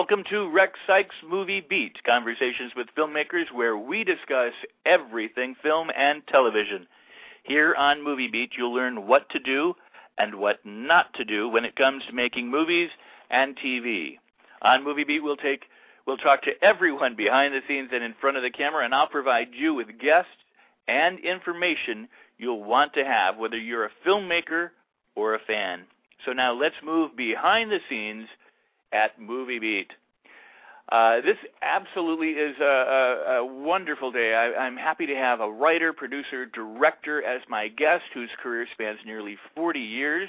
Welcome 0.00 0.24
to 0.30 0.48
Rex 0.50 0.78
Sikes 0.86 1.14
Movie 1.28 1.60
Beat, 1.60 2.02
conversations 2.06 2.72
with 2.74 2.86
filmmakers 2.96 3.52
where 3.52 3.76
we 3.76 4.02
discuss 4.02 4.54
everything 4.86 5.54
film 5.62 5.90
and 5.94 6.26
television. 6.26 6.86
Here 7.42 7.74
on 7.74 8.02
Movie 8.02 8.26
Beat, 8.26 8.52
you'll 8.56 8.72
learn 8.72 9.06
what 9.06 9.28
to 9.28 9.38
do 9.38 9.74
and 10.16 10.36
what 10.36 10.58
not 10.64 11.12
to 11.14 11.24
do 11.26 11.50
when 11.50 11.66
it 11.66 11.76
comes 11.76 12.02
to 12.06 12.14
making 12.14 12.50
movies 12.50 12.88
and 13.28 13.54
TV. 13.58 14.16
On 14.62 14.82
Movie 14.82 15.04
Beat, 15.04 15.22
we'll 15.22 15.36
take 15.36 15.64
we'll 16.06 16.16
talk 16.16 16.40
to 16.44 16.64
everyone 16.64 17.14
behind 17.14 17.52
the 17.52 17.60
scenes 17.68 17.90
and 17.92 18.02
in 18.02 18.14
front 18.22 18.38
of 18.38 18.42
the 18.42 18.50
camera, 18.50 18.86
and 18.86 18.94
I'll 18.94 19.06
provide 19.06 19.48
you 19.52 19.74
with 19.74 19.98
guests 20.00 20.30
and 20.88 21.18
information 21.18 22.08
you'll 22.38 22.64
want 22.64 22.94
to 22.94 23.04
have, 23.04 23.36
whether 23.36 23.58
you're 23.58 23.84
a 23.84 23.90
filmmaker 24.06 24.70
or 25.14 25.34
a 25.34 25.40
fan. 25.40 25.82
So 26.24 26.32
now 26.32 26.54
let's 26.54 26.76
move 26.82 27.14
behind 27.18 27.70
the 27.70 27.80
scenes 27.90 28.28
at 28.92 29.20
Movie 29.20 29.58
Beat. 29.58 29.92
Uh, 30.90 31.20
this 31.20 31.36
absolutely 31.62 32.30
is 32.30 32.56
a, 32.60 32.64
a, 32.64 33.32
a 33.38 33.44
wonderful 33.44 34.10
day. 34.10 34.34
I, 34.34 34.52
I'm 34.64 34.76
happy 34.76 35.06
to 35.06 35.14
have 35.14 35.40
a 35.40 35.50
writer, 35.50 35.92
producer, 35.92 36.46
director 36.46 37.22
as 37.22 37.42
my 37.48 37.68
guest 37.68 38.04
whose 38.12 38.30
career 38.42 38.66
spans 38.72 38.98
nearly 39.06 39.36
40 39.54 39.78
years 39.78 40.28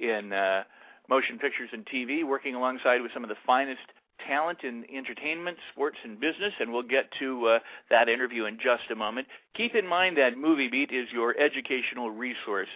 in 0.00 0.32
uh, 0.32 0.64
motion 1.08 1.38
pictures 1.38 1.70
and 1.72 1.86
TV, 1.86 2.26
working 2.26 2.56
alongside 2.56 3.02
with 3.02 3.12
some 3.12 3.22
of 3.22 3.28
the 3.28 3.36
finest 3.46 3.82
talent 4.26 4.64
in 4.64 4.84
entertainment, 4.92 5.58
sports, 5.72 5.98
and 6.02 6.18
business, 6.18 6.52
and 6.58 6.72
we'll 6.72 6.82
get 6.82 7.10
to 7.20 7.46
uh, 7.46 7.58
that 7.90 8.08
interview 8.08 8.46
in 8.46 8.56
just 8.56 8.90
a 8.90 8.96
moment. 8.96 9.26
Keep 9.54 9.74
in 9.76 9.86
mind 9.86 10.16
that 10.16 10.36
Movie 10.36 10.68
Beat 10.68 10.90
is 10.90 11.08
your 11.12 11.38
educational 11.38 12.10
resource. 12.10 12.68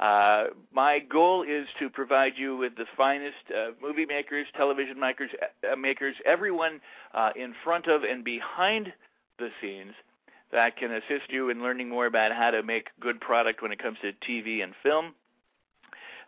Uh, 0.00 0.46
my 0.72 0.98
goal 0.98 1.42
is 1.42 1.66
to 1.78 1.88
provide 1.88 2.32
you 2.36 2.56
with 2.56 2.74
the 2.76 2.86
finest 2.96 3.36
uh, 3.56 3.70
movie 3.80 4.06
makers, 4.06 4.46
television 4.56 4.98
makers, 4.98 5.30
uh, 5.70 5.76
makers, 5.76 6.16
everyone 6.26 6.80
uh, 7.14 7.30
in 7.36 7.54
front 7.62 7.86
of 7.86 8.02
and 8.02 8.24
behind 8.24 8.92
the 9.38 9.50
scenes 9.60 9.92
that 10.52 10.76
can 10.76 10.92
assist 10.92 11.30
you 11.30 11.48
in 11.50 11.62
learning 11.62 11.88
more 11.88 12.06
about 12.06 12.32
how 12.32 12.50
to 12.50 12.62
make 12.62 12.88
good 13.00 13.20
product 13.20 13.62
when 13.62 13.70
it 13.72 13.78
comes 13.82 13.98
to 14.02 14.12
TV 14.28 14.62
and 14.62 14.74
film. 14.82 15.14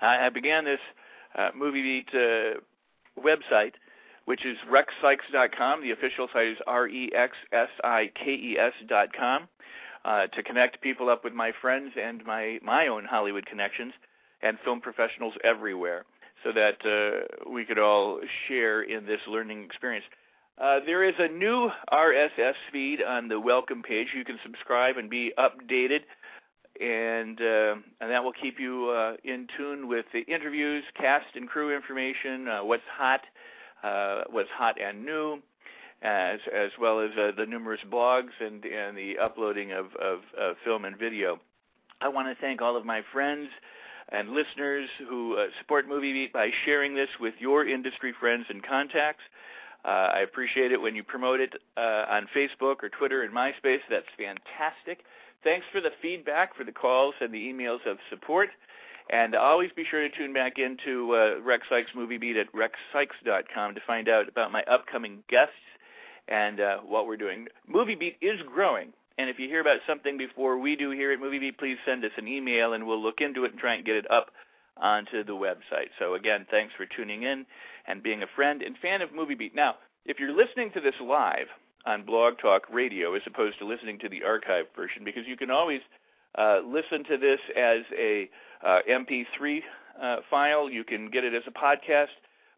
I 0.01 0.29
began 0.29 0.65
this 0.65 0.81
uh, 1.37 1.51
Movie 1.57 1.83
Beat 1.83 2.09
uh, 2.13 2.61
website, 3.19 3.73
which 4.27 4.45
is 4.45 4.59
rexsikes.com. 4.71 5.81
The 5.81 5.93
official 5.93 6.29
site 6.33 6.49
is 6.49 6.59
r-e-x-s-i-k-e-s.com 6.67 7.09
uh, 10.07 10.29
to 10.29 10.43
connect 10.43 10.81
people 10.81 11.09
up 11.09 11.25
with 11.25 11.35
my 11.35 11.53
friends 11.61 11.93
and 12.01 12.25
my 12.25 12.59
my 12.63 12.87
own 12.87 13.05
Hollywood 13.05 13.45
connections 13.45 13.93
and 14.41 14.57
film 14.65 14.81
professionals 14.81 15.35
everywhere, 15.43 16.05
so 16.45 16.53
that 16.53 16.79
uh, 16.87 17.51
we 17.51 17.65
could 17.65 17.79
all 17.79 18.21
share 18.47 18.83
in 18.83 19.05
this 19.05 19.21
learning 19.27 19.65
experience. 19.65 20.05
Uh, 20.59 20.79
there 20.87 21.03
is 21.03 21.15
a 21.19 21.29
new 21.29 21.71
RSS 21.93 22.55
feed 22.73 23.03
on 23.03 23.29
the 23.29 23.41
welcome 23.41 23.83
page. 23.83 24.09
You 24.15 24.25
can 24.25 24.39
subscribe 24.45 24.97
and 24.97 25.11
be 25.11 25.33
updated, 25.37 26.03
and 26.81 27.41
uh, 27.41 27.75
and 28.01 28.11
that 28.11 28.23
will 28.23 28.33
keep 28.33 28.61
you 28.61 28.91
uh, 28.91 29.17
in 29.25 29.49
tune 29.57 29.89
with 29.89 30.07
the 30.13 30.21
interviews, 30.21 30.85
cast 30.95 31.35
and 31.35 31.49
crew 31.49 31.75
information, 31.75 32.47
uh, 32.47 32.65
what's 32.65 32.89
hot, 32.97 33.23
uh, 33.83 34.23
what's 34.31 34.51
hot 34.51 34.81
and 34.81 35.05
new, 35.05 35.43
as 36.03 36.41
as 36.55 36.71
well 36.81 37.01
as 37.01 37.11
uh, 37.19 37.33
the 37.37 37.47
numerous 37.47 37.81
blogs 37.91 38.33
and 38.41 38.65
and 38.65 38.97
the 38.97 39.19
uploading 39.19 39.73
of 39.73 39.87
of 39.97 40.21
uh, 40.41 40.53
film 40.65 40.85
and 40.85 40.97
video. 40.99 41.41
I 42.01 42.09
want 42.09 42.29
to 42.29 42.41
thank 42.41 42.61
all 42.61 42.77
of 42.77 42.85
my 42.85 43.03
friends 43.13 43.49
and 44.11 44.31
listeners 44.31 44.89
who 45.09 45.37
uh, 45.37 45.47
support 45.59 45.89
Movie 45.89 46.13
Beat 46.13 46.33
by 46.33 46.51
sharing 46.65 46.95
this 46.95 47.09
with 47.19 47.35
your 47.39 47.67
industry 47.67 48.13
friends 48.19 48.47
and 48.49 48.63
contacts. 48.63 49.23
Uh, 49.85 50.11
I 50.15 50.21
appreciate 50.21 50.73
it 50.73 50.81
when 50.81 50.95
you 50.95 51.03
promote 51.03 51.41
it 51.41 51.55
uh, 51.77 52.05
on 52.09 52.29
Facebook 52.35 52.83
or 52.83 52.89
Twitter 52.89 53.23
and 53.23 53.33
MySpace. 53.33 53.81
That's 53.89 54.07
fantastic. 54.17 55.05
Thanks 55.45 55.67
for 55.71 55.81
the 55.81 55.93
feedback, 56.03 56.57
for 56.57 56.65
the 56.65 56.73
calls, 56.73 57.15
and 57.21 57.33
the 57.33 57.39
emails 57.39 57.87
of 57.87 57.99
support. 58.11 58.51
And 59.11 59.37
always 59.37 59.71
be 59.77 59.85
sure 59.89 60.01
to 60.01 60.09
tune 60.15 60.33
back 60.33 60.59
into 60.59 61.15
uh, 61.15 61.41
Rex 61.41 61.69
Sikes 61.71 61.93
Movie 61.95 62.19
Beat 62.19 62.37
at 62.37 62.49
rexsikes.com 62.53 63.75
to 63.77 63.81
find 63.87 64.09
out 64.09 64.29
about 64.29 64.51
my 64.51 64.65
upcoming 64.65 65.23
guests 65.29 65.55
and 66.29 66.61
uh, 66.61 66.79
what 66.79 67.07
we're 67.07 67.17
doing. 67.17 67.47
Movie 67.67 67.95
Beat 67.95 68.17
is 68.21 68.41
growing, 68.53 68.93
and 69.19 69.31
if 69.31 69.39
you 69.39 69.49
hear 69.49 69.61
about 69.61 69.81
something 69.87 70.19
before 70.19 70.59
we 70.59 70.77
do 70.77 70.91
here 70.91 71.13
at 71.13 71.21
Movie 71.21 71.39
Beat, 71.39 71.59
please 71.59 71.79
send 71.87 72.05
us 72.05 72.13
an 72.17 72.29
email, 72.29 72.73
and 72.73 72.87
we'll 72.87 73.03
look 73.03 73.21
into 73.21 73.45
it 73.45 73.53
and 73.53 73.61
try 73.61 73.75
and 73.75 73.85
get 73.85 73.97
it 73.97 74.11
up 74.11 74.31
onto 74.77 75.25
the 75.25 75.33
website. 75.33 75.89
So 75.99 76.15
again, 76.15 76.47
thanks 76.51 76.75
for 76.77 76.87
tuning 76.87 77.23
in 77.23 77.47
and 77.87 78.03
being 78.03 78.23
a 78.23 78.27
friend 78.35 78.63
and 78.63 78.77
fan 78.79 79.03
of 79.03 79.15
Movie 79.15 79.35
Beat. 79.35 79.55
Now, 79.55 79.77
if 80.05 80.19
you're 80.21 80.37
listening 80.37 80.71
to 80.73 80.81
this 80.81 80.95
live 81.01 81.47
on 81.87 82.05
Blog 82.05 82.39
Talk 82.39 82.65
Radio 82.71 83.15
as 83.15 83.23
opposed 83.27 83.59
to 83.59 83.67
listening 83.67 83.99
to 84.01 84.09
the 84.09 84.21
archived 84.21 84.75
version, 84.75 85.05
because 85.05 85.27
you 85.27 85.37
can 85.37 85.51
always 85.51 85.81
uh, 86.37 86.61
listen 86.67 87.05
to 87.05 87.17
this 87.17 87.41
as 87.57 87.81
a 87.97 88.29
uh, 88.65 88.81
MP3 88.89 89.63
uh, 90.01 90.17
file, 90.29 90.69
you 90.69 90.85
can 90.85 91.11
get 91.11 91.25
it 91.25 91.35
as 91.35 91.43
a 91.47 91.51
podcast. 91.51 92.09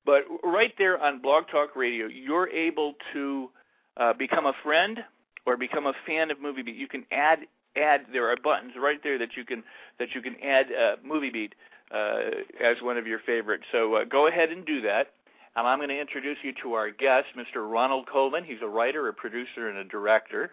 But 0.04 0.24
right 0.42 0.72
there 0.78 1.00
on 1.02 1.20
Blog 1.20 1.44
Talk 1.48 1.76
Radio, 1.76 2.06
you're 2.06 2.48
able 2.48 2.94
to 3.12 3.50
uh, 3.98 4.12
become 4.12 4.46
a 4.46 4.52
friend 4.62 5.04
or 5.46 5.56
become 5.56 5.86
a 5.86 5.92
fan 6.06 6.30
of 6.30 6.40
Movie 6.40 6.62
Beat. 6.62 6.76
You 6.76 6.88
can 6.88 7.04
add 7.10 7.40
add. 7.76 8.06
There 8.12 8.30
are 8.30 8.36
buttons 8.36 8.72
right 8.78 9.02
there 9.02 9.18
that 9.18 9.36
you 9.36 9.44
can 9.44 9.64
that 9.98 10.14
you 10.14 10.22
can 10.22 10.36
add 10.42 10.66
uh, 10.72 10.96
Movie 11.04 11.30
Beat 11.30 11.54
uh, 11.92 12.20
as 12.62 12.76
one 12.82 12.96
of 12.96 13.06
your 13.06 13.20
favorites. 13.20 13.64
So 13.72 13.94
uh, 13.94 14.04
go 14.04 14.26
ahead 14.26 14.50
and 14.50 14.64
do 14.64 14.80
that. 14.82 15.08
And 15.56 15.66
I'm 15.66 15.78
going 15.78 15.88
to 15.88 16.00
introduce 16.00 16.38
you 16.42 16.52
to 16.62 16.74
our 16.74 16.90
guest, 16.90 17.28
Mr. 17.36 17.68
Ronald 17.68 18.06
Kolman. 18.06 18.44
He's 18.44 18.62
a 18.62 18.68
writer, 18.68 19.08
a 19.08 19.12
producer, 19.12 19.68
and 19.68 19.78
a 19.78 19.84
director. 19.84 20.52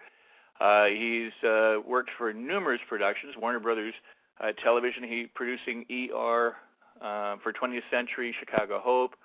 Uh, 0.60 0.86
he's 0.86 1.32
uh, 1.48 1.76
worked 1.86 2.10
for 2.18 2.34
numerous 2.34 2.80
productions, 2.88 3.36
Warner 3.40 3.60
Brothers 3.60 3.94
uh, 4.40 4.52
Television. 4.64 5.04
He's 5.04 5.28
producing 5.36 5.86
ER 5.92 6.56
for 7.02 7.54
20th 7.54 7.82
Century, 7.92 8.34
Chicago 8.40 8.80
Hope, 8.84 9.16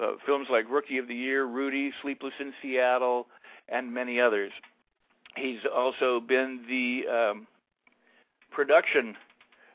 uh, 0.00 0.12
films 0.26 0.46
like 0.50 0.70
Rookie 0.70 0.98
of 0.98 1.08
the 1.08 1.14
Year, 1.14 1.46
Rudy, 1.46 1.92
Sleepless 2.02 2.34
in 2.38 2.52
Seattle, 2.62 3.26
and 3.68 3.92
many 3.92 4.20
others. 4.20 4.52
He's 5.36 5.60
also 5.72 6.20
been 6.20 6.64
the 6.68 7.06
um, 7.08 7.46
production. 8.50 9.16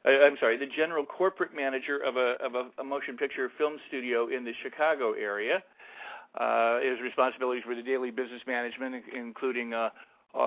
Uh, 0.06 0.26
I'm 0.26 0.38
sorry, 0.40 0.58
the 0.58 0.66
general 0.66 1.06
corporate 1.06 1.56
manager 1.56 1.98
of 1.98 2.18
a 2.18 2.36
of 2.44 2.56
a, 2.56 2.70
a 2.80 2.84
motion 2.84 3.18
picture 3.18 3.50
film 3.58 3.78
studio 3.88 4.28
in 4.28 4.44
the 4.44 4.54
Chicago 4.62 5.14
area. 5.14 5.64
Uh, 6.36 6.80
his 6.80 7.00
responsibilities 7.00 7.64
were 7.68 7.76
the 7.76 7.84
daily 7.84 8.10
business 8.10 8.42
management, 8.48 9.04
including 9.16 9.74
uh, 9.74 9.90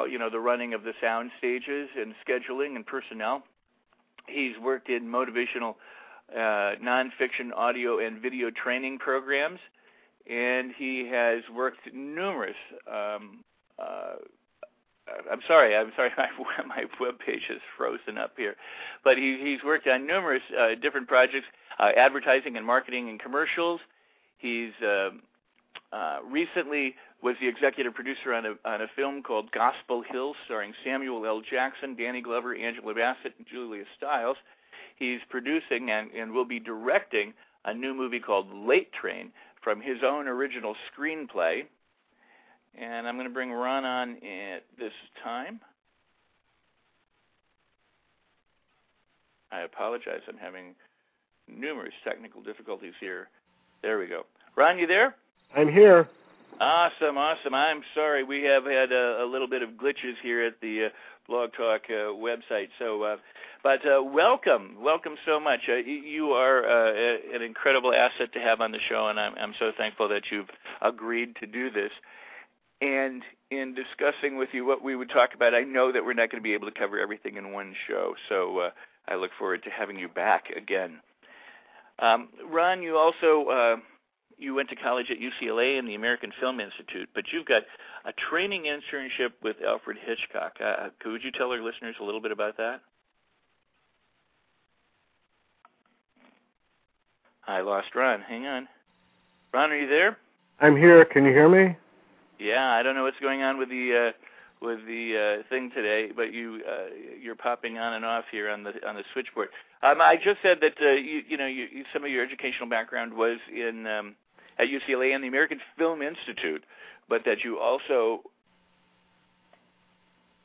you 0.09 0.19
know 0.19 0.29
the 0.29 0.41
running 0.41 0.75
of 0.75 0.83
the 0.83 0.93
sound 1.01 1.31
stages 1.39 1.89
and 1.99 2.15
scheduling 2.27 2.77
and 2.77 2.85
personnel. 2.85 3.45
He's 4.29 4.59
worked 4.59 4.89
in 4.89 5.05
motivational 5.05 5.77
uh, 6.35 6.75
nonfiction 6.83 7.53
audio 7.55 8.05
and 8.05 8.21
video 8.21 8.51
training 8.51 8.99
programs 8.99 9.61
and 10.31 10.73
he 10.77 11.09
has 11.09 11.43
worked 11.55 11.93
numerous. 11.93 12.57
Um, 12.87 13.45
uh, 13.79 14.17
I'm 15.31 15.41
sorry, 15.47 15.77
I'm 15.77 15.93
sorry, 15.97 16.11
my 16.19 16.29
my 16.67 16.85
web 17.01 17.19
page 17.19 17.43
is 17.51 17.61
frozen 17.77 18.19
up 18.19 18.33
here, 18.37 18.57
but 19.05 19.17
he 19.17 19.39
he's 19.41 19.63
worked 19.65 19.87
on 19.87 20.07
numerous 20.07 20.43
uh, 20.59 20.75
different 20.81 21.09
projects, 21.09 21.47
uh, 21.79 21.91
advertising 21.97 22.57
and 22.57 22.67
marketing 22.67 23.09
and 23.09 23.21
commercials. 23.21 23.81
He's 24.39 24.73
uh, 24.85 25.11
uh, 25.93 26.19
recently 26.29 26.95
was 27.23 27.37
the 27.41 27.49
executive 27.49 27.95
producer 27.95 28.35
on 28.35 28.47
a 28.47 28.55
on 28.65 28.83
a 28.83 28.89
film 28.95 29.23
called 29.23 29.51
Gospel 29.53 30.03
Hill, 30.03 30.35
starring 30.45 30.73
Samuel 30.85 31.25
L. 31.25 31.41
Jackson, 31.41 31.95
Danny 31.95 32.21
Glover, 32.21 32.55
Angela 32.55 32.95
Bassett, 32.95 33.35
and 33.39 33.47
Julia 33.47 33.85
Stiles. 33.97 34.37
He's 34.97 35.21
producing 35.29 35.91
and, 35.91 36.11
and 36.13 36.33
will 36.33 36.47
be 36.47 36.59
directing 36.59 37.35
a 37.67 37.75
new 37.75 37.95
movie 37.95 38.21
called 38.21 38.47
Late 38.53 38.93
Train, 38.93 39.31
from 39.67 39.81
his 39.81 39.99
own 40.07 40.29
original 40.29 40.77
screenplay. 40.97 41.65
And 42.79 43.09
I'm 43.09 43.17
going 43.17 43.27
to 43.27 43.35
bring 43.35 43.51
Ron 43.51 43.85
on 43.85 44.11
at 44.19 44.63
this 44.79 44.93
time. 45.25 45.59
I 49.51 49.63
apologize. 49.63 50.21
I'm 50.29 50.39
having 50.39 50.77
numerous 51.49 51.95
technical 52.05 52.43
difficulties 52.43 52.93
here. 53.01 53.29
There 53.83 53.99
we 53.99 54.07
go. 54.07 54.27
Ron, 54.55 54.79
you 54.79 54.87
there? 54.87 55.17
I'm 55.57 55.69
here. 55.69 56.09
Awesome, 56.61 57.19
awesome. 57.19 57.53
I'm 57.53 57.83
sorry. 57.93 58.23
We 58.23 58.45
have 58.45 58.67
had 58.67 58.93
a, 58.93 59.25
a 59.25 59.27
little 59.27 59.49
bit 59.49 59.63
of 59.63 59.71
glitches 59.71 60.15
here 60.23 60.45
at 60.45 60.61
the 60.61 60.85
uh, 60.85 60.89
Blog 61.29 61.51
Talk 61.57 61.83
uh, 61.89 62.13
website. 62.15 62.69
So, 62.79 63.03
uh, 63.03 63.17
but 63.63 63.81
uh, 63.87 64.03
welcome, 64.03 64.77
welcome 64.81 65.17
so 65.27 65.41
much. 65.41 65.61
Uh, 65.69 65.77
you 65.77 66.31
are 66.31 66.65
uh, 66.65 67.17
an 67.35 67.43
incredible 67.43 67.93
asset 67.93 68.33
to 68.35 68.39
have 68.39 68.61
on 68.61 68.73
the 68.73 68.79
show, 68.89 69.09
and 69.09 69.19
I'm, 69.19 69.35
I'm 69.39 69.55
so 69.59 69.73
thankful 69.77 70.09
that 70.09 70.31
you've 70.31 70.51
agreed 70.83 71.37
to 71.41 71.47
do 71.47 71.71
this. 71.71 71.91
And 72.81 73.23
in 73.51 73.75
discussing 73.75 74.37
with 74.37 74.51
you 74.53 74.65
what 74.65 74.83
we 74.83 74.97
would 74.97 75.11
talk 75.11 75.35
about, 75.35 75.55
I 75.55 75.63
know 75.63 75.91
that 75.93 76.05
we're 76.05 76.13
not 76.13 76.31
going 76.31 76.43
to 76.43 76.47
be 76.47 76.55
able 76.55 76.71
to 76.71 76.79
cover 76.79 77.01
everything 77.01 77.37
in 77.37 77.53
one 77.53 77.75
show. 77.89 78.15
So 78.29 78.59
uh, 78.59 78.71
I 79.09 79.17
look 79.17 79.31
forward 79.39 79.63
to 79.65 79.71
having 79.71 79.99
you 79.99 80.09
back 80.09 80.51
again. 80.51 81.01
Um, 81.99 82.29
Ron, 82.49 82.83
you 82.83 82.99
also 82.99 83.81
you 84.39 84.55
went 84.55 84.69
to 84.69 84.77
college 84.77 85.07
at 85.11 85.19
UCLA 85.19 85.79
and 85.79 85.89
the 85.89 85.95
American 85.95 86.33
Film 86.41 86.61
Institute, 86.61 87.09
but 87.15 87.25
you've 87.33 87.47
got 87.47 87.63
a 88.05 88.13
training 88.31 88.65
internship 88.65 89.31
with 89.43 89.57
Alfred 89.67 89.97
Hitchcock. 90.05 90.57
Uh, 90.63 90.89
could 91.01 91.23
you 91.25 91.33
tell 91.33 91.51
our 91.53 91.63
listeners 91.63 91.97
a 92.01 92.05
little 92.05 92.21
bit 92.21 92.33
about 92.33 92.57
that? 92.59 92.81
I 97.47 97.61
lost 97.61 97.95
Ron. 97.95 98.21
Hang 98.21 98.47
on. 98.47 98.69
Ron, 99.55 99.71
are 99.71 99.77
you 99.77 99.89
there? 99.89 100.19
I'm 100.61 100.77
here. 100.77 101.05
Can 101.05 101.25
you 101.25 101.31
hear 101.31 101.49
me? 101.49 101.77
Yeah, 102.39 102.71
I 102.71 102.83
don't 102.83 102.95
know 102.95 103.05
what's 103.05 103.21
going 103.21 103.43
on 103.43 103.57
with 103.59 103.69
the 103.69 104.13
uh, 104.13 104.65
with 104.65 104.85
the 104.87 105.43
uh, 105.45 105.49
thing 105.49 105.71
today, 105.75 106.11
but 106.15 106.33
you 106.33 106.61
uh, 106.69 106.87
you're 107.23 107.37
popping 107.37 107.79
on 107.79 107.95
and 107.95 108.05
off 108.05 108.25
here 108.31 108.51
on 108.51 108.65
the 108.65 108.73
on 108.87 108.97
the 108.97 109.05
switchboard. 109.13 109.49
Um, 109.83 110.01
I 110.01 110.17
just 110.17 110.43
said 110.43 110.59
that 110.61 110.75
uh, 110.81 110.93
you 110.93 111.23
you 111.29 111.37
know 111.37 111.47
you, 111.47 111.67
you, 111.73 111.85
some 111.93 112.05
of 112.05 112.11
your 112.11 112.25
educational 112.25 112.69
background 112.69 113.15
was 113.15 113.39
in 113.55 113.87
um, 113.87 114.17
at 114.59 114.69
UCLA 114.69 115.15
and 115.15 115.23
the 115.23 115.29
American 115.29 115.61
Film 115.79 116.03
Institute, 116.03 116.65
but 117.09 117.25
that 117.25 117.45
you 117.45 117.59
also 117.59 118.23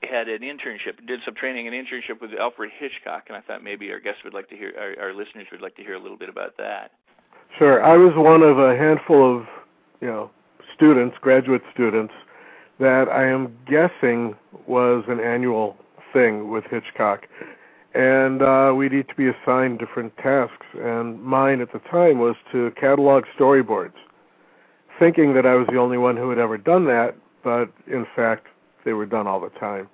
had 0.04 0.28
an 0.28 0.42
internship, 0.42 1.06
did 1.08 1.22
some 1.24 1.36
training 1.36 1.68
and 1.68 1.76
internship 1.76 2.22
with 2.22 2.32
Alfred 2.40 2.72
Hitchcock, 2.78 3.26
and 3.28 3.38
I 3.38 3.42
thought 3.42 3.64
maybe 3.64 3.92
our 3.92 4.00
guests 4.00 4.22
would 4.24 4.34
like 4.34 4.50
to 4.50 4.56
hear, 4.56 4.74
our, 4.78 5.08
our 5.08 5.14
listeners 5.14 5.48
would 5.52 5.62
like 5.62 5.76
to 5.76 5.84
hear 5.84 5.94
a 5.94 6.00
little 6.00 6.18
bit 6.18 6.30
about 6.30 6.58
that. 6.58 6.92
Sure, 7.58 7.84
I 7.84 7.98
was 7.98 8.14
one 8.16 8.42
of 8.42 8.58
a 8.58 8.76
handful 8.76 9.38
of, 9.38 9.46
you 10.00 10.08
know, 10.08 10.32
students, 10.76 11.18
graduate 11.22 11.62
students, 11.74 12.14
that 12.80 13.10
I 13.10 13.28
am 13.28 13.56
guessing 13.68 14.36
was 14.66 15.04
an 15.08 15.20
annual 15.20 15.78
thing 16.14 16.50
with 16.50 16.64
Hitchcock 16.66 17.28
and 17.94 18.42
uh, 18.42 18.74
we'd 18.76 18.94
each 18.94 19.10
be 19.18 19.28
assigned 19.28 19.80
different 19.80 20.16
tasks. 20.18 20.66
And 20.80 21.22
mine 21.22 21.62
at 21.62 21.74
the 21.74 21.80
time 21.80 22.20
was 22.20 22.36
to 22.52 22.72
catalog 22.80 23.26
storyboards, 23.38 23.94
thinking 25.00 25.34
that 25.34 25.46
I 25.46 25.56
was 25.56 25.68
the 25.68 25.78
only 25.78 25.98
one 25.98 26.16
who 26.16 26.30
had 26.30 26.40
ever 26.40 26.58
done 26.58 26.86
that, 26.86 27.16
but 27.44 27.72
in 27.88 28.06
fact, 28.16 28.48
they 28.86 28.94
were 28.94 29.06
done 29.06 29.28
all 29.28 29.40
the 29.40 29.50
time. 29.50 29.88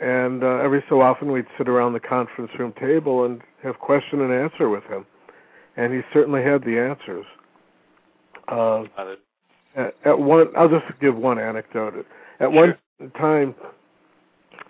And 0.00 0.44
uh, 0.44 0.58
every 0.58 0.84
so 0.88 1.00
often, 1.00 1.32
we'd 1.32 1.46
sit 1.56 1.68
around 1.68 1.92
the 1.92 2.00
conference 2.00 2.52
room 2.58 2.72
table 2.78 3.24
and 3.24 3.40
have 3.62 3.78
question 3.80 4.20
and 4.20 4.32
answer 4.32 4.68
with 4.68 4.84
him, 4.84 5.04
and 5.76 5.92
he 5.92 6.02
certainly 6.12 6.42
had 6.42 6.62
the 6.62 6.78
answers. 6.78 7.26
Uh, 8.46 8.84
at, 9.74 9.94
at 10.04 10.18
one, 10.18 10.48
I'll 10.56 10.68
just 10.68 10.84
give 11.00 11.16
one 11.16 11.38
anecdote. 11.38 12.06
At 12.40 12.52
sure. 12.52 12.78
one 13.00 13.10
time, 13.18 13.54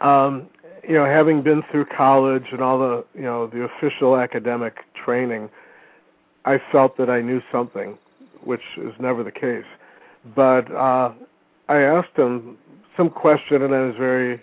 um, 0.00 0.48
you 0.86 0.94
know, 0.94 1.04
having 1.04 1.42
been 1.42 1.62
through 1.70 1.86
college 1.86 2.46
and 2.52 2.60
all 2.60 2.78
the, 2.78 3.04
you 3.14 3.22
know, 3.22 3.46
the 3.46 3.62
official 3.62 4.16
academic 4.16 4.84
training, 4.94 5.48
I 6.44 6.60
felt 6.72 6.96
that 6.96 7.10
I 7.10 7.20
knew 7.20 7.42
something, 7.52 7.98
which 8.42 8.62
is 8.76 8.92
never 8.98 9.22
the 9.22 9.32
case. 9.32 9.64
But 10.34 10.70
uh, 10.72 11.12
I 11.68 11.78
asked 11.78 12.16
him 12.16 12.56
some 12.96 13.10
question, 13.10 13.62
and 13.62 13.74
I 13.74 13.80
was 13.80 13.96
very 13.96 14.42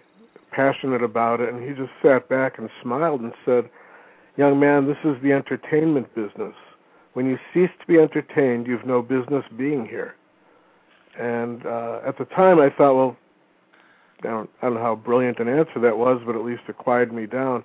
passionate 0.51 1.03
about 1.03 1.41
it, 1.41 1.53
and 1.53 1.67
he 1.67 1.75
just 1.75 1.91
sat 2.01 2.29
back 2.29 2.57
and 2.57 2.69
smiled 2.81 3.21
and 3.21 3.33
said, 3.43 3.69
"Young 4.37 4.59
man, 4.59 4.87
this 4.87 4.97
is 5.03 5.21
the 5.21 5.33
entertainment 5.33 6.13
business. 6.15 6.55
When 7.13 7.27
you 7.27 7.37
cease 7.53 7.71
to 7.79 7.87
be 7.87 7.99
entertained, 7.99 8.67
you've 8.67 8.85
no 8.85 9.01
business 9.01 9.43
being 9.57 9.85
here." 9.85 10.15
And 11.19 11.65
uh, 11.65 12.01
at 12.05 12.17
the 12.17 12.25
time, 12.25 12.59
I 12.59 12.69
thought, 12.69 12.95
well, 12.95 13.17
I 14.25 14.31
don't, 14.31 14.49
I 14.61 14.65
don't 14.65 14.75
know 14.75 14.81
how 14.81 14.95
brilliant 14.95 15.39
an 15.39 15.47
answer 15.47 15.79
that 15.81 15.97
was, 15.97 16.21
but 16.25 16.35
at 16.35 16.43
least 16.43 16.63
it 16.67 16.77
quieted 16.77 17.13
me 17.13 17.25
down. 17.25 17.63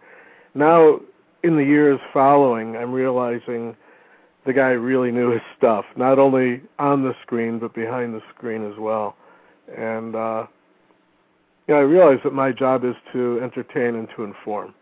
Now, 0.54 1.00
in 1.42 1.56
the 1.56 1.64
years 1.64 2.00
following, 2.12 2.76
I'm 2.76 2.92
realizing 2.92 3.76
the 4.46 4.52
guy 4.52 4.70
really 4.70 5.10
knew 5.10 5.30
his 5.30 5.42
stuff, 5.56 5.84
not 5.96 6.18
only 6.18 6.62
on 6.78 7.02
the 7.02 7.14
screen 7.22 7.58
but 7.58 7.74
behind 7.74 8.14
the 8.14 8.22
screen 8.34 8.70
as 8.70 8.78
well. 8.78 9.16
And 9.76 10.14
uh, 10.14 10.46
know, 11.70 11.76
I 11.76 11.82
realize 11.82 12.18
that 12.24 12.32
my 12.32 12.52
job 12.52 12.84
is 12.84 12.94
to 13.12 13.40
entertain 13.42 13.94
and 13.94 14.08
to 14.16 14.24
inform. 14.24 14.74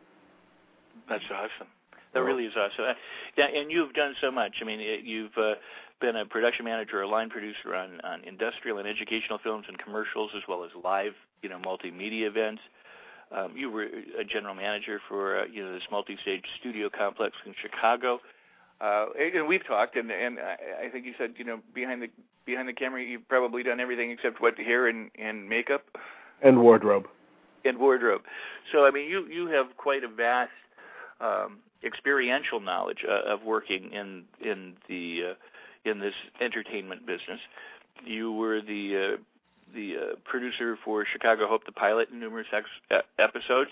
That's 1.09 1.25
awesome. 1.33 1.69
That 2.15 2.21
really 2.21 2.45
is 2.45 2.55
awesome. 2.57 2.85
Uh, 2.85 2.95
yeah, 3.37 3.47
and 3.47 3.71
you've 3.71 3.93
done 3.93 4.15
so 4.21 4.31
much. 4.31 4.57
I 4.61 4.65
mean, 4.65 4.81
you've 5.05 5.37
uh, 5.37 5.55
been 6.01 6.17
a 6.17 6.25
production 6.25 6.65
manager, 6.65 7.03
a 7.03 7.09
line 7.09 7.31
producer 7.31 7.75
on, 7.75 8.01
on 8.03 8.23
industrial 8.25 8.79
and 8.79 8.89
educational 8.89 9.39
films 9.39 9.67
and 9.69 9.79
commercials, 9.79 10.31
as 10.37 10.43
well 10.49 10.65
as 10.65 10.71
live, 10.83 11.15
you 11.43 11.49
know, 11.49 11.59
multimedia 11.59 12.27
events. 12.27 12.63
Um, 13.31 13.57
you 13.57 13.71
were 13.71 13.89
a 14.19 14.25
general 14.25 14.55
manager 14.55 15.01
for 15.07 15.41
uh, 15.41 15.45
you 15.45 15.63
know 15.63 15.73
this 15.73 15.83
multi-stage 15.91 16.45
studio 16.59 16.89
complex 16.89 17.37
in 17.45 17.55
Chicago. 17.61 18.21
Uh, 18.81 19.07
and 19.19 19.47
we've 19.47 19.67
talked, 19.67 19.97
and 19.97 20.11
and 20.11 20.39
I 20.39 20.89
think 20.91 21.05
you 21.05 21.15
said 21.19 21.35
you 21.37 21.45
know 21.45 21.61
behind 21.75 22.01
the 22.01 22.09
behind 22.47 22.69
the 22.69 22.73
camera 22.73 23.03
you've 23.03 23.29
probably 23.29 23.63
done 23.63 23.81
everything 23.81 24.11
except 24.11 24.41
what 24.41 24.57
hair 24.57 24.87
and 24.87 25.11
and 25.19 25.49
makeup 25.49 25.85
and 26.41 26.63
wardrobe 26.63 27.07
and 27.65 27.79
wardrobe. 27.79 28.23
So 28.73 28.87
I 28.87 28.91
mean 28.91 29.11
you 29.11 29.27
you 29.27 29.49
have 29.49 29.77
quite 29.77 30.05
a 30.05 30.09
vast 30.09 30.53
um, 31.21 31.59
experiential 31.85 32.61
knowledge 32.61 33.05
uh, 33.07 33.33
of 33.33 33.43
working 33.43 33.93
in 33.93 34.25
in 34.41 34.75
the 34.89 35.25
uh, 35.31 35.35
in 35.85 35.99
this 35.99 36.15
entertainment 36.41 37.07
business. 37.07 37.41
You 38.05 38.33
were 38.33 38.61
the 38.61 39.15
uh, 39.15 39.23
the 39.75 39.97
uh, 39.97 40.15
producer 40.25 40.79
for 40.85 41.05
Chicago 41.11 41.47
Hope 41.49 41.65
the 41.65 41.73
pilot 41.73 42.09
in 42.11 42.21
numerous 42.21 42.47
ex- 42.53 43.05
episodes, 43.19 43.71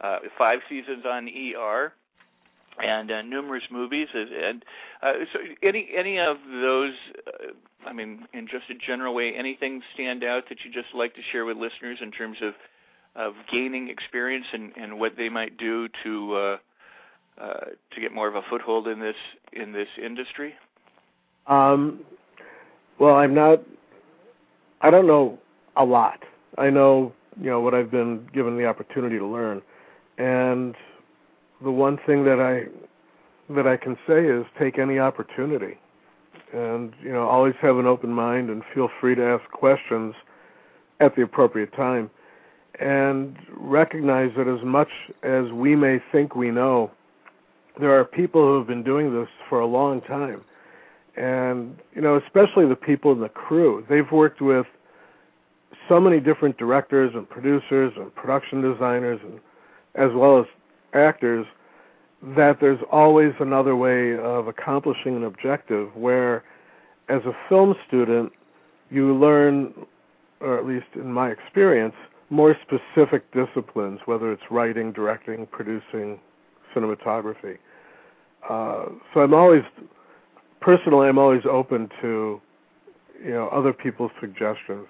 uh, 0.00 0.18
five 0.36 0.60
seasons 0.68 1.04
on 1.06 1.28
ER, 1.28 1.92
and 2.82 3.10
uh, 3.10 3.22
numerous 3.22 3.64
movies. 3.70 4.08
And 4.14 4.64
uh, 5.02 5.12
so, 5.32 5.38
any 5.62 5.88
any 5.94 6.18
of 6.18 6.38
those, 6.50 6.94
uh, 7.26 7.88
I 7.88 7.92
mean, 7.92 8.26
in 8.32 8.46
just 8.48 8.64
a 8.70 8.74
general 8.74 9.14
way, 9.14 9.34
anything 9.34 9.82
stand 9.94 10.24
out 10.24 10.44
that 10.48 10.58
you 10.64 10.72
just 10.72 10.94
like 10.94 11.14
to 11.14 11.22
share 11.30 11.44
with 11.44 11.56
listeners 11.56 11.98
in 12.00 12.10
terms 12.10 12.38
of 12.42 12.54
of 13.16 13.34
gaining 13.50 13.88
experience 13.88 14.46
and, 14.52 14.72
and 14.76 14.98
what 14.98 15.16
they 15.16 15.28
might 15.28 15.56
do 15.56 15.88
to 16.04 16.34
uh, 16.34 16.56
uh, 17.40 17.64
to 17.94 18.00
get 18.00 18.12
more 18.12 18.28
of 18.28 18.34
a 18.34 18.42
foothold 18.48 18.88
in 18.88 19.00
this 19.00 19.16
in 19.52 19.72
this 19.72 19.88
industry? 20.02 20.54
Um, 21.48 22.00
well, 22.98 23.16
I'm 23.16 23.34
not. 23.34 23.62
I 24.80 24.90
don't 24.90 25.06
know 25.06 25.38
a 25.76 25.84
lot. 25.84 26.22
I 26.58 26.70
know 26.70 27.12
you 27.40 27.50
know 27.50 27.60
what 27.60 27.74
I've 27.74 27.90
been 27.90 28.28
given 28.32 28.56
the 28.56 28.66
opportunity 28.66 29.18
to 29.18 29.26
learn, 29.26 29.62
and 30.18 30.74
the 31.62 31.70
one 31.70 31.98
thing 32.06 32.24
that 32.24 32.38
I 32.38 32.66
that 33.54 33.66
I 33.66 33.76
can 33.76 33.96
say 34.06 34.26
is 34.26 34.44
take 34.58 34.78
any 34.78 34.98
opportunity, 34.98 35.78
and 36.52 36.92
you 37.02 37.12
know 37.12 37.26
always 37.26 37.54
have 37.62 37.78
an 37.78 37.86
open 37.86 38.10
mind 38.10 38.50
and 38.50 38.62
feel 38.74 38.90
free 39.00 39.14
to 39.14 39.24
ask 39.24 39.50
questions 39.50 40.14
at 41.00 41.16
the 41.16 41.22
appropriate 41.22 41.72
time, 41.74 42.10
and 42.78 43.36
recognize 43.56 44.32
that 44.36 44.48
as 44.48 44.62
much 44.64 44.90
as 45.22 45.50
we 45.52 45.74
may 45.76 46.00
think 46.12 46.34
we 46.34 46.50
know, 46.50 46.90
there 47.80 47.98
are 47.98 48.04
people 48.04 48.42
who 48.42 48.58
have 48.58 48.66
been 48.66 48.82
doing 48.82 49.14
this 49.14 49.28
for 49.48 49.60
a 49.60 49.66
long 49.66 50.02
time 50.02 50.42
and 51.18 51.76
you 51.94 52.00
know 52.00 52.16
especially 52.16 52.66
the 52.66 52.76
people 52.76 53.12
in 53.12 53.20
the 53.20 53.28
crew. 53.28 53.84
They've 53.88 54.10
worked 54.10 54.40
with 54.40 54.66
so 55.88 56.00
many 56.00 56.20
different 56.20 56.56
directors 56.58 57.12
and 57.14 57.28
producers 57.28 57.92
and 57.96 58.14
production 58.14 58.62
designers 58.62 59.20
and 59.22 59.40
as 59.94 60.14
well 60.14 60.38
as 60.38 60.46
actors 60.94 61.46
that 62.36 62.60
there's 62.60 62.80
always 62.90 63.32
another 63.40 63.74
way 63.76 64.16
of 64.16 64.48
accomplishing 64.48 65.16
an 65.16 65.24
objective 65.24 65.94
where 65.96 66.44
as 67.08 67.22
a 67.24 67.32
film 67.48 67.74
student 67.86 68.32
you 68.90 69.14
learn 69.14 69.72
or 70.40 70.56
at 70.58 70.66
least 70.66 70.86
in 70.94 71.12
my 71.12 71.30
experience 71.30 71.94
more 72.30 72.56
specific 72.62 73.30
disciplines 73.32 73.98
whether 74.04 74.30
it's 74.30 74.42
writing 74.50 74.92
directing 74.92 75.46
producing 75.46 76.20
cinematography. 76.74 77.58
Uh, 78.48 78.86
so 79.12 79.20
i'm 79.20 79.34
always 79.34 79.62
personally, 80.60 81.08
I'm 81.08 81.18
always 81.18 81.42
open 81.50 81.88
to 82.00 82.40
you 83.22 83.30
know 83.30 83.48
other 83.48 83.72
people's 83.72 84.12
suggestions. 84.20 84.86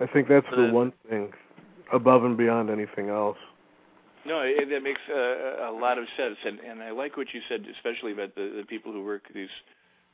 I 0.00 0.06
think 0.06 0.28
that's 0.28 0.46
the 0.56 0.70
one 0.70 0.92
thing 1.08 1.32
above 1.92 2.24
and 2.24 2.36
beyond 2.36 2.70
anything 2.70 3.10
else. 3.10 3.36
No, 4.24 4.40
it, 4.40 4.68
that 4.70 4.82
makes 4.82 5.00
uh, 5.08 5.70
a 5.70 5.72
lot 5.72 5.98
of 5.98 6.04
sense, 6.16 6.36
and 6.44 6.58
and 6.60 6.82
I 6.82 6.90
like 6.90 7.16
what 7.16 7.32
you 7.32 7.40
said, 7.48 7.66
especially 7.76 8.12
about 8.12 8.34
the, 8.34 8.52
the 8.56 8.66
people 8.66 8.92
who 8.92 9.04
work 9.04 9.22
these 9.34 9.48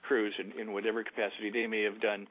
crews 0.02 0.34
in, 0.38 0.58
in 0.60 0.72
whatever 0.72 1.02
capacity 1.02 1.50
they 1.50 1.66
may 1.66 1.82
have 1.82 2.00
done 2.00 2.28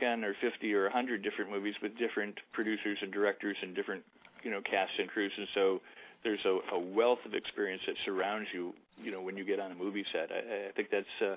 10 0.00 0.24
or 0.24 0.34
50 0.40 0.72
or 0.72 0.86
a 0.86 0.90
100 0.90 1.22
different 1.22 1.50
movies 1.50 1.74
with 1.82 1.96
different 1.98 2.38
producers 2.52 2.98
and 3.02 3.12
directors 3.12 3.56
and 3.60 3.74
different 3.74 4.02
you 4.42 4.50
know 4.50 4.60
casts 4.62 4.94
and 4.98 5.08
crews, 5.08 5.32
and 5.36 5.46
so 5.54 5.80
there's 6.24 6.44
a, 6.44 6.58
a 6.72 6.78
wealth 6.78 7.20
of 7.24 7.34
experience 7.34 7.82
that 7.86 7.96
surrounds 8.04 8.48
you 8.52 8.72
you 9.02 9.10
know 9.10 9.20
when 9.20 9.36
you 9.36 9.44
get 9.44 9.60
on 9.60 9.72
a 9.72 9.74
movie 9.74 10.04
set. 10.12 10.30
I, 10.30 10.68
I 10.68 10.72
think 10.74 10.90
that's 10.90 11.06
uh, 11.22 11.36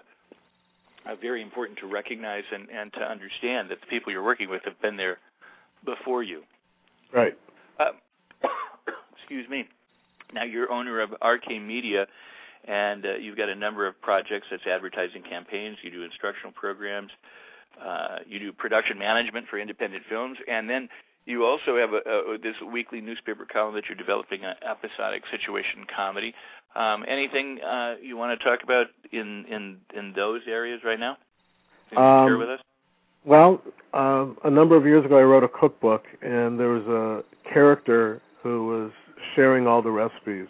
uh, 1.09 1.15
very 1.15 1.41
important 1.41 1.79
to 1.79 1.87
recognize 1.87 2.43
and, 2.53 2.69
and 2.69 2.93
to 2.93 2.99
understand 2.99 3.69
that 3.69 3.81
the 3.81 3.87
people 3.87 4.11
you're 4.11 4.23
working 4.23 4.49
with 4.49 4.63
have 4.65 4.79
been 4.81 4.97
there 4.97 5.17
before 5.85 6.23
you. 6.23 6.43
Right. 7.13 7.37
Uh, 7.79 7.91
excuse 9.17 9.49
me. 9.49 9.67
Now 10.33 10.43
you're 10.43 10.71
owner 10.71 11.01
of 11.01 11.13
Arcane 11.21 11.67
Media, 11.67 12.07
and 12.65 13.05
uh, 13.05 13.15
you've 13.15 13.37
got 13.37 13.49
a 13.49 13.55
number 13.55 13.87
of 13.87 13.99
projects. 14.01 14.47
That's 14.49 14.65
advertising 14.65 15.23
campaigns. 15.23 15.77
You 15.81 15.91
do 15.91 16.03
instructional 16.03 16.51
programs. 16.53 17.11
Uh, 17.83 18.19
you 18.27 18.39
do 18.39 18.51
production 18.51 18.99
management 18.99 19.47
for 19.47 19.57
independent 19.57 20.03
films, 20.07 20.37
and 20.47 20.69
then 20.69 20.87
you 21.25 21.45
also 21.45 21.77
have 21.77 21.93
a, 21.93 22.33
a, 22.33 22.37
this 22.37 22.55
weekly 22.71 23.01
newspaper 23.01 23.45
column 23.45 23.75
that 23.75 23.85
you're 23.87 23.97
developing 23.97 24.43
an 24.43 24.55
episodic 24.67 25.23
situation 25.29 25.85
comedy. 25.93 26.33
Um, 26.75 27.03
anything 27.07 27.59
uh, 27.61 27.95
you 28.01 28.15
want 28.17 28.39
to 28.39 28.43
talk 28.43 28.63
about 28.63 28.87
in 29.11 29.45
in 29.45 29.77
in 29.93 30.13
those 30.13 30.41
areas 30.47 30.81
right 30.83 30.99
now? 30.99 31.17
Um, 31.95 32.27
share 32.27 32.37
with 32.37 32.49
us. 32.49 32.59
Well, 33.25 33.61
um, 33.93 34.37
a 34.43 34.49
number 34.49 34.75
of 34.75 34.85
years 34.85 35.05
ago, 35.05 35.17
I 35.19 35.23
wrote 35.23 35.43
a 35.43 35.47
cookbook, 35.47 36.05
and 36.21 36.59
there 36.59 36.69
was 36.69 36.87
a 36.87 37.51
character 37.53 38.21
who 38.41 38.67
was 38.67 38.91
sharing 39.35 39.67
all 39.67 39.81
the 39.81 39.91
recipes, 39.91 40.47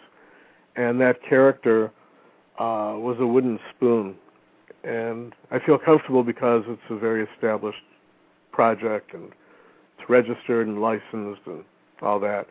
and 0.76 1.00
that 1.00 1.22
character 1.28 1.92
uh, 2.58 2.94
was 2.96 3.16
a 3.20 3.26
wooden 3.26 3.58
spoon, 3.74 4.14
and 4.84 5.34
I 5.50 5.58
feel 5.58 5.78
comfortable 5.78 6.22
because 6.22 6.64
it's 6.66 6.80
a 6.88 6.96
very 6.96 7.26
established 7.34 7.82
project 8.52 9.14
and 9.14 9.32
it's 9.98 10.08
registered 10.08 10.66
and 10.66 10.80
licensed 10.80 11.40
and 11.46 11.64
all 12.00 12.20
that. 12.20 12.46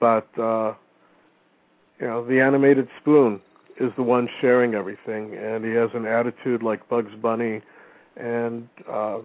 But 0.00 0.26
uh, 0.38 0.74
you 2.00 2.06
know, 2.06 2.24
the 2.24 2.40
animated 2.40 2.88
spoon 3.00 3.40
is 3.80 3.92
the 3.96 4.02
one 4.02 4.28
sharing 4.40 4.74
everything, 4.74 5.34
and 5.34 5.64
he 5.64 5.72
has 5.72 5.90
an 5.94 6.06
attitude 6.06 6.62
like 6.62 6.88
Bugs 6.88 7.14
Bunny, 7.20 7.60
and 8.16 8.68
uh, 8.90 9.18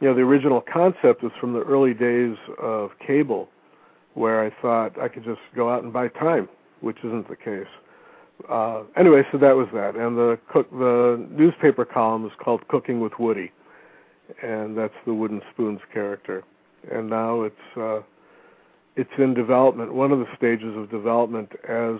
you 0.00 0.08
know, 0.08 0.14
the 0.14 0.22
original 0.22 0.60
concept 0.60 1.22
was 1.22 1.32
from 1.40 1.52
the 1.52 1.62
early 1.62 1.94
days 1.94 2.36
of 2.60 2.90
cable, 3.04 3.48
where 4.14 4.44
I 4.44 4.50
thought 4.60 4.98
I 5.00 5.08
could 5.08 5.24
just 5.24 5.40
go 5.54 5.70
out 5.70 5.84
and 5.84 5.92
buy 5.92 6.08
time, 6.08 6.48
which 6.80 6.98
isn't 6.98 7.28
the 7.28 7.36
case. 7.36 7.66
Uh, 8.50 8.82
anyway, 8.96 9.22
so 9.32 9.38
that 9.38 9.56
was 9.56 9.68
that, 9.72 9.96
and 9.96 10.16
the 10.16 10.38
cook, 10.52 10.70
the 10.70 11.24
newspaper 11.30 11.84
column 11.84 12.26
is 12.26 12.32
called 12.38 12.66
"Cooking 12.68 13.00
with 13.00 13.18
Woody," 13.18 13.50
and 14.42 14.76
that's 14.76 14.94
the 15.06 15.14
wooden 15.14 15.40
spoons 15.52 15.80
character. 15.92 16.44
And 16.90 17.08
now 17.08 17.42
it's 17.42 17.76
uh, 17.76 18.00
it's 18.96 19.10
in 19.18 19.34
development, 19.34 19.92
one 19.94 20.10
of 20.10 20.18
the 20.18 20.26
stages 20.36 20.74
of 20.76 20.90
development 20.90 21.52
as 21.68 21.96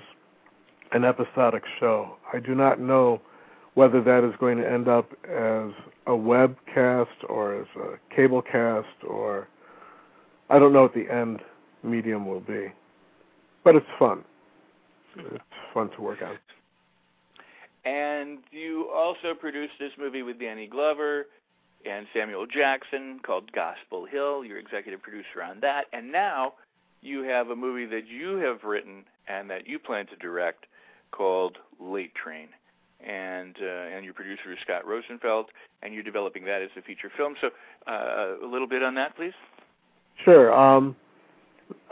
an 0.92 1.04
episodic 1.04 1.62
show. 1.78 2.16
I 2.32 2.40
do 2.40 2.54
not 2.54 2.80
know 2.80 3.20
whether 3.74 4.02
that 4.02 4.24
is 4.24 4.34
going 4.40 4.56
to 4.56 4.68
end 4.68 4.88
up 4.88 5.12
as 5.24 5.70
a 6.06 6.12
webcast 6.12 7.06
or 7.28 7.60
as 7.60 7.66
a 7.76 8.14
cable 8.14 8.40
cast 8.40 9.04
or 9.06 9.48
I 10.48 10.58
don't 10.58 10.72
know 10.72 10.82
what 10.82 10.94
the 10.94 11.10
end 11.10 11.40
medium 11.82 12.26
will 12.26 12.40
be. 12.40 12.72
But 13.62 13.76
it's 13.76 13.86
fun. 13.98 14.24
It's 15.16 15.42
fun 15.74 15.90
to 15.96 16.00
work 16.00 16.22
on. 16.22 16.38
And 17.84 18.38
you 18.50 18.90
also 18.94 19.34
produced 19.34 19.74
this 19.78 19.92
movie 19.98 20.22
with 20.22 20.40
Danny 20.40 20.66
Glover 20.66 21.26
and 21.84 22.06
Samuel 22.14 22.46
Jackson 22.46 23.20
called 23.24 23.52
Gospel 23.52 24.06
Hill. 24.06 24.44
You're 24.44 24.58
executive 24.58 25.02
producer 25.02 25.42
on 25.42 25.60
that. 25.60 25.84
And 25.92 26.10
now 26.10 26.54
you 27.06 27.22
have 27.22 27.50
a 27.50 27.56
movie 27.56 27.86
that 27.86 28.06
you 28.06 28.36
have 28.36 28.64
written 28.64 29.04
and 29.28 29.48
that 29.50 29.66
you 29.66 29.78
plan 29.78 30.06
to 30.08 30.16
direct 30.16 30.66
called 31.12 31.58
Late 31.80 32.14
Train. 32.14 32.48
And 33.06 33.56
uh, 33.60 33.94
and 33.94 34.04
your 34.04 34.14
producer 34.14 34.52
is 34.52 34.58
Scott 34.62 34.86
Rosenfeld, 34.86 35.46
and 35.82 35.92
you're 35.92 36.02
developing 36.02 36.44
that 36.46 36.62
as 36.62 36.70
a 36.78 36.82
feature 36.82 37.10
film. 37.14 37.36
So, 37.40 37.50
uh, 37.86 38.34
a 38.42 38.46
little 38.46 38.66
bit 38.66 38.82
on 38.82 38.94
that, 38.94 39.14
please. 39.14 39.34
Sure. 40.24 40.52
Um, 40.58 40.96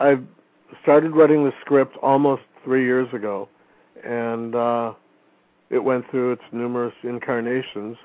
I 0.00 0.18
started 0.82 1.14
writing 1.14 1.44
the 1.44 1.52
script 1.60 1.96
almost 2.02 2.42
three 2.64 2.84
years 2.84 3.06
ago, 3.12 3.48
and 4.02 4.54
uh, 4.54 4.94
it 5.68 5.78
went 5.78 6.10
through 6.10 6.32
its 6.32 6.42
numerous 6.52 6.94
incarnations 7.02 7.98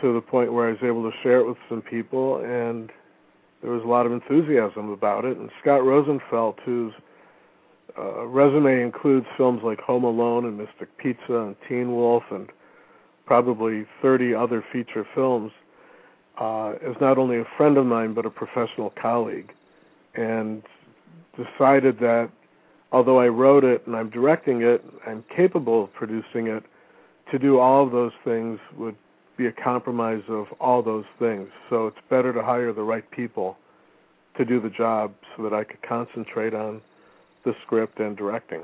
to 0.00 0.12
the 0.12 0.20
point 0.20 0.52
where 0.52 0.68
I 0.68 0.72
was 0.72 0.82
able 0.82 1.08
to 1.08 1.16
share 1.22 1.38
it 1.38 1.46
with 1.46 1.58
some 1.68 1.82
people, 1.82 2.38
and 2.38 2.90
there 3.62 3.70
was 3.70 3.82
a 3.84 3.86
lot 3.86 4.06
of 4.06 4.12
enthusiasm 4.12 4.90
about 4.90 5.24
it. 5.24 5.36
And 5.36 5.50
Scott 5.60 5.84
Rosenfeld, 5.84 6.58
whose 6.64 6.92
uh, 7.96 8.26
resume 8.26 8.82
includes 8.82 9.26
films 9.36 9.60
like 9.62 9.80
Home 9.80 10.04
Alone 10.04 10.44
and 10.44 10.58
Mystic 10.58 10.96
Pizza 10.98 11.34
and 11.34 11.56
Teen 11.68 11.92
Wolf 11.94 12.24
and 12.30 12.48
probably 13.24 13.86
30 14.02 14.34
other 14.34 14.64
feature 14.72 15.06
films, 15.14 15.52
uh, 16.38 16.74
is 16.82 16.96
not 17.00 17.18
only 17.18 17.38
a 17.38 17.46
friend 17.56 17.76
of 17.76 17.86
mine 17.86 18.14
but 18.14 18.26
a 18.26 18.30
professional 18.30 18.92
colleague, 19.00 19.52
and 20.14 20.62
decided 21.36 21.98
that 22.00 22.30
although 22.90 23.20
I 23.20 23.28
wrote 23.28 23.64
it 23.64 23.86
and 23.86 23.94
I'm 23.94 24.10
directing 24.10 24.62
it, 24.62 24.84
I'm 25.06 25.24
capable 25.34 25.84
of 25.84 25.92
producing 25.92 26.48
it. 26.48 26.64
To 27.30 27.38
do 27.38 27.58
all 27.58 27.86
of 27.86 27.92
those 27.92 28.12
things 28.24 28.58
would 28.76 28.96
be 29.36 29.46
a 29.46 29.52
compromise 29.52 30.22
of 30.28 30.46
all 30.60 30.82
those 30.82 31.04
things. 31.18 31.48
So 31.70 31.86
it's 31.86 31.98
better 32.10 32.32
to 32.32 32.42
hire 32.42 32.72
the 32.72 32.82
right 32.82 33.08
people 33.10 33.56
to 34.36 34.44
do 34.44 34.60
the 34.60 34.70
job 34.70 35.12
so 35.36 35.42
that 35.42 35.52
I 35.52 35.64
could 35.64 35.82
concentrate 35.82 36.54
on 36.54 36.80
the 37.44 37.54
script 37.64 37.98
and 38.00 38.16
directing. 38.16 38.62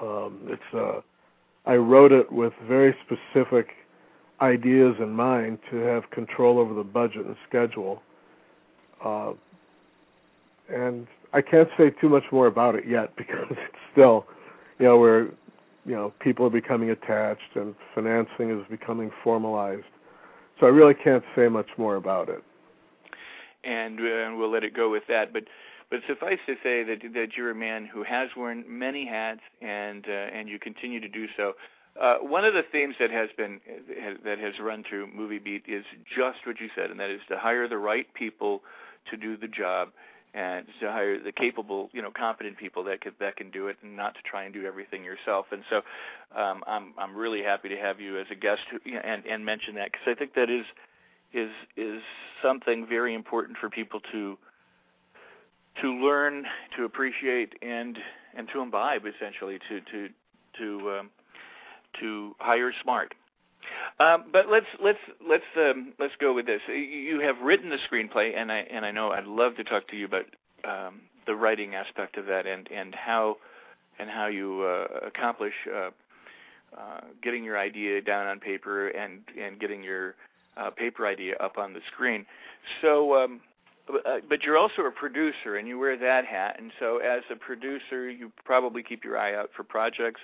Um, 0.00 0.40
it's 0.46 0.74
uh, 0.74 1.00
I 1.66 1.76
wrote 1.76 2.12
it 2.12 2.30
with 2.32 2.52
very 2.66 2.94
specific 3.04 3.68
ideas 4.40 4.96
in 4.98 5.10
mind 5.10 5.58
to 5.70 5.76
have 5.76 6.10
control 6.10 6.58
over 6.58 6.74
the 6.74 6.82
budget 6.82 7.26
and 7.26 7.36
schedule. 7.48 8.02
Uh, 9.04 9.32
and 10.68 11.06
I 11.32 11.42
can't 11.42 11.68
say 11.76 11.90
too 11.90 12.08
much 12.08 12.24
more 12.32 12.46
about 12.46 12.74
it 12.74 12.86
yet 12.86 13.14
because 13.16 13.46
it's 13.50 13.76
still, 13.92 14.26
you 14.78 14.86
know, 14.86 14.98
we're 14.98 15.28
you 15.84 15.94
know 15.94 16.12
people 16.20 16.46
are 16.46 16.50
becoming 16.50 16.90
attached 16.90 17.54
and 17.54 17.74
financing 17.94 18.50
is 18.50 18.64
becoming 18.70 19.10
formalized. 19.22 19.84
So 20.60 20.66
I 20.66 20.70
really 20.70 20.94
can't 20.94 21.24
say 21.34 21.48
much 21.48 21.68
more 21.76 21.96
about 21.96 22.28
it. 22.28 22.42
And, 23.64 23.98
uh, 24.00 24.04
and 24.04 24.38
we'll 24.38 24.50
let 24.50 24.64
it 24.64 24.74
go 24.74 24.90
with 24.90 25.04
that. 25.08 25.32
But 25.32 25.44
but 25.90 26.00
suffice 26.06 26.38
to 26.46 26.54
say 26.62 26.82
that 26.84 27.00
that 27.14 27.36
you're 27.36 27.50
a 27.50 27.54
man 27.54 27.86
who 27.86 28.02
has 28.02 28.30
worn 28.36 28.64
many 28.66 29.06
hats 29.06 29.40
and 29.60 30.06
uh, 30.08 30.10
and 30.10 30.48
you 30.48 30.58
continue 30.58 31.00
to 31.00 31.08
do 31.08 31.26
so. 31.36 31.54
Uh, 32.00 32.16
one 32.22 32.44
of 32.44 32.54
the 32.54 32.62
themes 32.72 32.94
that 32.98 33.10
has 33.10 33.28
been 33.36 33.60
that 34.24 34.38
has 34.38 34.54
run 34.60 34.82
through 34.88 35.08
Movie 35.14 35.38
Beat 35.38 35.64
is 35.68 35.84
just 36.08 36.38
what 36.46 36.60
you 36.60 36.68
said, 36.74 36.90
and 36.90 36.98
that 36.98 37.10
is 37.10 37.20
to 37.28 37.38
hire 37.38 37.68
the 37.68 37.76
right 37.76 38.06
people 38.14 38.62
to 39.10 39.16
do 39.16 39.36
the 39.36 39.48
job 39.48 39.90
and 40.34 40.66
to 40.80 40.90
hire 40.90 41.18
the 41.18 41.32
capable, 41.32 41.90
you 41.92 42.00
know, 42.00 42.10
competent 42.10 42.56
people 42.56 42.84
that 42.84 43.00
can 43.00 43.12
that 43.20 43.36
can 43.36 43.50
do 43.50 43.68
it, 43.68 43.76
and 43.82 43.96
not 43.96 44.14
to 44.14 44.22
try 44.22 44.44
and 44.44 44.54
do 44.54 44.64
everything 44.64 45.04
yourself. 45.04 45.46
And 45.52 45.62
so, 45.68 45.82
um, 46.34 46.62
I'm 46.66 46.94
I'm 46.98 47.14
really 47.14 47.42
happy 47.42 47.68
to 47.68 47.76
have 47.76 48.00
you 48.00 48.18
as 48.18 48.26
a 48.30 48.34
guest 48.34 48.62
who, 48.70 48.78
and 48.98 49.26
and 49.26 49.44
mention 49.44 49.74
that 49.74 49.92
because 49.92 50.06
I 50.06 50.14
think 50.14 50.34
that 50.34 50.48
is 50.48 50.64
is 51.32 51.50
is 51.76 52.02
something 52.42 52.86
very 52.86 53.14
important 53.14 53.58
for 53.58 53.68
people 53.68 54.00
to 54.12 54.38
to 55.80 55.92
learn, 55.92 56.46
to 56.76 56.84
appreciate, 56.84 57.54
and 57.62 57.98
and 58.34 58.48
to 58.52 58.60
imbibe 58.60 59.04
essentially 59.06 59.58
to 59.68 59.80
to 59.80 60.08
to 60.58 60.98
um, 60.98 61.10
to 62.00 62.34
hire 62.38 62.72
smart. 62.82 63.14
Um, 64.00 64.24
but 64.32 64.48
let's 64.48 64.66
let's 64.82 64.98
let's 65.26 65.44
um, 65.56 65.92
let's 65.98 66.14
go 66.18 66.32
with 66.32 66.46
this. 66.46 66.60
You 66.68 67.20
have 67.20 67.38
written 67.40 67.70
the 67.70 67.78
screenplay, 67.90 68.36
and 68.36 68.50
I 68.50 68.58
and 68.70 68.84
I 68.84 68.90
know 68.90 69.10
I'd 69.12 69.26
love 69.26 69.56
to 69.56 69.64
talk 69.64 69.88
to 69.88 69.96
you 69.96 70.06
about 70.06 70.26
um, 70.64 71.00
the 71.26 71.34
writing 71.34 71.74
aspect 71.74 72.16
of 72.16 72.26
that, 72.26 72.46
and 72.46 72.68
and 72.70 72.94
how 72.94 73.36
and 73.98 74.08
how 74.10 74.26
you 74.26 74.62
uh, 74.62 75.06
accomplish 75.06 75.54
uh, 75.72 75.90
uh, 76.76 77.00
getting 77.22 77.44
your 77.44 77.58
idea 77.58 78.00
down 78.00 78.26
on 78.26 78.40
paper 78.40 78.88
and 78.88 79.20
and 79.38 79.60
getting 79.60 79.82
your 79.82 80.14
uh, 80.56 80.70
paper 80.70 81.06
idea 81.06 81.36
up 81.36 81.58
on 81.58 81.72
the 81.72 81.80
screen. 81.92 82.26
So. 82.80 83.22
Um, 83.22 83.40
uh, 83.88 84.18
but 84.28 84.44
you're 84.44 84.56
also 84.56 84.82
a 84.82 84.92
producer, 84.92 85.56
and 85.56 85.66
you 85.66 85.76
wear 85.76 85.98
that 85.98 86.24
hat. 86.24 86.54
And 86.56 86.70
so, 86.78 86.98
as 86.98 87.22
a 87.32 87.34
producer, 87.34 88.08
you 88.08 88.30
probably 88.44 88.80
keep 88.80 89.02
your 89.02 89.18
eye 89.18 89.34
out 89.34 89.50
for 89.56 89.64
projects, 89.64 90.20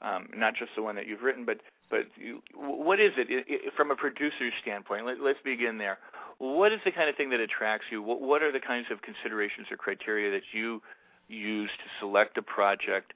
um, 0.00 0.30
not 0.34 0.54
just 0.56 0.70
the 0.74 0.82
one 0.82 0.96
that 0.96 1.06
you've 1.06 1.22
written, 1.22 1.44
but 1.44 1.58
but 1.90 2.06
you, 2.16 2.42
what 2.54 3.00
is 3.00 3.12
it, 3.16 3.30
it, 3.30 3.44
it 3.48 3.72
from 3.76 3.90
a 3.90 3.96
producer's 3.96 4.52
standpoint? 4.62 5.06
Let, 5.06 5.18
us 5.20 5.36
begin 5.44 5.78
there. 5.78 5.98
What 6.38 6.72
is 6.72 6.80
the 6.84 6.90
kind 6.90 7.08
of 7.08 7.16
thing 7.16 7.30
that 7.30 7.40
attracts 7.40 7.86
you? 7.90 8.02
What, 8.02 8.20
what 8.20 8.42
are 8.42 8.50
the 8.50 8.60
kinds 8.60 8.86
of 8.90 9.02
considerations 9.02 9.68
or 9.70 9.76
criteria 9.76 10.30
that 10.30 10.42
you 10.52 10.82
use 11.28 11.70
to 11.78 11.84
select 12.00 12.36
a 12.38 12.42
project 12.42 13.12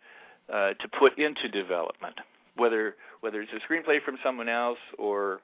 uh, 0.53 0.75
to 0.75 0.89
put 0.99 1.19
into 1.19 1.49
development, 1.49 2.15
whether 2.57 2.95
whether 3.21 3.43
it's 3.43 3.53
a 3.53 3.73
screenplay 3.73 4.03
from 4.03 4.19
someone 4.23 4.49
else 4.49 4.79
or 4.99 5.41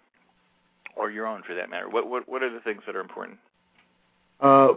or 0.97 1.11
your 1.11 1.27
own 1.27 1.43
for 1.47 1.55
that 1.55 1.69
matter? 1.69 1.89
What 1.89 2.09
what 2.09 2.29
what 2.29 2.43
are 2.43 2.53
the 2.53 2.61
things 2.61 2.83
that 2.87 2.97
are 2.97 3.01
important? 3.01 3.39
Uh, 4.41 4.75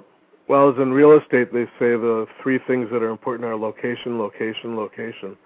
well, 0.48 0.70
as 0.70 0.78
in 0.78 0.92
real 0.92 1.18
estate, 1.18 1.54
they 1.54 1.66
say 1.78 1.92
the 1.92 2.26
three 2.42 2.60
things 2.68 2.90
that 2.92 3.04
are 3.04 3.10
important 3.10 3.46
are 3.46 3.56
location, 3.56 4.18
location, 4.18 4.76
location. 4.76 5.38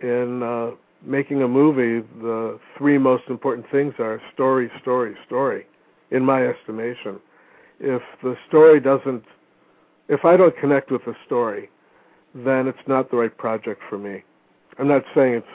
In 0.00 0.42
uh, 0.42 0.70
making 1.02 1.42
a 1.42 1.48
movie, 1.48 2.06
the 2.20 2.58
three 2.76 2.98
most 2.98 3.24
important 3.28 3.66
things 3.70 3.94
are 3.98 4.20
story, 4.34 4.70
story, 4.80 5.16
story, 5.26 5.66
in 6.10 6.24
my 6.24 6.46
estimation. 6.46 7.18
If 7.78 8.02
the 8.22 8.36
story 8.48 8.80
doesn't, 8.80 9.24
if 10.08 10.24
I 10.24 10.36
don't 10.36 10.56
connect 10.58 10.90
with 10.90 11.04
the 11.04 11.14
story, 11.26 11.70
then 12.34 12.68
it's 12.68 12.86
not 12.86 13.10
the 13.10 13.16
right 13.16 13.36
project 13.36 13.80
for 13.88 13.98
me. 13.98 14.22
I'm 14.78 14.88
not 14.88 15.04
saying 15.14 15.34
it's 15.34 15.46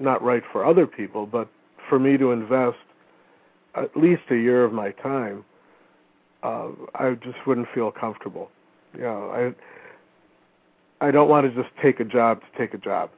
not 0.00 0.22
right 0.22 0.42
for 0.52 0.64
other 0.64 0.86
people, 0.86 1.26
but 1.26 1.48
for 1.88 1.98
me 1.98 2.16
to 2.16 2.32
invest 2.32 2.78
at 3.74 3.96
least 3.96 4.22
a 4.30 4.36
year 4.36 4.64
of 4.64 4.72
my 4.72 4.90
time, 4.92 5.44
uh, 6.42 6.68
I 6.94 7.12
just 7.22 7.46
wouldn't 7.46 7.68
feel 7.74 7.90
comfortable. 7.90 8.50
You 8.94 9.02
know, 9.02 9.54
I 11.00 11.06
I 11.06 11.10
don't 11.10 11.28
want 11.28 11.46
to 11.46 11.62
just 11.62 11.74
take 11.82 12.00
a 12.00 12.04
job 12.04 12.40
to 12.40 12.58
take 12.58 12.72
a 12.72 12.78
job 12.78 13.10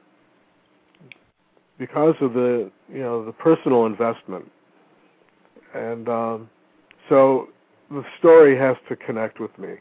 because 1.79 2.15
of 2.21 2.33
the 2.33 2.69
you 2.91 2.99
know 2.99 3.25
the 3.25 3.31
personal 3.31 3.85
investment, 3.87 4.51
and 5.73 6.07
um, 6.07 6.49
so 7.07 7.49
the 7.89 8.03
story 8.19 8.55
has 8.57 8.77
to 8.89 8.95
connect 8.95 9.39
with 9.39 9.57
me. 9.57 9.75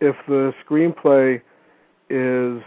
If 0.00 0.14
the 0.28 0.52
screenplay 0.64 1.40
is 2.10 2.62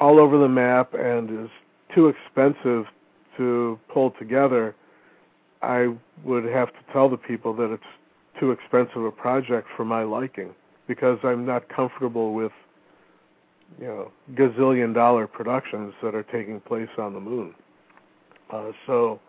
all 0.00 0.18
over 0.18 0.38
the 0.38 0.48
map 0.48 0.94
and 0.94 1.44
is 1.44 1.50
too 1.94 2.08
expensive 2.08 2.86
to 3.36 3.78
pull 3.92 4.12
together, 4.18 4.74
I 5.60 5.94
would 6.24 6.44
have 6.44 6.68
to 6.68 6.92
tell 6.92 7.08
the 7.08 7.16
people 7.16 7.54
that 7.54 7.72
it's 7.72 7.82
too 8.40 8.50
expensive 8.50 9.04
a 9.04 9.10
project 9.10 9.68
for 9.76 9.84
my 9.84 10.02
liking 10.02 10.54
because 10.88 11.18
I'm 11.22 11.46
not 11.46 11.68
comfortable 11.68 12.34
with 12.34 12.52
you 13.80 13.86
know 13.86 14.12
gazillion 14.34 14.94
dollar 14.94 15.26
productions 15.26 15.94
that 16.02 16.14
are 16.14 16.22
taking 16.24 16.60
place 16.60 16.88
on 16.98 17.14
the 17.14 17.20
moon. 17.20 17.54
Uh, 18.50 18.70
so 18.86 19.20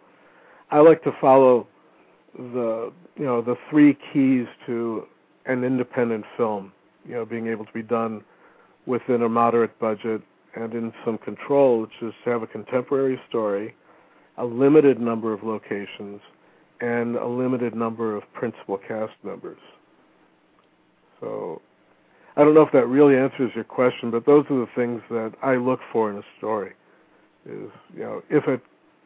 I 0.71 0.79
like 0.79 1.03
to 1.03 1.11
follow 1.21 1.67
the 2.35 2.91
you 3.15 3.25
know 3.25 3.41
the 3.41 3.55
three 3.69 3.97
keys 4.11 4.47
to 4.65 5.07
an 5.45 5.63
independent 5.63 6.25
film. 6.37 6.71
You 7.05 7.15
know, 7.15 7.25
being 7.25 7.47
able 7.47 7.65
to 7.65 7.73
be 7.73 7.83
done 7.83 8.23
within 8.85 9.23
a 9.23 9.29
moderate 9.29 9.77
budget 9.79 10.21
and 10.55 10.73
in 10.73 10.93
some 11.03 11.17
control, 11.17 11.81
which 11.81 11.91
is 12.01 12.13
to 12.23 12.29
have 12.29 12.43
a 12.43 12.47
contemporary 12.47 13.19
story, 13.27 13.75
a 14.37 14.45
limited 14.45 14.99
number 14.99 15.33
of 15.33 15.43
locations, 15.43 16.21
and 16.81 17.15
a 17.15 17.25
limited 17.25 17.75
number 17.75 18.15
of 18.15 18.23
principal 18.33 18.77
cast 18.77 19.13
members. 19.23 19.59
So 21.19 21.61
I 22.35 22.43
don't 22.43 22.53
know 22.53 22.63
if 22.63 22.71
that 22.71 22.87
really 22.87 23.15
answers 23.17 23.51
your 23.53 23.63
question, 23.63 24.09
but 24.09 24.25
those 24.25 24.45
are 24.49 24.59
the 24.59 24.69
things 24.75 25.01
that 25.09 25.33
I 25.43 25.55
look 25.55 25.79
for 25.91 26.09
in 26.09 26.17
a 26.17 26.23
story. 26.37 26.73
Is 27.45 27.69
you 27.95 28.03
know 28.03 28.23
if 28.29 28.47
it 28.47 28.61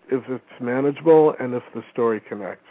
if 0.10 0.24
it's 0.30 0.62
manageable 0.62 1.36
and 1.40 1.54
if 1.54 1.64
the 1.74 1.84
story 1.92 2.22
connects. 2.22 2.64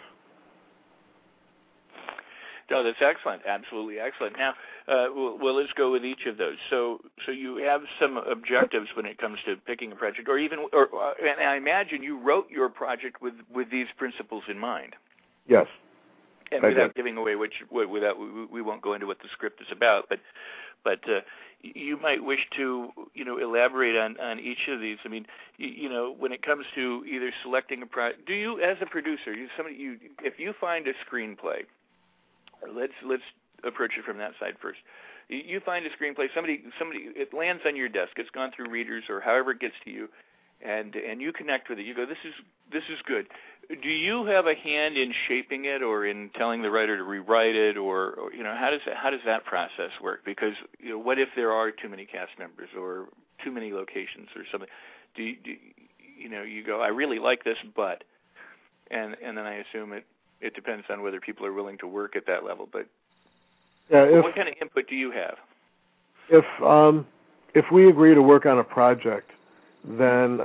No, 2.70 2.82
that's 2.82 2.98
excellent. 3.00 3.42
Absolutely 3.46 4.00
excellent. 4.00 4.36
Now, 4.36 4.50
uh, 4.88 5.06
well, 5.14 5.38
well, 5.40 5.54
let's 5.54 5.72
go 5.75 5.92
with 5.92 6.04
each 6.04 6.26
of 6.26 6.36
those. 6.36 6.56
So, 6.68 7.00
so 7.25 7.30
you 7.30 7.58
have 7.58 7.82
some 8.00 8.16
objectives 8.16 8.88
when 8.94 9.06
it 9.06 9.18
comes 9.18 9.38
to 9.46 9.56
picking 9.56 9.92
a 9.92 9.94
project, 9.94 10.28
or 10.28 10.38
even, 10.38 10.66
or, 10.72 10.88
uh, 10.92 11.12
and 11.22 11.40
I 11.40 11.56
imagine 11.56 12.02
you 12.02 12.18
wrote 12.18 12.50
your 12.50 12.68
project 12.68 13.22
with 13.22 13.34
with 13.52 13.70
these 13.70 13.86
principles 13.96 14.45
in 14.49 14.58
mind. 14.58 14.95
Yes. 15.47 15.66
And 16.52 16.65
I 16.65 16.69
without 16.69 16.95
giving 16.95 17.17
away 17.17 17.35
which, 17.35 17.54
without 17.71 18.17
we 18.19 18.63
won't 18.63 18.82
go 18.82 18.95
into 18.95 19.06
what 19.06 19.19
the 19.19 19.28
script 19.32 19.61
is 19.61 19.69
about, 19.71 20.09
but 20.09 20.21
but 20.85 21.00
uh, 21.09 21.21
you 21.63 21.97
might 21.97 22.23
wish 22.23 22.47
to 22.56 22.91
you 23.15 23.25
know 23.25 23.39
elaborate 23.39 23.97
on 23.97 24.19
on 24.21 24.39
each 24.39 24.69
of 24.69 24.80
these. 24.80 24.99
I 25.04 25.09
mean, 25.09 25.26
you, 25.56 25.69
you 25.69 25.89
know, 25.89 26.15
when 26.17 26.32
it 26.32 26.43
comes 26.43 26.65
to 26.75 27.04
either 27.11 27.32
selecting 27.43 27.82
a 27.82 27.87
project, 27.87 28.26
do 28.26 28.35
you 28.35 28.61
as 28.61 28.76
a 28.80 28.87
producer, 28.87 29.32
you 29.32 29.49
somebody 29.56 29.76
you 29.76 29.99
if 30.23 30.39
you 30.39 30.54
find 30.61 30.87
a 30.87 30.93
screenplay, 31.04 31.65
let's 32.73 32.93
let's 33.04 33.25
approach 33.65 33.93
it 33.99 34.04
from 34.04 34.19
that 34.19 34.32
side 34.39 34.54
first. 34.61 34.78
You 35.28 35.59
find 35.59 35.85
a 35.85 35.91
screenplay, 35.91 36.28
somebody 36.32 36.63
somebody 36.78 37.09
it 37.17 37.35
lands 37.35 37.63
on 37.67 37.75
your 37.75 37.89
desk, 37.89 38.13
it's 38.17 38.30
gone 38.30 38.52
through 38.54 38.71
readers 38.71 39.04
or 39.09 39.21
however 39.21 39.50
it 39.50 39.61
gets 39.61 39.75
to 39.85 39.91
you, 39.91 40.09
and 40.65 40.95
and 40.95 41.21
you 41.21 41.32
connect 41.32 41.69
with 41.69 41.78
it. 41.80 41.87
You 41.87 41.95
go, 41.95 42.06
this 42.06 42.19
is 42.25 42.35
this 42.73 42.85
is 42.91 42.99
good. 43.06 43.26
Do 43.69 43.89
you 43.89 44.25
have 44.26 44.47
a 44.47 44.55
hand 44.55 44.97
in 44.97 45.13
shaping 45.26 45.65
it, 45.65 45.83
or 45.83 46.07
in 46.07 46.31
telling 46.37 46.63
the 46.63 46.71
writer 46.71 46.97
to 46.97 47.02
rewrite 47.02 47.57
it, 47.57 47.76
or, 47.76 48.13
or 48.13 48.33
you 48.33 48.43
know 48.43 48.55
how 48.57 48.71
does 48.71 48.81
that, 48.87 48.97
how 48.97 49.11
does 49.11 49.21
that 49.26 49.45
process 49.45 49.91
work? 50.02 50.25
Because 50.25 50.55
you 50.79 50.91
know, 50.91 50.99
what 50.99 51.19
if 51.19 51.29
there 51.35 51.52
are 51.52 51.71
too 51.71 51.89
many 51.89 52.05
cast 52.05 52.33
members 52.39 52.69
or 52.79 53.07
too 53.45 53.50
many 53.50 53.73
locations 53.73 54.29
or 54.37 54.43
something? 54.50 54.69
Do 55.17 55.23
you, 55.23 55.37
do 55.43 55.55
you 56.17 56.29
know 56.29 56.43
you 56.43 56.65
go, 56.65 56.81
I 56.81 56.89
really 56.89 57.19
like 57.19 57.43
this, 57.43 57.59
but 57.75 58.05
and 58.91 59.17
and 59.23 59.37
then 59.37 59.47
I 59.47 59.55
assume 59.55 59.93
it 59.93 60.05
it 60.41 60.55
depends 60.55 60.85
on 60.91 61.02
whether 61.02 61.21
people 61.21 61.45
are 61.47 61.52
willing 61.52 61.79
to 61.79 61.89
work 61.89 62.15
at 62.15 62.26
that 62.26 62.45
level. 62.45 62.69
But 62.71 62.87
yeah, 63.91 64.05
if, 64.05 64.23
what 64.23 64.35
kind 64.35 64.49
of 64.49 64.55
input 64.61 64.89
do 64.89 64.95
you 64.95 65.11
have? 65.11 65.37
If 66.29 66.45
um, 66.63 67.07
if 67.55 67.65
we 67.73 67.89
agree 67.89 68.15
to 68.15 68.23
work 68.23 68.47
on 68.47 68.59
a 68.59 68.65
project, 68.65 69.31
then 69.85 70.41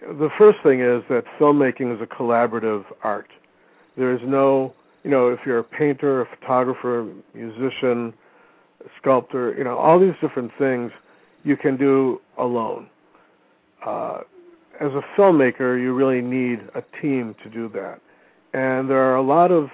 the 0.00 0.30
first 0.38 0.58
thing 0.62 0.80
is 0.80 1.02
that 1.08 1.24
filmmaking 1.38 1.94
is 1.94 2.00
a 2.00 2.06
collaborative 2.06 2.84
art. 3.02 3.28
There 3.96 4.14
is 4.14 4.20
no, 4.24 4.74
you 5.02 5.10
know, 5.10 5.28
if 5.28 5.40
you're 5.44 5.58
a 5.58 5.64
painter, 5.64 6.22
a 6.22 6.26
photographer, 6.26 7.12
musician, 7.34 8.14
sculptor, 9.00 9.54
you 9.56 9.64
know, 9.64 9.76
all 9.76 9.98
these 9.98 10.14
different 10.20 10.52
things 10.58 10.92
you 11.44 11.56
can 11.56 11.76
do 11.76 12.20
alone. 12.36 12.88
Uh, 13.84 14.20
as 14.80 14.92
a 14.92 15.02
filmmaker, 15.16 15.80
you 15.80 15.94
really 15.94 16.20
need 16.20 16.60
a 16.74 16.82
team 17.00 17.34
to 17.42 17.50
do 17.50 17.68
that. 17.70 18.00
And 18.54 18.88
there 18.88 19.02
are 19.02 19.16
a 19.16 19.22
lot 19.22 19.50
of 19.50 19.68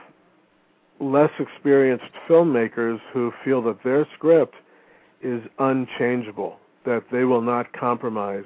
less 1.00 1.30
experienced 1.38 2.04
filmmakers 2.28 2.98
who 3.12 3.32
feel 3.44 3.60
that 3.62 3.82
their 3.84 4.06
script 4.14 4.54
is 5.22 5.42
unchangeable, 5.58 6.58
that 6.86 7.04
they 7.12 7.24
will 7.24 7.42
not 7.42 7.72
compromise. 7.72 8.44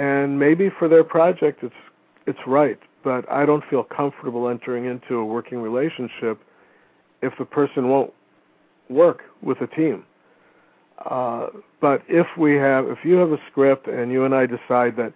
And 0.00 0.38
maybe 0.38 0.70
for 0.78 0.88
their 0.88 1.04
project 1.04 1.62
it's 1.62 1.74
it's 2.26 2.38
right, 2.46 2.78
but 3.04 3.30
I 3.30 3.44
don't 3.44 3.62
feel 3.68 3.84
comfortable 3.84 4.48
entering 4.48 4.86
into 4.86 5.16
a 5.16 5.24
working 5.24 5.58
relationship 5.58 6.40
if 7.20 7.34
the 7.38 7.44
person 7.44 7.90
won't 7.90 8.12
work 8.88 9.20
with 9.42 9.60
a 9.60 9.66
team. 9.66 10.04
Uh, 11.04 11.48
but 11.82 12.02
if 12.08 12.26
we 12.38 12.54
have, 12.54 12.86
if 12.88 12.98
you 13.04 13.14
have 13.14 13.32
a 13.32 13.38
script 13.50 13.88
and 13.88 14.10
you 14.10 14.24
and 14.24 14.34
I 14.34 14.46
decide 14.46 14.96
that, 14.96 15.12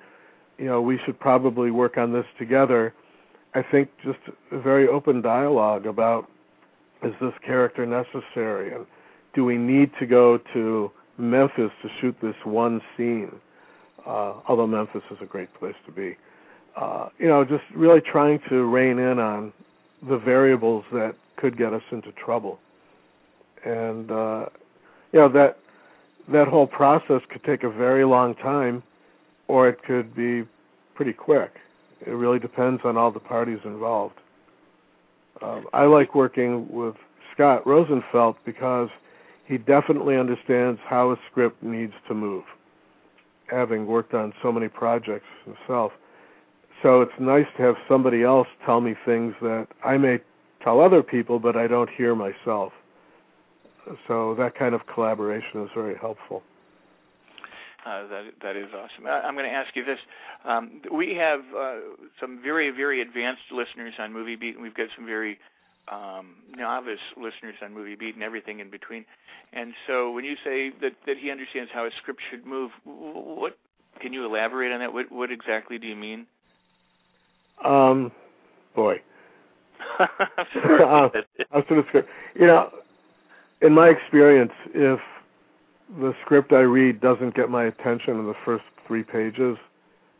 you 0.58 0.66
know, 0.66 0.82
we 0.82 0.98
should 1.04 1.18
probably 1.18 1.70
work 1.70 1.96
on 1.96 2.12
this 2.12 2.26
together, 2.38 2.92
I 3.54 3.62
think 3.62 3.88
just 4.04 4.18
a 4.52 4.58
very 4.58 4.86
open 4.86 5.22
dialogue 5.22 5.86
about 5.86 6.28
is 7.02 7.14
this 7.22 7.34
character 7.44 7.86
necessary 7.86 8.74
and 8.74 8.84
do 9.34 9.46
we 9.46 9.56
need 9.56 9.92
to 9.98 10.06
go 10.06 10.38
to 10.52 10.90
Memphis 11.16 11.70
to 11.82 11.88
shoot 12.00 12.16
this 12.20 12.36
one 12.44 12.82
scene? 12.96 13.32
Uh, 14.06 14.34
although 14.48 14.66
Memphis 14.66 15.02
is 15.10 15.18
a 15.20 15.26
great 15.26 15.52
place 15.54 15.74
to 15.86 15.92
be. 15.92 16.16
Uh, 16.76 17.08
you 17.18 17.28
know, 17.28 17.44
just 17.44 17.64
really 17.74 18.00
trying 18.00 18.40
to 18.48 18.64
rein 18.64 18.98
in 18.98 19.18
on 19.18 19.52
the 20.08 20.18
variables 20.18 20.84
that 20.92 21.14
could 21.36 21.56
get 21.56 21.72
us 21.72 21.82
into 21.90 22.12
trouble. 22.12 22.58
And 23.64 24.10
uh, 24.10 24.46
you 25.12 25.20
know 25.20 25.28
that 25.30 25.58
that 26.28 26.48
whole 26.48 26.66
process 26.66 27.22
could 27.30 27.44
take 27.44 27.62
a 27.62 27.70
very 27.70 28.04
long 28.04 28.34
time, 28.34 28.82
or 29.48 29.68
it 29.68 29.82
could 29.82 30.14
be 30.14 30.44
pretty 30.94 31.12
quick. 31.12 31.52
It 32.06 32.10
really 32.10 32.38
depends 32.38 32.82
on 32.84 32.96
all 32.96 33.10
the 33.10 33.20
parties 33.20 33.60
involved. 33.64 34.16
Um, 35.42 35.66
I 35.72 35.84
like 35.84 36.14
working 36.14 36.70
with 36.70 36.94
Scott 37.32 37.66
Rosenfeld 37.66 38.36
because 38.44 38.88
he 39.46 39.58
definitely 39.58 40.16
understands 40.16 40.80
how 40.86 41.10
a 41.10 41.16
script 41.30 41.62
needs 41.62 41.92
to 42.08 42.14
move, 42.14 42.44
having 43.54 43.86
worked 43.86 44.14
on 44.14 44.32
so 44.42 44.52
many 44.52 44.68
projects 44.68 45.26
himself. 45.44 45.92
So 46.82 47.00
it's 47.00 47.12
nice 47.18 47.46
to 47.56 47.62
have 47.62 47.76
somebody 47.88 48.22
else 48.22 48.48
tell 48.66 48.80
me 48.80 48.94
things 49.06 49.34
that 49.40 49.68
I 49.84 49.96
may 49.96 50.18
tell 50.62 50.80
other 50.80 51.02
people, 51.02 51.38
but 51.38 51.56
I 51.56 51.66
don't 51.66 51.90
hear 51.90 52.14
myself. 52.14 52.72
So 54.08 54.34
that 54.36 54.54
kind 54.58 54.74
of 54.74 54.86
collaboration 54.86 55.62
is 55.62 55.70
very 55.74 55.96
helpful. 55.96 56.42
Uh, 57.86 58.08
that 58.08 58.24
that 58.42 58.56
is 58.56 58.68
awesome. 58.74 59.06
I, 59.06 59.28
am 59.28 59.34
going 59.34 59.44
to 59.44 59.54
ask 59.54 59.76
you 59.76 59.84
this: 59.84 59.98
um, 60.46 60.80
we 60.90 61.14
have 61.16 61.40
uh, 61.56 61.76
some 62.18 62.40
very 62.42 62.70
very 62.70 63.02
advanced 63.02 63.42
listeners 63.52 63.92
on 63.98 64.10
Movie 64.10 64.36
Beat, 64.36 64.54
and 64.54 64.62
we've 64.62 64.74
got 64.74 64.88
some 64.96 65.04
very 65.04 65.38
um, 65.90 66.36
novice 66.56 66.98
listeners 67.16 67.54
on 67.62 67.74
Movie 67.74 67.94
Beat 67.94 68.14
and 68.14 68.24
everything 68.24 68.60
in 68.60 68.70
between. 68.70 69.04
And 69.52 69.74
so, 69.86 70.10
when 70.10 70.24
you 70.24 70.36
say 70.44 70.70
that 70.80 70.92
that 71.06 71.18
he 71.18 71.30
understands 71.30 71.70
how 71.72 71.86
a 71.86 71.90
script 71.98 72.20
should 72.30 72.46
move, 72.46 72.70
what 72.84 73.58
can 74.00 74.12
you 74.12 74.24
elaborate 74.24 74.72
on 74.72 74.80
that? 74.80 74.92
What 74.92 75.10
what 75.12 75.30
exactly 75.30 75.78
do 75.78 75.86
you 75.86 75.96
mean? 75.96 76.26
Um, 77.64 78.12
boy. 78.74 79.00
uh, 79.98 80.06
I 80.40 81.10
was 81.52 81.64
going 81.68 81.84
to 81.84 82.04
You 82.34 82.46
know, 82.46 82.70
in 83.60 83.72
my 83.72 83.88
experience, 83.88 84.52
if 84.74 85.00
the 86.00 86.14
script 86.24 86.52
I 86.52 86.60
read 86.60 87.00
doesn't 87.00 87.34
get 87.34 87.50
my 87.50 87.64
attention 87.64 88.18
in 88.18 88.26
the 88.26 88.34
first 88.44 88.64
three 88.86 89.02
pages, 89.02 89.56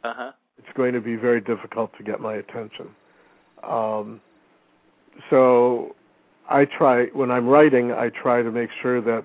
uh-huh. 0.04 0.32
it's 0.58 0.76
going 0.76 0.92
to 0.92 1.00
be 1.00 1.16
very 1.16 1.40
difficult 1.40 1.90
to 1.96 2.04
get 2.04 2.20
my 2.20 2.34
attention. 2.34 2.88
Um, 3.62 4.20
so 5.30 5.94
I 6.48 6.64
try 6.64 7.06
when 7.06 7.30
I'm 7.30 7.46
writing, 7.46 7.92
I 7.92 8.10
try 8.10 8.42
to 8.42 8.50
make 8.50 8.70
sure 8.82 9.00
that 9.00 9.24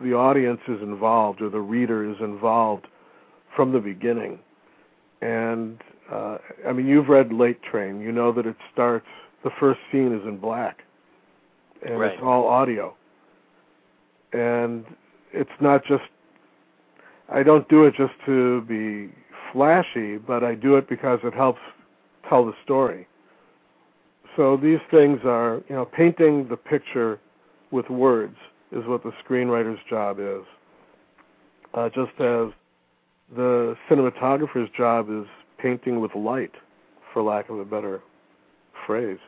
the 0.00 0.14
audience 0.14 0.60
is 0.68 0.82
involved 0.82 1.40
or 1.40 1.48
the 1.48 1.60
reader 1.60 2.08
is 2.08 2.16
involved 2.20 2.86
from 3.54 3.72
the 3.72 3.80
beginning. 3.80 4.38
And 5.22 5.80
uh, 6.12 6.38
I 6.66 6.72
mean, 6.72 6.86
you've 6.86 7.08
read 7.08 7.32
Late 7.32 7.62
Train. 7.62 8.00
You 8.00 8.12
know 8.12 8.32
that 8.32 8.46
it 8.46 8.56
starts. 8.72 9.06
The 9.42 9.50
first 9.58 9.80
scene 9.90 10.12
is 10.12 10.26
in 10.26 10.38
black, 10.38 10.78
and 11.86 11.98
right. 11.98 12.12
it's 12.12 12.22
all 12.22 12.46
audio. 12.46 12.94
And 14.32 14.84
it's 15.32 15.50
not 15.60 15.84
just. 15.84 16.02
I 17.32 17.42
don't 17.42 17.66
do 17.68 17.84
it 17.84 17.94
just 17.96 18.12
to 18.26 18.60
be 18.62 19.10
flashy, 19.52 20.18
but 20.18 20.44
I 20.44 20.54
do 20.54 20.76
it 20.76 20.88
because 20.88 21.20
it 21.24 21.32
helps 21.32 21.60
tell 22.28 22.44
the 22.44 22.52
story. 22.64 23.06
So 24.36 24.56
these 24.56 24.80
things 24.90 25.20
are, 25.24 25.62
you 25.68 25.74
know, 25.74 25.84
painting 25.84 26.48
the 26.48 26.56
picture 26.56 27.20
with 27.70 27.88
words 27.88 28.36
is 28.72 28.84
what 28.86 29.02
the 29.02 29.12
screenwriter's 29.24 29.80
job 29.88 30.18
is. 30.18 30.42
Uh, 31.72 31.88
just 31.88 32.12
as 32.20 32.52
the 33.34 33.76
cinematographer's 33.88 34.70
job 34.76 35.08
is 35.10 35.26
painting 35.58 36.00
with 36.00 36.14
light, 36.14 36.52
for 37.12 37.22
lack 37.22 37.48
of 37.48 37.58
a 37.58 37.64
better 37.64 38.00
phrase. 38.86 39.18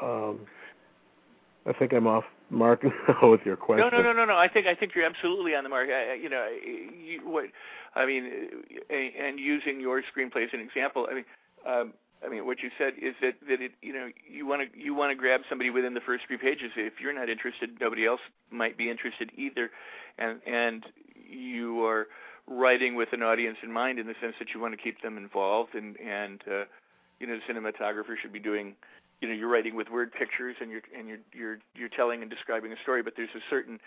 Um, 0.00 0.40
I 1.66 1.72
think 1.72 1.92
I'm 1.92 2.06
off 2.06 2.24
mark 2.50 2.84
now 3.08 3.30
with 3.30 3.40
your 3.44 3.56
question. 3.56 3.88
No, 3.92 3.96
no, 3.96 4.02
no, 4.02 4.12
no, 4.12 4.24
no. 4.24 4.36
I 4.36 4.48
think 4.48 4.66
I 4.66 4.74
think 4.74 4.94
you're 4.94 5.04
absolutely 5.04 5.54
on 5.54 5.64
the 5.64 5.70
mark. 5.70 5.88
I, 5.90 6.14
you 6.14 6.28
know, 6.28 6.48
you, 6.48 7.20
what 7.24 7.46
I 7.94 8.06
mean, 8.06 8.30
and 8.90 9.38
using 9.38 9.80
your 9.80 10.02
screenplay 10.02 10.44
as 10.44 10.50
an 10.52 10.60
example. 10.60 11.06
I 11.10 11.14
mean, 11.14 11.24
um, 11.66 11.92
I 12.24 12.28
mean, 12.28 12.46
what 12.46 12.62
you 12.62 12.70
said 12.78 12.94
is 13.00 13.14
that 13.20 13.34
that 13.48 13.60
it, 13.60 13.72
you 13.82 13.92
know, 13.92 14.08
you 14.28 14.46
want 14.46 14.72
to 14.72 14.78
you 14.78 14.94
want 14.94 15.10
to 15.10 15.14
grab 15.14 15.42
somebody 15.48 15.70
within 15.70 15.94
the 15.94 16.00
first 16.00 16.24
three 16.26 16.36
pages. 16.38 16.70
If 16.76 17.00
you're 17.00 17.12
not 17.12 17.28
interested, 17.28 17.80
nobody 17.80 18.06
else 18.06 18.20
might 18.50 18.76
be 18.76 18.90
interested 18.90 19.30
either, 19.36 19.70
and 20.18 20.40
and 20.46 20.84
you 21.14 21.84
are 21.84 22.06
writing 22.46 22.94
with 22.94 23.12
an 23.12 23.22
audience 23.22 23.58
in 23.62 23.72
mind 23.72 23.98
in 23.98 24.06
the 24.06 24.14
sense 24.20 24.34
that 24.38 24.48
you 24.54 24.60
want 24.60 24.74
to 24.74 24.82
keep 24.82 25.00
them 25.02 25.16
involved 25.16 25.74
and 25.74 25.98
and 26.00 26.42
uh, 26.50 26.64
you 27.20 27.26
know 27.26 27.38
the 27.38 27.52
cinematographer 27.52 28.16
should 28.20 28.32
be 28.32 28.40
doing 28.40 28.74
you 29.20 29.28
know 29.28 29.34
you're 29.34 29.48
writing 29.48 29.76
with 29.76 29.88
word 29.90 30.12
pictures 30.12 30.56
and 30.60 30.70
you're 30.70 30.82
and 30.96 31.08
you're 31.08 31.18
you're 31.32 31.58
you're 31.74 31.88
telling 31.88 32.20
and 32.22 32.30
describing 32.30 32.72
a 32.72 32.76
story 32.82 33.02
but 33.02 33.14
there's 33.16 33.34
a 33.36 33.42
certain 33.48 33.78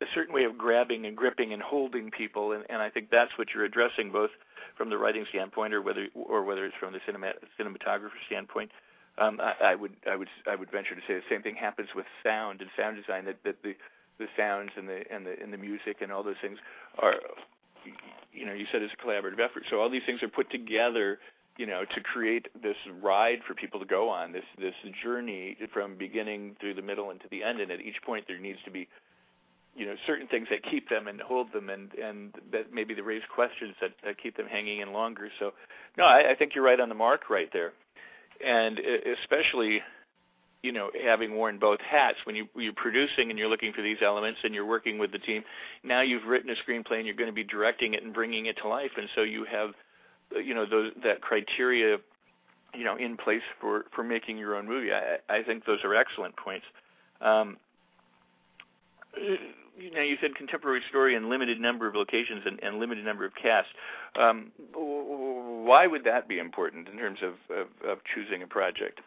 a 0.00 0.06
certain 0.14 0.34
way 0.34 0.44
of 0.44 0.56
grabbing 0.56 1.06
and 1.06 1.16
gripping 1.16 1.52
and 1.52 1.62
holding 1.62 2.10
people 2.10 2.52
and, 2.52 2.64
and 2.68 2.82
I 2.82 2.90
think 2.90 3.10
that's 3.10 3.36
what 3.36 3.48
you're 3.54 3.64
addressing 3.64 4.10
both 4.10 4.30
from 4.76 4.90
the 4.90 4.98
writing 4.98 5.24
standpoint 5.28 5.74
or 5.74 5.82
whether 5.82 6.08
or 6.14 6.44
whether 6.44 6.64
it's 6.64 6.76
from 6.78 6.92
the 6.92 7.00
cinema, 7.06 7.32
cinematographer 7.58 8.10
standpoint 8.26 8.70
um, 9.18 9.40
I, 9.40 9.72
I 9.72 9.74
would 9.74 9.92
I 10.10 10.16
would 10.16 10.28
I 10.46 10.54
would 10.54 10.70
venture 10.70 10.94
to 10.94 11.00
say 11.06 11.14
the 11.14 11.22
same 11.30 11.42
thing 11.42 11.54
happens 11.54 11.88
with 11.94 12.06
sound 12.22 12.60
and 12.60 12.70
sound 12.76 12.96
design 12.96 13.24
that, 13.26 13.38
that 13.44 13.62
the 13.62 13.74
the 14.18 14.26
sounds 14.36 14.70
and 14.76 14.88
the 14.88 15.04
and 15.10 15.26
the 15.26 15.40
and 15.42 15.52
the 15.52 15.58
music 15.58 15.98
and 16.00 16.12
all 16.12 16.22
those 16.22 16.40
things 16.40 16.58
are 16.98 17.14
you 18.32 18.44
know, 18.46 18.52
you 18.52 18.66
said 18.70 18.82
it's 18.82 18.92
a 18.92 19.06
collaborative 19.06 19.40
effort. 19.40 19.64
So 19.70 19.80
all 19.80 19.90
these 19.90 20.02
things 20.04 20.22
are 20.22 20.28
put 20.28 20.50
together, 20.50 21.18
you 21.56 21.66
know, 21.66 21.84
to 21.84 22.00
create 22.00 22.48
this 22.62 22.76
ride 23.02 23.40
for 23.46 23.54
people 23.54 23.80
to 23.80 23.86
go 23.86 24.08
on, 24.08 24.32
this 24.32 24.44
this 24.58 24.74
journey 25.02 25.56
from 25.72 25.96
beginning 25.96 26.56
through 26.60 26.74
the 26.74 26.82
middle 26.82 27.10
and 27.10 27.20
to 27.20 27.28
the 27.30 27.42
end. 27.42 27.60
And 27.60 27.70
at 27.70 27.80
each 27.80 28.00
point, 28.04 28.26
there 28.28 28.38
needs 28.38 28.58
to 28.64 28.70
be, 28.70 28.88
you 29.76 29.86
know, 29.86 29.94
certain 30.06 30.26
things 30.26 30.48
that 30.50 30.62
keep 30.62 30.88
them 30.88 31.06
and 31.06 31.20
hold 31.20 31.52
them, 31.52 31.68
and 31.70 31.92
and 31.94 32.34
that 32.52 32.72
maybe 32.72 32.94
the 32.94 33.02
raise 33.02 33.22
questions 33.34 33.74
that, 33.80 33.92
that 34.04 34.20
keep 34.20 34.36
them 34.36 34.46
hanging 34.46 34.80
in 34.80 34.92
longer. 34.92 35.28
So, 35.38 35.52
no, 35.98 36.04
I, 36.04 36.30
I 36.30 36.34
think 36.34 36.54
you're 36.54 36.64
right 36.64 36.80
on 36.80 36.88
the 36.88 36.94
mark 36.94 37.28
right 37.28 37.50
there, 37.52 37.72
and 38.44 38.80
especially 39.22 39.82
you 40.62 40.72
know 40.72 40.90
having 41.04 41.34
worn 41.36 41.58
both 41.58 41.80
hats 41.80 42.18
when 42.24 42.34
you 42.34 42.48
you're 42.56 42.72
producing 42.72 43.30
and 43.30 43.38
you're 43.38 43.48
looking 43.48 43.72
for 43.72 43.82
these 43.82 43.98
elements 44.02 44.40
and 44.42 44.54
you're 44.54 44.66
working 44.66 44.98
with 44.98 45.12
the 45.12 45.18
team 45.18 45.44
now 45.84 46.00
you've 46.00 46.24
written 46.24 46.50
a 46.50 46.54
screenplay 46.54 46.96
and 46.96 47.06
you're 47.06 47.14
going 47.14 47.30
to 47.30 47.34
be 47.34 47.44
directing 47.44 47.94
it 47.94 48.02
and 48.02 48.12
bringing 48.12 48.46
it 48.46 48.56
to 48.62 48.68
life. 48.68 48.90
And 48.96 49.08
so 49.14 49.22
you 49.22 49.44
have 49.44 49.70
you 50.32 50.54
know 50.54 50.66
those 50.66 50.92
that 51.04 51.20
criteria 51.20 51.98
you 52.74 52.84
know 52.84 52.96
in 52.96 53.16
place 53.16 53.42
for 53.60 53.84
for 53.94 54.02
making 54.02 54.38
your 54.38 54.56
own 54.56 54.66
movie. 54.66 54.90
I 54.92 55.18
i 55.28 55.42
think 55.42 55.64
those 55.64 55.78
are 55.84 55.94
excellent 55.94 56.36
points. 56.36 56.66
Um 57.20 57.56
you 59.78 59.90
know, 59.90 60.00
you 60.00 60.16
said 60.20 60.34
contemporary 60.34 60.82
story 60.88 61.14
and 61.14 61.28
limited 61.28 61.60
number 61.60 61.86
of 61.86 61.94
locations 61.94 62.42
and, 62.46 62.62
and 62.62 62.78
limited 62.78 63.04
number 63.04 63.24
of 63.24 63.32
cast. 63.34 63.68
Um, 64.18 64.52
why 64.74 65.86
would 65.86 66.04
that 66.04 66.28
be 66.28 66.38
important 66.38 66.88
in 66.88 66.96
terms 66.96 67.18
of, 67.22 67.34
of, 67.54 67.66
of 67.88 67.98
choosing 68.14 68.42
a 68.42 68.46
project? 68.46 69.00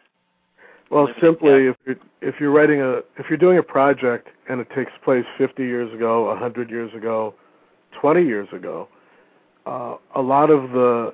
Well, 0.90 1.08
simply 1.22 1.68
if 1.68 1.76
you're 1.86 1.96
if 2.20 2.34
you're 2.40 2.50
writing 2.50 2.80
a 2.82 2.98
if 3.16 3.26
you're 3.28 3.38
doing 3.38 3.58
a 3.58 3.62
project 3.62 4.28
and 4.48 4.60
it 4.60 4.66
takes 4.74 4.90
place 5.04 5.24
50 5.38 5.62
years 5.62 5.92
ago, 5.94 6.26
100 6.26 6.68
years 6.68 6.92
ago, 6.94 7.32
20 8.00 8.24
years 8.24 8.48
ago, 8.52 8.88
uh, 9.66 9.96
a 10.16 10.20
lot 10.20 10.50
of 10.50 10.72
the 10.72 11.12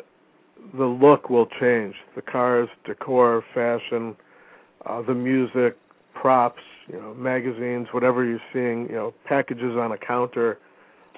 the 0.79 0.87
look 0.87 1.29
will 1.29 1.47
change. 1.61 1.95
The 2.15 2.23
cars, 2.23 2.71
decor, 2.87 3.45
fashion, 3.53 4.17
uh, 4.87 5.03
the 5.03 5.15
music, 5.15 5.77
props, 6.15 6.63
you 6.89 7.01
know, 7.01 7.15
magazines, 7.15 7.89
whatever 7.93 8.25
you're 8.25 8.41
seeing, 8.53 8.89
you 8.89 8.95
know, 8.95 9.15
packages 9.25 9.77
on 9.77 9.93
a 9.93 9.99
counter. 9.99 10.59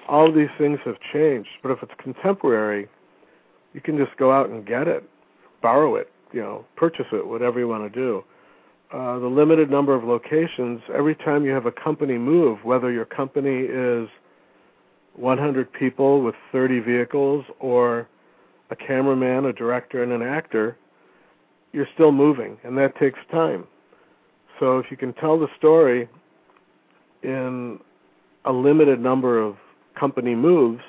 All 0.07 0.31
these 0.31 0.49
things 0.57 0.79
have 0.85 0.97
changed. 1.13 1.49
But 1.61 1.71
if 1.71 1.83
it's 1.83 1.91
contemporary, 1.97 2.87
you 3.73 3.81
can 3.81 3.97
just 3.97 4.15
go 4.17 4.31
out 4.31 4.49
and 4.49 4.65
get 4.65 4.87
it, 4.87 5.07
borrow 5.61 5.95
it, 5.95 6.11
you 6.31 6.41
know, 6.41 6.65
purchase 6.75 7.05
it, 7.11 7.25
whatever 7.25 7.59
you 7.59 7.67
want 7.67 7.91
to 7.91 7.99
do 7.99 8.23
uh, 8.91 9.19
the 9.19 9.27
limited 9.27 9.69
number 9.69 9.93
of 9.93 10.03
locations, 10.03 10.81
every 10.93 11.15
time 11.15 11.45
you 11.45 11.51
have 11.51 11.67
a 11.67 11.71
company 11.71 12.17
move, 12.17 12.57
whether 12.63 12.91
your 12.91 13.05
company 13.05 13.61
is 13.69 14.09
100 15.15 15.71
people 15.71 16.21
with 16.21 16.35
30 16.51 16.79
vehicles 16.79 17.45
or 17.59 18.07
a 18.71 18.75
cameraman, 18.75 19.45
a 19.45 19.53
director, 19.53 20.01
and 20.01 20.11
an 20.11 20.23
actor, 20.23 20.75
you're 21.71 21.87
still 21.93 22.11
moving, 22.11 22.57
and 22.63 22.77
that 22.77 22.97
takes 22.97 23.19
time. 23.31 23.65
So 24.59 24.77
if 24.79 24.91
you 24.91 24.97
can 24.97 25.13
tell 25.13 25.39
the 25.39 25.47
story 25.57 26.07
in 27.23 27.79
a 28.45 28.51
limited 28.51 28.99
number 28.99 29.41
of 29.41 29.55
company 29.97 30.35
moves, 30.35 30.81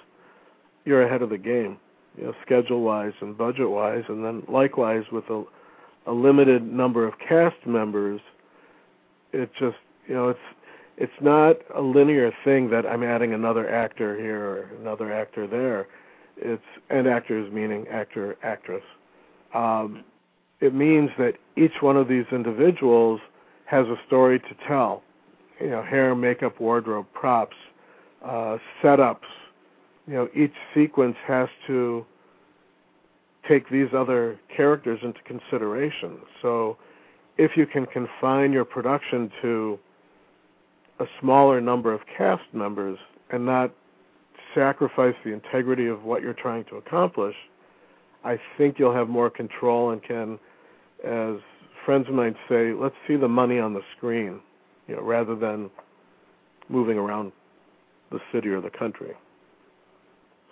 you're 0.85 1.02
ahead 1.02 1.22
of 1.22 1.30
the 1.30 1.38
game, 1.38 1.78
you 2.16 2.24
know, 2.24 2.35
schedule-wise 2.44 3.12
and 3.20 3.37
budget-wise, 3.37 4.04
and 4.09 4.24
then 4.24 4.42
likewise 4.48 5.04
with 5.12 5.24
a 5.30 5.44
a 6.06 6.12
limited 6.12 6.62
number 6.62 7.06
of 7.06 7.14
cast 7.18 7.66
members, 7.66 8.20
it 9.33 9.50
just 9.59 9.76
you 10.06 10.14
know 10.14 10.28
it's 10.28 10.38
it's 10.96 11.12
not 11.20 11.56
a 11.74 11.80
linear 11.80 12.33
thing 12.44 12.70
that 12.70 12.85
I'm 12.87 13.02
adding 13.02 13.33
another 13.33 13.70
actor 13.70 14.16
here 14.16 14.42
or 14.42 14.70
another 14.80 15.12
actor 15.12 15.46
there. 15.46 15.88
It's 16.37 16.62
and 16.88 17.06
actors 17.06 17.52
meaning 17.52 17.87
actor 17.88 18.37
actress. 18.42 18.83
Um, 19.54 20.04
it 20.61 20.74
means 20.74 21.11
that 21.18 21.35
each 21.56 21.80
one 21.80 21.96
of 21.96 22.09
these 22.09 22.26
individuals 22.33 23.20
has 23.70 23.87
a 23.87 23.96
story 24.09 24.40
to 24.40 24.54
tell. 24.66 25.02
You 25.61 25.70
know, 25.70 25.83
hair, 25.83 26.14
makeup, 26.16 26.61
wardrobe, 26.61 27.06
props, 27.14 27.56
uh, 28.24 28.59
setups. 28.83 29.18
You 30.09 30.14
know, 30.14 30.28
each 30.35 30.54
sequence 30.74 31.16
has 31.26 31.48
to 31.68 32.04
take 33.48 33.70
these 33.70 33.88
other 33.96 34.40
characters 34.54 34.98
into 35.02 35.20
consideration. 35.22 36.18
So 36.42 36.78
if 37.38 37.56
you 37.56 37.64
can 37.64 37.87
confine 37.87 38.52
your 38.52 38.64
production 38.64 39.30
to 39.40 39.78
a 40.98 41.04
smaller 41.20 41.61
number 41.61 41.92
of 41.92 42.00
cast 42.18 42.42
members 42.52 42.98
and 43.30 43.46
not 43.46 43.72
sacrifice 44.52 45.14
the 45.24 45.33
integrity 45.33 45.87
of 45.87 46.02
what 46.02 46.22
you're 46.22 46.35
trying 46.35 46.64
to 46.64 46.76
accomplish, 46.76 47.37
I 48.24 48.38
think 48.59 48.78
you'll 48.78 48.94
have 48.94 49.09
more 49.09 49.30
control 49.30 49.90
and 49.90 50.02
can, 50.02 50.38
as 51.04 51.37
friends 51.85 52.07
might 52.11 52.37
say, 52.49 52.73
let's 52.73 52.95
see 53.07 53.16
the 53.16 53.29
money 53.29 53.59
on 53.59 53.75
the 53.75 53.83
screen, 53.97 54.40
you 54.87 54.97
know, 54.97 55.03
rather 55.03 55.35
than 55.35 55.71
moving 56.69 56.99
around 56.99 57.33
the 58.11 58.21
city 58.33 58.49
or 58.49 58.61
the 58.61 58.71
country. 58.71 59.12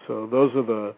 So 0.07 0.27
those 0.31 0.55
are 0.55 0.62
the 0.62 0.95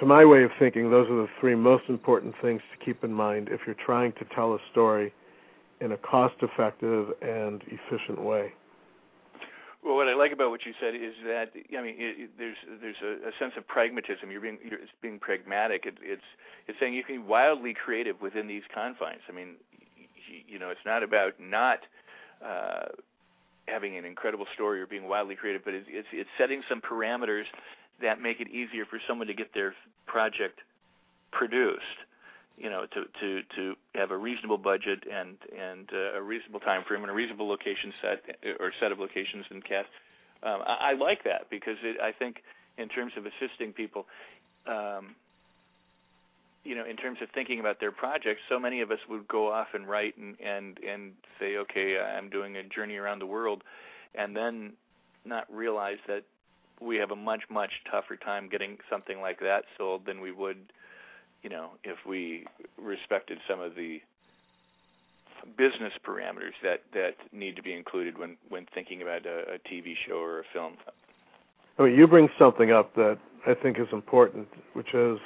to 0.00 0.06
my 0.06 0.24
way 0.24 0.44
of 0.44 0.50
thinking, 0.58 0.90
those 0.90 1.08
are 1.10 1.16
the 1.16 1.28
three 1.40 1.56
most 1.56 1.84
important 1.88 2.34
things 2.40 2.62
to 2.72 2.84
keep 2.84 3.02
in 3.02 3.12
mind 3.12 3.48
if 3.50 3.60
you're 3.66 3.74
trying 3.84 4.12
to 4.12 4.24
tell 4.32 4.54
a 4.54 4.58
story 4.70 5.12
in 5.80 5.92
a 5.92 5.96
cost-effective 5.96 7.08
and 7.20 7.62
efficient 7.66 8.22
way. 8.22 8.52
Well, 9.84 9.94
what 9.94 10.08
I 10.08 10.14
like 10.14 10.32
about 10.32 10.50
what 10.50 10.66
you 10.66 10.72
said 10.80 10.94
is 10.94 11.14
that 11.24 11.52
I 11.76 11.82
mean, 11.82 11.94
it, 11.98 12.16
it, 12.18 12.30
there's 12.36 12.56
there's 12.80 12.96
a, 13.02 13.28
a, 13.28 13.32
sense 13.38 13.54
of 13.56 13.66
pragmatism. 13.66 14.30
You're 14.30 14.40
being 14.40 14.58
you're, 14.62 14.80
it's 14.80 14.90
being 15.00 15.18
pragmatic. 15.18 15.86
It, 15.86 15.94
it's 16.02 16.22
it's 16.66 16.78
saying 16.80 16.94
you 16.94 17.04
can 17.04 17.16
be 17.16 17.22
wildly 17.22 17.74
creative 17.74 18.20
within 18.20 18.48
these 18.48 18.64
confines. 18.74 19.22
I 19.28 19.32
mean, 19.32 19.54
you, 20.28 20.54
you 20.54 20.58
know, 20.58 20.70
it's 20.70 20.84
not 20.84 21.02
about 21.02 21.34
not 21.38 21.80
uh, 22.44 22.86
having 23.68 23.96
an 23.96 24.04
incredible 24.04 24.46
story 24.52 24.80
or 24.80 24.86
being 24.86 25.08
wildly 25.08 25.36
creative, 25.36 25.64
but 25.64 25.74
it's, 25.74 25.86
it's 25.88 26.08
it's 26.12 26.30
setting 26.36 26.62
some 26.68 26.80
parameters 26.80 27.44
that 28.02 28.20
make 28.20 28.40
it 28.40 28.48
easier 28.48 28.84
for 28.84 29.00
someone 29.06 29.28
to 29.28 29.34
get 29.34 29.54
their 29.54 29.74
project 30.06 30.60
produced 31.30 32.07
you 32.58 32.68
know 32.68 32.86
to 32.86 33.04
to 33.20 33.42
to 33.56 33.74
have 33.94 34.10
a 34.10 34.16
reasonable 34.16 34.58
budget 34.58 35.04
and 35.10 35.36
and 35.56 35.88
uh, 35.92 36.18
a 36.18 36.22
reasonable 36.22 36.60
time 36.60 36.84
frame 36.84 37.02
and 37.02 37.10
a 37.10 37.14
reasonable 37.14 37.48
location 37.48 37.92
set 38.02 38.22
or 38.60 38.72
set 38.80 38.92
of 38.92 38.98
locations 38.98 39.46
in 39.50 39.62
cast. 39.62 39.88
Um, 40.42 40.62
I, 40.66 40.90
I 40.90 40.92
like 40.94 41.24
that 41.24 41.50
because 41.50 41.76
it, 41.82 42.00
I 42.00 42.12
think 42.12 42.42
in 42.76 42.88
terms 42.88 43.12
of 43.16 43.26
assisting 43.26 43.72
people, 43.72 44.06
um, 44.66 45.16
you 46.64 46.74
know, 46.74 46.84
in 46.84 46.96
terms 46.96 47.18
of 47.22 47.28
thinking 47.30 47.60
about 47.60 47.80
their 47.80 47.92
projects, 47.92 48.40
so 48.48 48.58
many 48.58 48.80
of 48.80 48.90
us 48.90 48.98
would 49.08 49.26
go 49.26 49.52
off 49.52 49.68
and 49.74 49.88
write 49.88 50.16
and 50.16 50.36
and 50.40 50.78
and 50.78 51.12
say, 51.38 51.56
okay, 51.56 51.98
I'm 51.98 52.28
doing 52.28 52.56
a 52.56 52.62
journey 52.62 52.96
around 52.96 53.20
the 53.20 53.26
world, 53.26 53.62
and 54.14 54.36
then 54.36 54.72
not 55.24 55.46
realize 55.52 55.98
that 56.06 56.24
we 56.80 56.96
have 56.96 57.10
a 57.10 57.16
much 57.16 57.42
much 57.50 57.72
tougher 57.90 58.16
time 58.16 58.48
getting 58.48 58.78
something 58.90 59.20
like 59.20 59.40
that 59.40 59.64
sold 59.76 60.06
than 60.06 60.20
we 60.20 60.32
would 60.32 60.72
you 61.42 61.50
know, 61.50 61.70
if 61.84 61.98
we 62.06 62.44
respected 62.76 63.38
some 63.48 63.60
of 63.60 63.74
the 63.74 64.00
business 65.56 65.92
parameters 66.04 66.52
that 66.62 66.82
that 66.92 67.14
need 67.32 67.56
to 67.56 67.62
be 67.62 67.72
included 67.72 68.18
when 68.18 68.36
when 68.48 68.66
thinking 68.74 69.02
about 69.02 69.24
a, 69.24 69.54
a 69.54 69.58
TV 69.70 69.94
show 70.06 70.16
or 70.16 70.40
a 70.40 70.44
film. 70.52 70.74
I 71.78 71.84
mean, 71.84 71.94
you 71.94 72.06
bring 72.06 72.28
something 72.38 72.72
up 72.72 72.94
that 72.96 73.18
I 73.46 73.54
think 73.54 73.78
is 73.78 73.86
important, 73.92 74.48
which 74.72 74.88
is, 74.88 75.18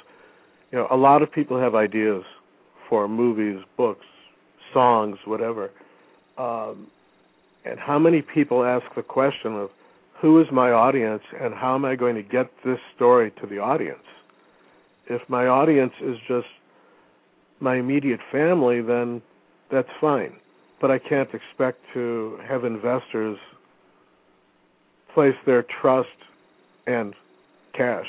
you 0.71 0.77
know, 0.77 0.87
a 0.91 0.95
lot 0.95 1.23
of 1.23 1.31
people 1.31 1.59
have 1.59 1.73
ideas 1.73 2.23
for 2.87 3.07
movies, 3.07 3.63
books, 3.75 4.05
songs, 4.71 5.17
whatever. 5.25 5.71
Um, 6.37 6.87
and 7.65 7.79
how 7.79 7.97
many 7.97 8.21
people 8.21 8.63
ask 8.63 8.85
the 8.95 9.01
question 9.01 9.55
of 9.55 9.71
who 10.13 10.39
is 10.39 10.47
my 10.51 10.71
audience 10.71 11.23
and 11.41 11.53
how 11.53 11.75
am 11.75 11.85
I 11.85 11.95
going 11.95 12.15
to 12.15 12.23
get 12.23 12.51
this 12.63 12.79
story 12.95 13.31
to 13.41 13.47
the 13.47 13.59
audience? 13.59 14.03
If 15.13 15.21
my 15.29 15.47
audience 15.47 15.93
is 16.01 16.17
just 16.27 16.47
my 17.59 17.77
immediate 17.77 18.19
family, 18.31 18.81
then 18.81 19.21
that's 19.71 19.89
fine. 20.01 20.33
But 20.81 20.91
I 20.91 20.99
can't 20.99 21.29
expect 21.33 21.79
to 21.93 22.39
have 22.47 22.65
investors 22.65 23.37
place 25.13 25.35
their 25.45 25.63
trust 25.81 26.09
and 26.87 27.13
cash 27.73 28.07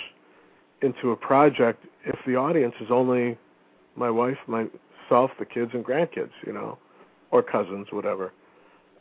into 0.83 1.13
a 1.13 1.17
project 1.17 1.85
if 2.05 2.19
the 2.27 2.37
audience 2.37 2.75
is 2.81 2.89
only 2.91 3.39
my 3.97 4.11
wife, 4.11 4.39
myself, 4.47 5.31
the 5.39 5.45
kids, 5.45 5.71
and 5.75 5.85
grandkids, 5.85 6.33
you 6.47 6.53
know, 6.53 6.79
or 7.31 7.43
cousins, 7.43 7.87
whatever. 7.91 8.33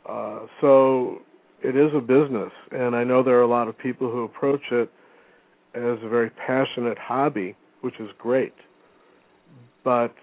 Uh, 0.08 0.40
so 0.60 1.22
it 1.62 1.76
is 1.76 1.90
a 1.94 2.00
business, 2.00 2.52
and 2.70 2.94
I 2.94 3.04
know 3.04 3.22
there 3.22 3.38
are 3.38 3.42
a 3.42 3.46
lot 3.46 3.68
of 3.68 3.76
people 3.76 4.10
who 4.10 4.24
approach 4.24 4.62
it 4.70 4.90
as 5.74 5.98
a 6.02 6.08
very 6.08 6.30
passionate 6.30 6.98
hobby 6.98 7.56
which 7.84 8.00
is 8.00 8.08
great. 8.18 8.54
But 9.84 10.14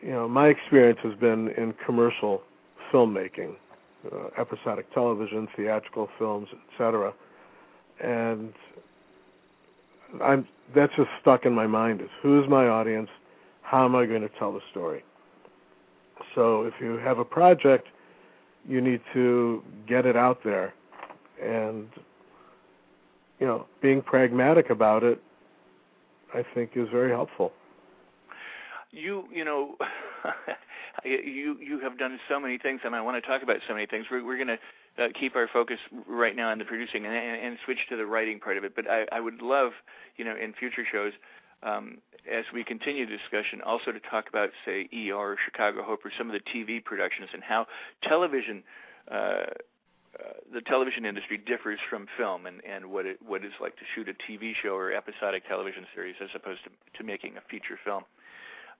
you 0.00 0.10
know, 0.10 0.28
my 0.28 0.46
experience 0.46 1.00
has 1.02 1.14
been 1.14 1.48
in 1.56 1.74
commercial 1.84 2.42
filmmaking, 2.92 3.56
uh, 4.10 4.28
episodic 4.40 4.92
television, 4.94 5.48
theatrical 5.56 6.08
films, 6.18 6.48
etc. 6.70 7.12
And 8.02 8.52
I'm 10.22 10.46
that's 10.72 10.94
just 10.96 11.08
stuck 11.20 11.44
in 11.46 11.52
my 11.52 11.66
mind 11.66 12.00
is 12.00 12.08
who 12.22 12.40
is 12.40 12.48
my 12.48 12.68
audience? 12.68 13.10
How 13.62 13.84
am 13.84 13.96
I 13.96 14.06
going 14.06 14.22
to 14.22 14.30
tell 14.38 14.52
the 14.52 14.60
story? 14.70 15.02
So 16.34 16.62
if 16.62 16.74
you 16.80 16.96
have 16.98 17.18
a 17.18 17.24
project, 17.24 17.88
you 18.68 18.80
need 18.80 19.00
to 19.14 19.62
get 19.88 20.06
it 20.06 20.16
out 20.16 20.44
there 20.44 20.72
and 21.42 21.88
you 23.40 23.46
know, 23.48 23.66
being 23.80 24.00
pragmatic 24.00 24.70
about 24.70 25.02
it 25.02 25.20
I 26.34 26.44
think 26.54 26.72
is 26.74 26.88
very 26.90 27.10
helpful. 27.10 27.52
You 28.90 29.24
you 29.32 29.44
know 29.44 29.76
you 31.04 31.56
you 31.60 31.80
have 31.80 31.98
done 31.98 32.18
so 32.28 32.38
many 32.38 32.58
things, 32.58 32.80
and 32.84 32.94
I 32.94 33.00
want 33.00 33.22
to 33.22 33.26
talk 33.26 33.42
about 33.42 33.58
so 33.66 33.74
many 33.74 33.86
things. 33.86 34.06
We're 34.10 34.24
we're 34.24 34.36
going 34.36 34.58
to 34.58 35.04
uh, 35.04 35.08
keep 35.18 35.36
our 35.36 35.48
focus 35.48 35.78
right 36.06 36.36
now 36.36 36.50
on 36.50 36.58
the 36.58 36.64
producing 36.64 37.06
and, 37.06 37.14
and, 37.14 37.40
and 37.40 37.58
switch 37.64 37.78
to 37.88 37.96
the 37.96 38.06
writing 38.06 38.38
part 38.38 38.58
of 38.58 38.64
it. 38.64 38.76
But 38.76 38.90
I, 38.90 39.06
I 39.10 39.20
would 39.20 39.40
love 39.40 39.72
you 40.16 40.24
know 40.24 40.36
in 40.36 40.52
future 40.52 40.84
shows. 40.90 41.12
Um, 41.62 41.98
as 42.30 42.44
we 42.52 42.64
continue 42.64 43.06
the 43.06 43.16
discussion, 43.16 43.60
also 43.62 43.92
to 43.92 44.00
talk 44.00 44.28
about, 44.28 44.50
say, 44.64 44.88
ER 44.92 45.36
Chicago 45.44 45.82
Hope 45.82 46.04
or 46.04 46.12
some 46.16 46.28
of 46.28 46.34
the 46.34 46.40
TV 46.40 46.84
productions 46.84 47.28
and 47.32 47.42
how 47.42 47.66
television 48.02 48.62
uh, 49.10 49.44
the 50.52 50.60
television 50.62 51.04
industry 51.04 51.38
differs 51.38 51.78
from 51.88 52.06
film 52.18 52.46
and, 52.46 52.60
and 52.64 52.86
what 52.86 53.06
it 53.06 53.18
what 53.24 53.44
it's 53.44 53.54
like 53.60 53.76
to 53.76 53.82
shoot 53.94 54.08
a 54.08 54.14
TV 54.30 54.52
show 54.62 54.74
or 54.74 54.92
episodic 54.92 55.46
television 55.48 55.86
series 55.94 56.16
as 56.22 56.28
opposed 56.34 56.60
to, 56.64 56.70
to 56.98 57.04
making 57.04 57.36
a 57.36 57.40
feature 57.50 57.78
film. 57.84 58.04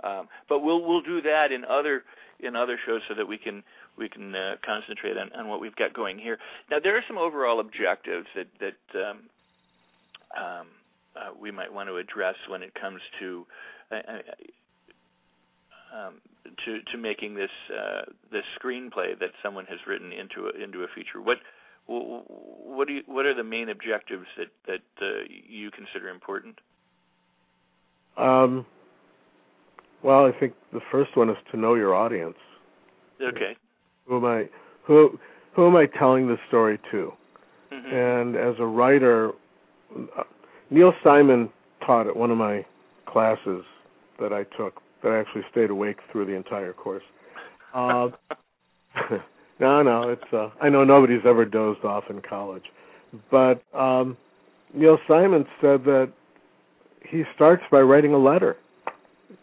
Um, 0.05 0.29
but 0.49 0.61
we'll 0.61 0.83
we'll 0.83 1.03
do 1.03 1.23
that 1.23 1.53
in 1.53 1.65
other 1.65 2.05
in 2.41 2.57
other 2.57 2.79
shows 2.85 3.03
so 3.09 3.15
that 3.15 3.27
we 3.27 3.39
can 3.39 3.63
we 3.97 4.09
can 4.09 4.35
uh, 4.35 4.57
concentrate 4.65 5.17
on, 5.17 5.33
on 5.33 5.49
what 5.49 5.61
we've 5.61 5.77
got 5.77 5.95
going 5.95 6.19
here. 6.19 6.39
Now 6.71 6.79
there 6.81 6.97
are 6.97 7.05
some 7.07 7.19
overall 7.19 7.61
objectives 7.61 8.27
that 8.35 8.49
that 8.61 9.09
um, 9.09 9.19
um, 10.37 10.67
uh, 11.17 11.31
we 11.41 11.51
might 11.51 11.73
want 11.73 11.89
to 11.89 11.97
address 11.97 12.37
when 12.49 12.63
it 12.63 12.75
comes 12.75 13.01
to 13.21 13.47
uh, 13.91 13.97
uh 13.97 14.19
um, 15.95 16.15
to 16.65 16.83
to 16.91 16.99
making 16.99 17.35
this 17.35 17.51
uh, 17.71 18.03
this 18.31 18.45
screenplay 18.61 19.19
that 19.19 19.31
someone 19.43 19.67
has 19.67 19.79
written 19.87 20.13
into 20.13 20.49
a, 20.49 20.63
into 20.63 20.83
a 20.83 20.87
feature? 20.95 21.21
What 21.21 21.39
what 21.87 22.87
do 22.87 22.95
you, 22.95 23.03
what 23.07 23.27
are 23.27 23.35
the 23.35 23.45
main 23.45 23.69
objectives 23.69 24.27
that 24.37 24.49
that 24.67 25.05
uh, 25.05 25.23
you 25.29 25.71
consider 25.71 26.09
important? 26.09 26.59
Um, 28.17 28.67
well, 30.03 30.27
I 30.27 30.33
think 30.33 30.55
the 30.73 30.81
first 30.91 31.17
one 31.17 31.31
is 31.31 31.37
to 31.51 31.57
know 31.57 31.75
your 31.75 31.95
audience. 31.95 32.37
Okay. 33.21 33.57
Who 34.07 34.17
am 34.17 34.25
I? 34.25 34.49
Who 34.85 35.19
who 35.55 35.67
am 35.67 35.77
I 35.77 35.87
telling 35.87 36.27
the 36.27 36.39
story 36.49 36.79
to? 36.91 37.13
Mm-hmm. 37.73 37.95
And 37.95 38.37
as 38.37 38.55
a 38.59 38.67
writer, 38.67 39.33
uh, 40.19 40.25
Neil 40.71 40.93
Simon 41.03 41.49
taught 41.85 42.07
at 42.07 42.17
one 42.17 42.31
of 42.31 42.39
my 42.39 42.65
classes 43.07 43.65
that 44.21 44.33
I 44.33 44.45
took 44.57 44.82
that 45.03 45.13
I 45.13 45.19
actually 45.19 45.43
stayed 45.51 45.71
awake 45.71 45.99
through 46.11 46.27
the 46.27 46.35
entire 46.35 46.73
course. 46.73 47.03
Uh, 47.75 48.11
no, 49.61 49.83
no, 49.83 50.09
it's. 50.09 50.33
Uh, 50.33 50.51
I 50.61 50.69
know 50.69 50.85
nobody's 50.85 51.25
ever 51.25 51.45
dozed 51.45 51.85
off 51.85 52.05
in 52.11 52.21
college, 52.21 52.65
but 53.31 53.63
um, 53.75 54.17
Neil 54.75 54.99
Simon 55.09 55.47
said 55.61 55.85
that 55.85 56.13
he 57.09 57.25
starts 57.35 57.63
by 57.71 57.81
writing 57.81 58.15
a 58.15 58.19
letter. 58.19 58.57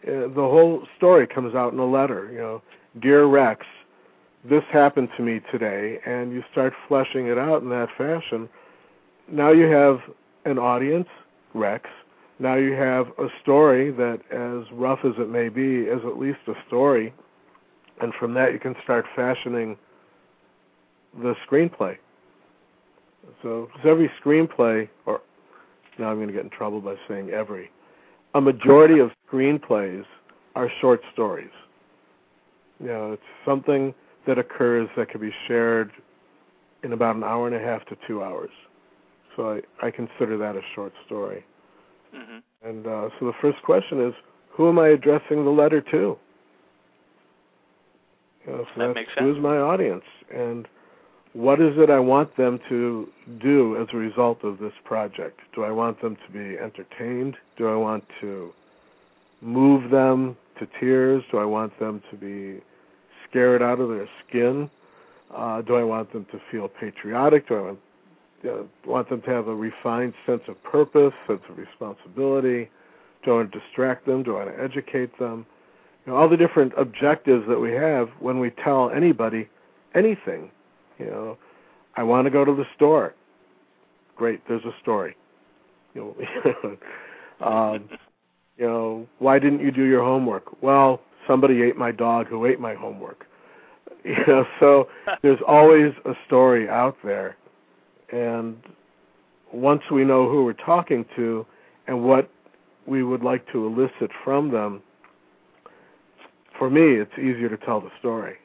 Uh, 0.06 0.28
the 0.28 0.34
whole 0.34 0.86
story 0.96 1.26
comes 1.26 1.54
out 1.54 1.72
in 1.72 1.78
a 1.78 1.86
letter. 1.86 2.30
You 2.32 2.38
know, 2.38 2.62
dear 3.00 3.26
Rex, 3.26 3.66
this 4.48 4.62
happened 4.72 5.08
to 5.16 5.22
me 5.22 5.40
today, 5.52 5.98
and 6.06 6.32
you 6.32 6.42
start 6.50 6.72
fleshing 6.88 7.26
it 7.26 7.38
out 7.38 7.62
in 7.62 7.68
that 7.70 7.88
fashion. 7.98 8.48
Now 9.30 9.50
you 9.50 9.66
have 9.66 10.00
an 10.44 10.58
audience, 10.58 11.08
Rex, 11.54 11.88
now 12.40 12.54
you 12.54 12.72
have 12.72 13.08
a 13.18 13.28
story 13.42 13.90
that, 13.92 14.20
as 14.30 14.72
rough 14.72 15.00
as 15.04 15.12
it 15.18 15.28
may 15.28 15.50
be, 15.50 15.82
is 15.82 16.00
at 16.06 16.18
least 16.18 16.38
a 16.48 16.54
story, 16.66 17.12
and 18.00 18.14
from 18.14 18.32
that 18.34 18.54
you 18.54 18.58
can 18.58 18.74
start 18.82 19.04
fashioning 19.14 19.76
the 21.22 21.34
screenplay. 21.46 21.98
So, 23.42 23.68
every 23.84 24.10
screenplay, 24.24 24.88
or 25.04 25.20
now 25.98 26.08
I'm 26.08 26.16
going 26.16 26.28
to 26.28 26.32
get 26.32 26.44
in 26.44 26.50
trouble 26.50 26.80
by 26.80 26.94
saying 27.06 27.28
every, 27.28 27.70
a 28.34 28.40
majority 28.40 29.00
of 29.00 29.10
screenplays 29.30 30.06
are 30.54 30.70
short 30.80 31.02
stories. 31.12 31.50
You 32.80 32.86
know, 32.86 33.12
it's 33.12 33.22
something 33.44 33.92
that 34.26 34.38
occurs 34.38 34.88
that 34.96 35.10
can 35.10 35.20
be 35.20 35.32
shared 35.46 35.92
in 36.82 36.94
about 36.94 37.16
an 37.16 37.24
hour 37.24 37.46
and 37.46 37.54
a 37.54 37.60
half 37.60 37.84
to 37.86 37.96
two 38.06 38.22
hours. 38.22 38.50
So 39.36 39.60
I, 39.82 39.86
I 39.86 39.90
consider 39.90 40.38
that 40.38 40.56
a 40.56 40.62
short 40.74 40.94
story. 41.04 41.44
Mm-hmm. 42.14 42.68
And 42.68 42.86
uh, 42.86 43.08
so 43.18 43.26
the 43.26 43.32
first 43.40 43.62
question 43.62 44.06
is, 44.06 44.14
who 44.50 44.68
am 44.68 44.78
I 44.78 44.88
addressing 44.88 45.44
the 45.44 45.50
letter 45.50 45.80
to? 45.80 46.18
You 48.46 48.52
know, 48.52 48.66
so 48.74 48.80
that 48.80 48.94
makes 48.94 49.14
sense. 49.14 49.20
Who's 49.20 49.38
my 49.38 49.58
audience, 49.58 50.04
and 50.34 50.66
what 51.32 51.60
is 51.60 51.78
it 51.78 51.90
I 51.90 51.98
want 52.00 52.36
them 52.36 52.58
to 52.68 53.08
do 53.40 53.76
as 53.80 53.86
a 53.92 53.96
result 53.96 54.42
of 54.42 54.58
this 54.58 54.72
project? 54.84 55.40
Do 55.54 55.62
I 55.64 55.70
want 55.70 56.00
them 56.02 56.16
to 56.16 56.32
be 56.32 56.58
entertained? 56.58 57.36
Do 57.56 57.68
I 57.68 57.76
want 57.76 58.04
to 58.20 58.52
move 59.40 59.90
them 59.90 60.36
to 60.58 60.66
tears? 60.80 61.22
Do 61.30 61.38
I 61.38 61.44
want 61.44 61.78
them 61.78 62.02
to 62.10 62.16
be 62.16 62.60
scared 63.28 63.62
out 63.62 63.78
of 63.78 63.88
their 63.90 64.08
skin? 64.26 64.68
Uh, 65.34 65.62
do 65.62 65.76
I 65.76 65.84
want 65.84 66.12
them 66.12 66.26
to 66.32 66.40
feel 66.50 66.66
patriotic? 66.66 67.48
Do 67.48 67.54
I 67.54 67.60
want, 67.60 67.78
know, 68.48 68.68
want 68.86 69.08
them 69.08 69.20
to 69.22 69.30
have 69.30 69.48
a 69.48 69.54
refined 69.54 70.14
sense 70.26 70.42
of 70.48 70.62
purpose, 70.62 71.12
sense 71.26 71.42
of 71.48 71.58
responsibility? 71.58 72.70
Do 73.24 73.32
I 73.32 73.34
want 73.34 73.52
to 73.52 73.60
distract 73.60 74.06
them? 74.06 74.22
Do 74.22 74.36
I 74.36 74.44
want 74.44 74.56
to 74.56 74.62
educate 74.62 75.18
them? 75.18 75.44
You 76.06 76.12
know, 76.12 76.18
all 76.18 76.28
the 76.28 76.36
different 76.36 76.72
objectives 76.78 77.44
that 77.48 77.58
we 77.58 77.72
have 77.72 78.08
when 78.18 78.38
we 78.38 78.50
tell 78.50 78.90
anybody 78.90 79.48
anything. 79.94 80.50
You 80.98 81.06
know, 81.06 81.38
I 81.96 82.02
want 82.02 82.26
to 82.26 82.30
go 82.30 82.44
to 82.44 82.54
the 82.54 82.64
store. 82.76 83.14
Great, 84.16 84.40
there's 84.48 84.64
a 84.64 84.74
story. 84.82 85.16
You 85.92 86.14
know, 86.44 86.76
um, 87.44 87.88
you 88.56 88.64
know, 88.66 89.06
why 89.18 89.40
didn't 89.40 89.60
you 89.60 89.72
do 89.72 89.84
your 89.84 90.04
homework? 90.04 90.62
Well, 90.62 91.00
somebody 91.26 91.62
ate 91.62 91.76
my 91.76 91.90
dog 91.90 92.28
who 92.28 92.46
ate 92.46 92.60
my 92.60 92.74
homework. 92.74 93.26
You 94.04 94.16
know, 94.26 94.46
so 94.60 94.88
there's 95.20 95.40
always 95.46 95.92
a 96.06 96.14
story 96.26 96.70
out 96.70 96.96
there, 97.04 97.36
and 98.12 98.56
once 99.52 99.82
we 99.90 100.04
know 100.04 100.28
who 100.28 100.44
we're 100.44 100.52
talking 100.52 101.04
to 101.16 101.46
and 101.86 102.04
what 102.04 102.30
we 102.86 103.02
would 103.02 103.22
like 103.22 103.50
to 103.52 103.66
elicit 103.66 104.10
from 104.24 104.50
them, 104.50 104.82
for 106.58 106.70
me, 106.70 106.96
it's 106.96 107.12
easier 107.18 107.48
to 107.48 107.56
tell 107.56 107.80
the 107.80 107.90
story. 107.98 108.36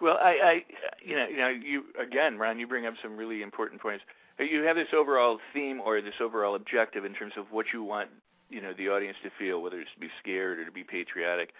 Well, 0.00 0.18
I, 0.20 0.30
I, 0.30 0.64
you 1.04 1.14
know, 1.14 1.26
you 1.28 1.36
know, 1.36 1.48
you 1.48 1.84
again, 2.00 2.38
Ron, 2.38 2.58
you 2.58 2.66
bring 2.66 2.86
up 2.86 2.94
some 3.02 3.16
really 3.16 3.42
important 3.42 3.80
points. 3.80 4.02
You 4.38 4.62
have 4.62 4.76
this 4.76 4.88
overall 4.94 5.38
theme 5.52 5.80
or 5.80 6.00
this 6.00 6.14
overall 6.20 6.54
objective 6.54 7.04
in 7.04 7.12
terms 7.12 7.34
of 7.36 7.46
what 7.50 7.66
you 7.74 7.82
want 7.82 8.08
you 8.50 8.60
know 8.60 8.72
the 8.76 8.88
audience 8.88 9.16
to 9.22 9.30
feel, 9.38 9.62
whether 9.62 9.80
it's 9.80 9.90
to 9.94 10.00
be 10.00 10.10
scared 10.22 10.58
or 10.58 10.64
to 10.64 10.72
be 10.72 10.84
patriotic. 10.84 11.50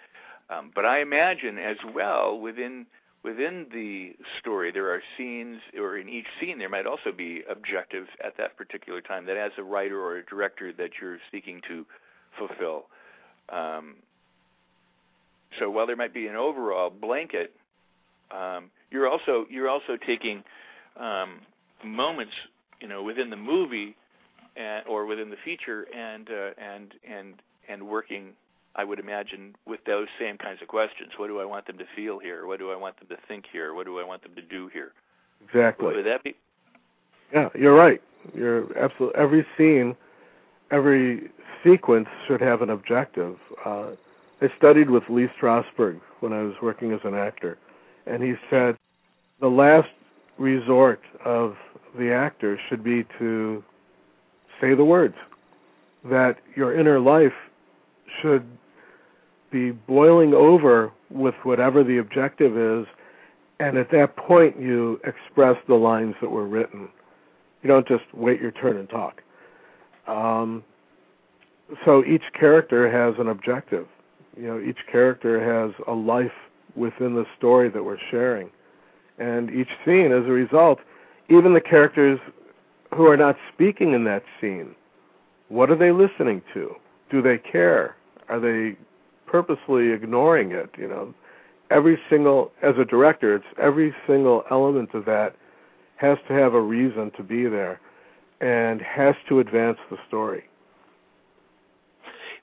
Um, 0.49 0.71
but 0.75 0.85
I 0.85 1.01
imagine 1.01 1.57
as 1.57 1.77
well 1.95 2.37
within 2.39 2.85
within 3.23 3.67
the 3.71 4.13
story 4.39 4.71
there 4.71 4.91
are 4.91 5.01
scenes, 5.17 5.59
or 5.77 5.97
in 5.97 6.09
each 6.09 6.25
scene 6.39 6.57
there 6.57 6.69
might 6.69 6.85
also 6.85 7.11
be 7.15 7.43
objectives 7.49 8.09
at 8.23 8.35
that 8.37 8.57
particular 8.57 9.01
time 9.01 9.25
that 9.25 9.37
as 9.37 9.51
a 9.57 9.63
writer 9.63 9.99
or 9.99 10.17
a 10.17 10.25
director 10.25 10.73
that 10.73 10.91
you're 10.99 11.19
seeking 11.31 11.61
to 11.67 11.85
fulfill. 12.37 12.85
Um, 13.49 13.95
so 15.59 15.69
while 15.69 15.85
there 15.85 15.95
might 15.95 16.13
be 16.13 16.27
an 16.27 16.35
overall 16.35 16.89
blanket, 16.89 17.53
um, 18.31 18.71
you're 18.89 19.09
also 19.09 19.45
you're 19.49 19.69
also 19.69 19.97
taking 20.05 20.43
um, 20.97 21.41
moments, 21.83 22.33
you 22.79 22.87
know, 22.87 23.03
within 23.03 23.29
the 23.29 23.35
movie 23.35 23.95
and, 24.55 24.85
or 24.87 25.05
within 25.05 25.29
the 25.29 25.35
feature 25.43 25.85
and 25.93 26.29
uh, 26.29 26.51
and 26.57 26.93
and 27.07 27.33
and 27.67 27.85
working 27.85 28.29
I 28.75 28.83
would 28.83 28.99
imagine 28.99 29.55
with 29.65 29.81
those 29.85 30.07
same 30.19 30.37
kinds 30.37 30.61
of 30.61 30.67
questions. 30.67 31.11
What 31.17 31.27
do 31.27 31.39
I 31.39 31.45
want 31.45 31.67
them 31.67 31.77
to 31.77 31.85
feel 31.95 32.19
here? 32.19 32.47
What 32.47 32.59
do 32.59 32.71
I 32.71 32.75
want 32.75 32.97
them 32.99 33.09
to 33.09 33.17
think 33.27 33.45
here? 33.51 33.73
What 33.73 33.85
do 33.85 33.99
I 33.99 34.03
want 34.03 34.23
them 34.23 34.33
to 34.35 34.41
do 34.41 34.69
here? 34.71 34.93
Exactly. 35.45 35.93
Would 35.93 36.05
that 36.05 36.23
be? 36.23 36.35
Yeah, 37.33 37.49
you're 37.55 37.75
right. 37.75 38.01
You're 38.33 38.77
absolutely 38.77 39.19
every 39.19 39.45
scene, 39.57 39.95
every 40.69 41.31
sequence 41.63 42.07
should 42.27 42.41
have 42.41 42.61
an 42.61 42.69
objective. 42.69 43.37
Uh, 43.65 43.91
I 44.41 44.51
studied 44.57 44.89
with 44.89 45.03
Lee 45.09 45.27
Strasberg 45.39 45.99
when 46.19 46.33
I 46.33 46.41
was 46.43 46.55
working 46.61 46.91
as 46.93 46.99
an 47.03 47.15
actor, 47.15 47.57
and 48.05 48.23
he 48.23 48.35
said 48.49 48.77
the 49.39 49.47
last 49.47 49.89
resort 50.37 51.01
of 51.25 51.55
the 51.97 52.11
actor 52.11 52.59
should 52.69 52.83
be 52.83 53.05
to 53.19 53.63
say 54.59 54.75
the 54.75 54.85
words. 54.85 55.15
That 56.05 56.37
your 56.55 56.77
inner 56.77 56.99
life 56.99 57.33
should 58.21 58.43
be 59.51 59.71
boiling 59.71 60.33
over 60.33 60.91
with 61.09 61.35
whatever 61.43 61.83
the 61.83 61.97
objective 61.97 62.57
is, 62.57 62.87
and 63.59 63.77
at 63.77 63.91
that 63.91 64.15
point 64.15 64.59
you 64.59 64.99
express 65.03 65.57
the 65.67 65.75
lines 65.75 66.15
that 66.21 66.29
were 66.29 66.47
written. 66.47 66.89
You 67.61 67.67
don't 67.67 67.87
just 67.87 68.03
wait 68.13 68.41
your 68.41 68.51
turn 68.51 68.77
and 68.77 68.89
talk. 68.89 69.21
Um, 70.07 70.63
so 71.85 72.03
each 72.03 72.23
character 72.33 72.91
has 72.91 73.19
an 73.19 73.27
objective. 73.27 73.87
You 74.35 74.47
know, 74.47 74.59
each 74.59 74.79
character 74.91 75.39
has 75.39 75.73
a 75.87 75.93
life 75.93 76.31
within 76.75 77.15
the 77.15 77.25
story 77.37 77.69
that 77.69 77.83
we're 77.83 77.99
sharing. 78.09 78.49
And 79.19 79.51
each 79.51 79.69
scene, 79.85 80.11
as 80.11 80.25
a 80.25 80.31
result, 80.31 80.79
even 81.29 81.53
the 81.53 81.61
characters 81.61 82.19
who 82.93 83.05
are 83.07 83.17
not 83.17 83.37
speaking 83.53 83.93
in 83.93 84.03
that 84.05 84.23
scene, 84.39 84.75
what 85.49 85.69
are 85.69 85.75
they 85.75 85.91
listening 85.91 86.41
to? 86.53 86.75
Do 87.09 87.21
they 87.21 87.37
care? 87.37 87.95
Are 88.29 88.39
they 88.39 88.77
purposely 89.31 89.91
ignoring 89.91 90.51
it? 90.51 90.69
You 90.77 90.87
know, 90.87 91.13
every 91.69 91.97
single 92.09 92.51
as 92.61 92.75
a 92.77 92.85
director, 92.85 93.35
it's 93.35 93.45
every 93.59 93.93
single 94.07 94.43
element 94.51 94.93
of 94.93 95.05
that 95.05 95.35
has 95.97 96.17
to 96.27 96.33
have 96.33 96.53
a 96.53 96.61
reason 96.61 97.11
to 97.17 97.23
be 97.23 97.47
there 97.47 97.79
and 98.41 98.81
has 98.81 99.15
to 99.29 99.39
advance 99.39 99.77
the 99.89 99.97
story. 100.07 100.43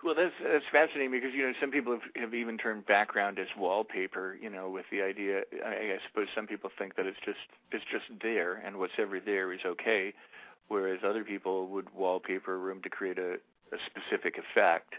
Well, 0.04 0.14
that's 0.14 0.34
that's 0.40 0.64
fascinating 0.70 1.10
because 1.10 1.34
you 1.34 1.42
know 1.42 1.52
some 1.60 1.72
people 1.72 1.92
have, 1.92 2.02
have 2.14 2.32
even 2.32 2.56
termed 2.56 2.86
background 2.86 3.38
as 3.38 3.48
wallpaper. 3.58 4.38
You 4.40 4.48
know, 4.48 4.70
with 4.70 4.86
the 4.92 5.02
idea, 5.02 5.42
I, 5.64 5.68
I 5.68 5.98
suppose 6.08 6.28
some 6.34 6.46
people 6.46 6.70
think 6.78 6.94
that 6.96 7.06
it's 7.06 7.18
just 7.24 7.38
it's 7.72 7.84
just 7.90 8.04
there, 8.22 8.62
and 8.64 8.78
what's 8.78 8.92
ever 8.98 9.20
there 9.20 9.52
is 9.52 9.60
okay 9.66 10.14
whereas 10.68 11.00
other 11.04 11.24
people 11.24 11.66
would 11.68 11.92
wallpaper 11.94 12.54
a 12.54 12.58
room 12.58 12.80
to 12.82 12.88
create 12.88 13.18
a, 13.18 13.34
a 13.72 13.78
specific 13.86 14.36
effect. 14.38 14.94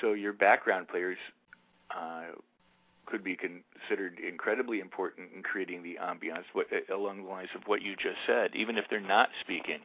So 0.00 0.12
your 0.12 0.32
background 0.32 0.88
players 0.88 1.18
uh, 1.90 2.32
could 3.06 3.24
be 3.24 3.36
considered 3.36 4.18
incredibly 4.18 4.80
important 4.80 5.30
in 5.34 5.42
creating 5.42 5.82
the 5.82 5.98
ambiance 6.00 6.44
what, 6.52 6.66
along 6.92 7.24
the 7.24 7.28
lines 7.28 7.48
of 7.54 7.62
what 7.66 7.82
you 7.82 7.94
just 7.96 8.18
said, 8.26 8.50
even 8.54 8.76
if 8.76 8.84
they're 8.90 9.00
not 9.00 9.30
speaking. 9.40 9.80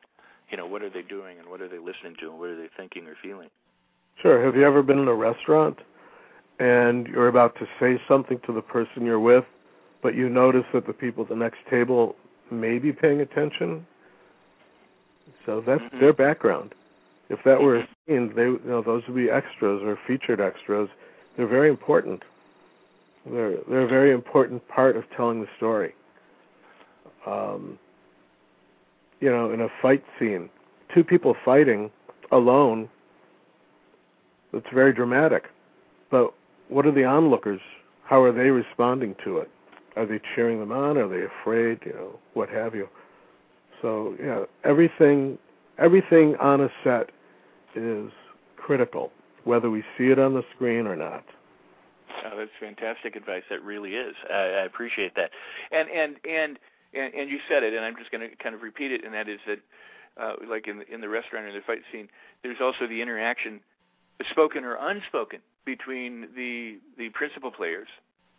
You 0.50 0.58
know, 0.58 0.66
what 0.66 0.84
are 0.84 0.90
they 0.90 1.02
doing 1.02 1.40
and 1.40 1.48
what 1.48 1.62
are 1.62 1.70
they 1.70 1.80
listening 1.80 2.16
to 2.20 2.30
and 2.30 2.40
what 2.40 2.50
are 2.50 2.58
they 2.58 2.70
thinking 2.76 3.08
or 3.08 3.16
feeling? 3.22 3.50
Sure. 4.22 4.44
Have 4.46 4.56
you 4.56 4.64
ever 4.64 4.84
been 4.84 5.00
in 5.00 5.08
a 5.08 5.14
restaurant 5.14 5.80
and 6.60 7.08
you're 7.08 7.30
about 7.30 7.56
to 7.56 7.68
say 7.80 8.00
something 8.08 8.40
to 8.46 8.54
the 8.54 8.62
person 8.62 9.06
you're 9.06 9.20
with, 9.20 9.46
but 10.04 10.16
you 10.16 10.30
notice 10.30 10.66
that 10.74 10.86
the 10.86 10.94
people 10.94 11.24
at 11.24 11.30
the 11.30 11.36
next 11.36 11.58
table 11.70 12.16
may 12.52 12.78
be 12.78 12.92
paying 12.92 13.22
attention 13.22 13.88
so 15.46 15.62
that's 15.66 15.82
mm-hmm. 15.82 16.00
their 16.00 16.14
background. 16.14 16.74
If 17.34 17.40
that 17.46 17.60
were 17.60 17.78
a 17.78 17.88
scene, 18.08 18.32
they 18.36 18.44
you 18.44 18.62
know 18.64 18.84
those 18.84 19.02
would 19.08 19.16
be 19.16 19.28
extras 19.28 19.82
or 19.84 19.98
featured 20.06 20.40
extras. 20.40 20.88
They're 21.36 21.48
very 21.48 21.68
important. 21.68 22.22
They're 23.26 23.58
they're 23.68 23.82
a 23.82 23.88
very 23.88 24.12
important 24.12 24.66
part 24.68 24.96
of 24.96 25.04
telling 25.18 25.42
the 25.42 25.48
story. 25.58 25.96
Um, 27.26 27.80
you 29.20 29.32
know, 29.32 29.52
in 29.52 29.62
a 29.62 29.68
fight 29.82 30.04
scene, 30.20 30.48
two 30.94 31.04
people 31.04 31.36
fighting 31.44 31.90
alone, 32.32 32.88
it's 34.52 34.68
very 34.72 34.94
dramatic. 34.94 35.46
But 36.12 36.36
what 36.70 36.86
are 36.86 36.92
the 36.92 37.06
onlookers? 37.06 37.62
How 38.04 38.22
are 38.22 38.32
they 38.32 38.52
responding 38.52 39.16
to 39.24 39.40
it? 39.40 39.50
Are 39.96 40.06
they 40.06 40.20
cheering 40.36 40.60
them 40.60 40.72
on? 40.72 40.98
Are 40.98 41.08
they 41.08 41.26
afraid? 41.26 41.80
You 41.84 41.94
know, 41.94 42.20
what 42.36 42.50
have 42.50 42.76
you? 42.76 42.88
So 43.82 44.16
yeah, 44.22 44.44
everything 44.64 45.40
everything 45.80 46.36
on 46.36 46.62
a 46.62 46.70
set 46.84 47.10
is 47.76 48.12
critical, 48.58 49.12
whether 49.44 49.70
we 49.70 49.84
see 49.98 50.08
it 50.08 50.20
on 50.20 50.34
the 50.34 50.44
screen 50.56 50.88
or 50.88 50.96
not. 50.96 51.24
Oh, 52.26 52.38
that's 52.38 52.52
fantastic 52.60 53.16
advice. 53.16 53.44
That 53.50 53.64
really 53.64 53.96
is. 53.96 54.16
I, 54.30 54.34
I 54.34 54.66
appreciate 54.66 55.16
that. 55.16 55.32
And 55.72 55.90
and 55.90 56.16
and 56.28 56.60
and, 56.94 57.30
you 57.30 57.40
said 57.50 57.64
it, 57.64 57.74
and 57.74 57.84
I'm 57.84 57.96
just 57.98 58.12
going 58.12 58.30
to 58.30 58.36
kind 58.36 58.54
of 58.54 58.62
repeat 58.62 58.92
it, 58.92 59.04
and 59.04 59.14
that 59.16 59.28
is 59.28 59.40
that, 59.48 59.60
uh, 60.22 60.34
like 60.48 60.68
in 60.68 60.78
the, 60.78 60.94
in 60.94 61.02
the 61.02 61.10
restaurant 61.10 61.48
or 61.48 61.52
the 61.52 61.62
fight 61.66 61.82
scene, 61.92 62.08
there's 62.44 62.62
also 62.62 62.86
the 62.88 63.02
interaction, 63.02 63.62
spoken 64.30 64.64
or 64.64 64.76
unspoken, 64.76 65.40
between 65.66 66.28
the 66.36 66.78
the 66.98 67.10
principal 67.10 67.52
players 67.52 67.88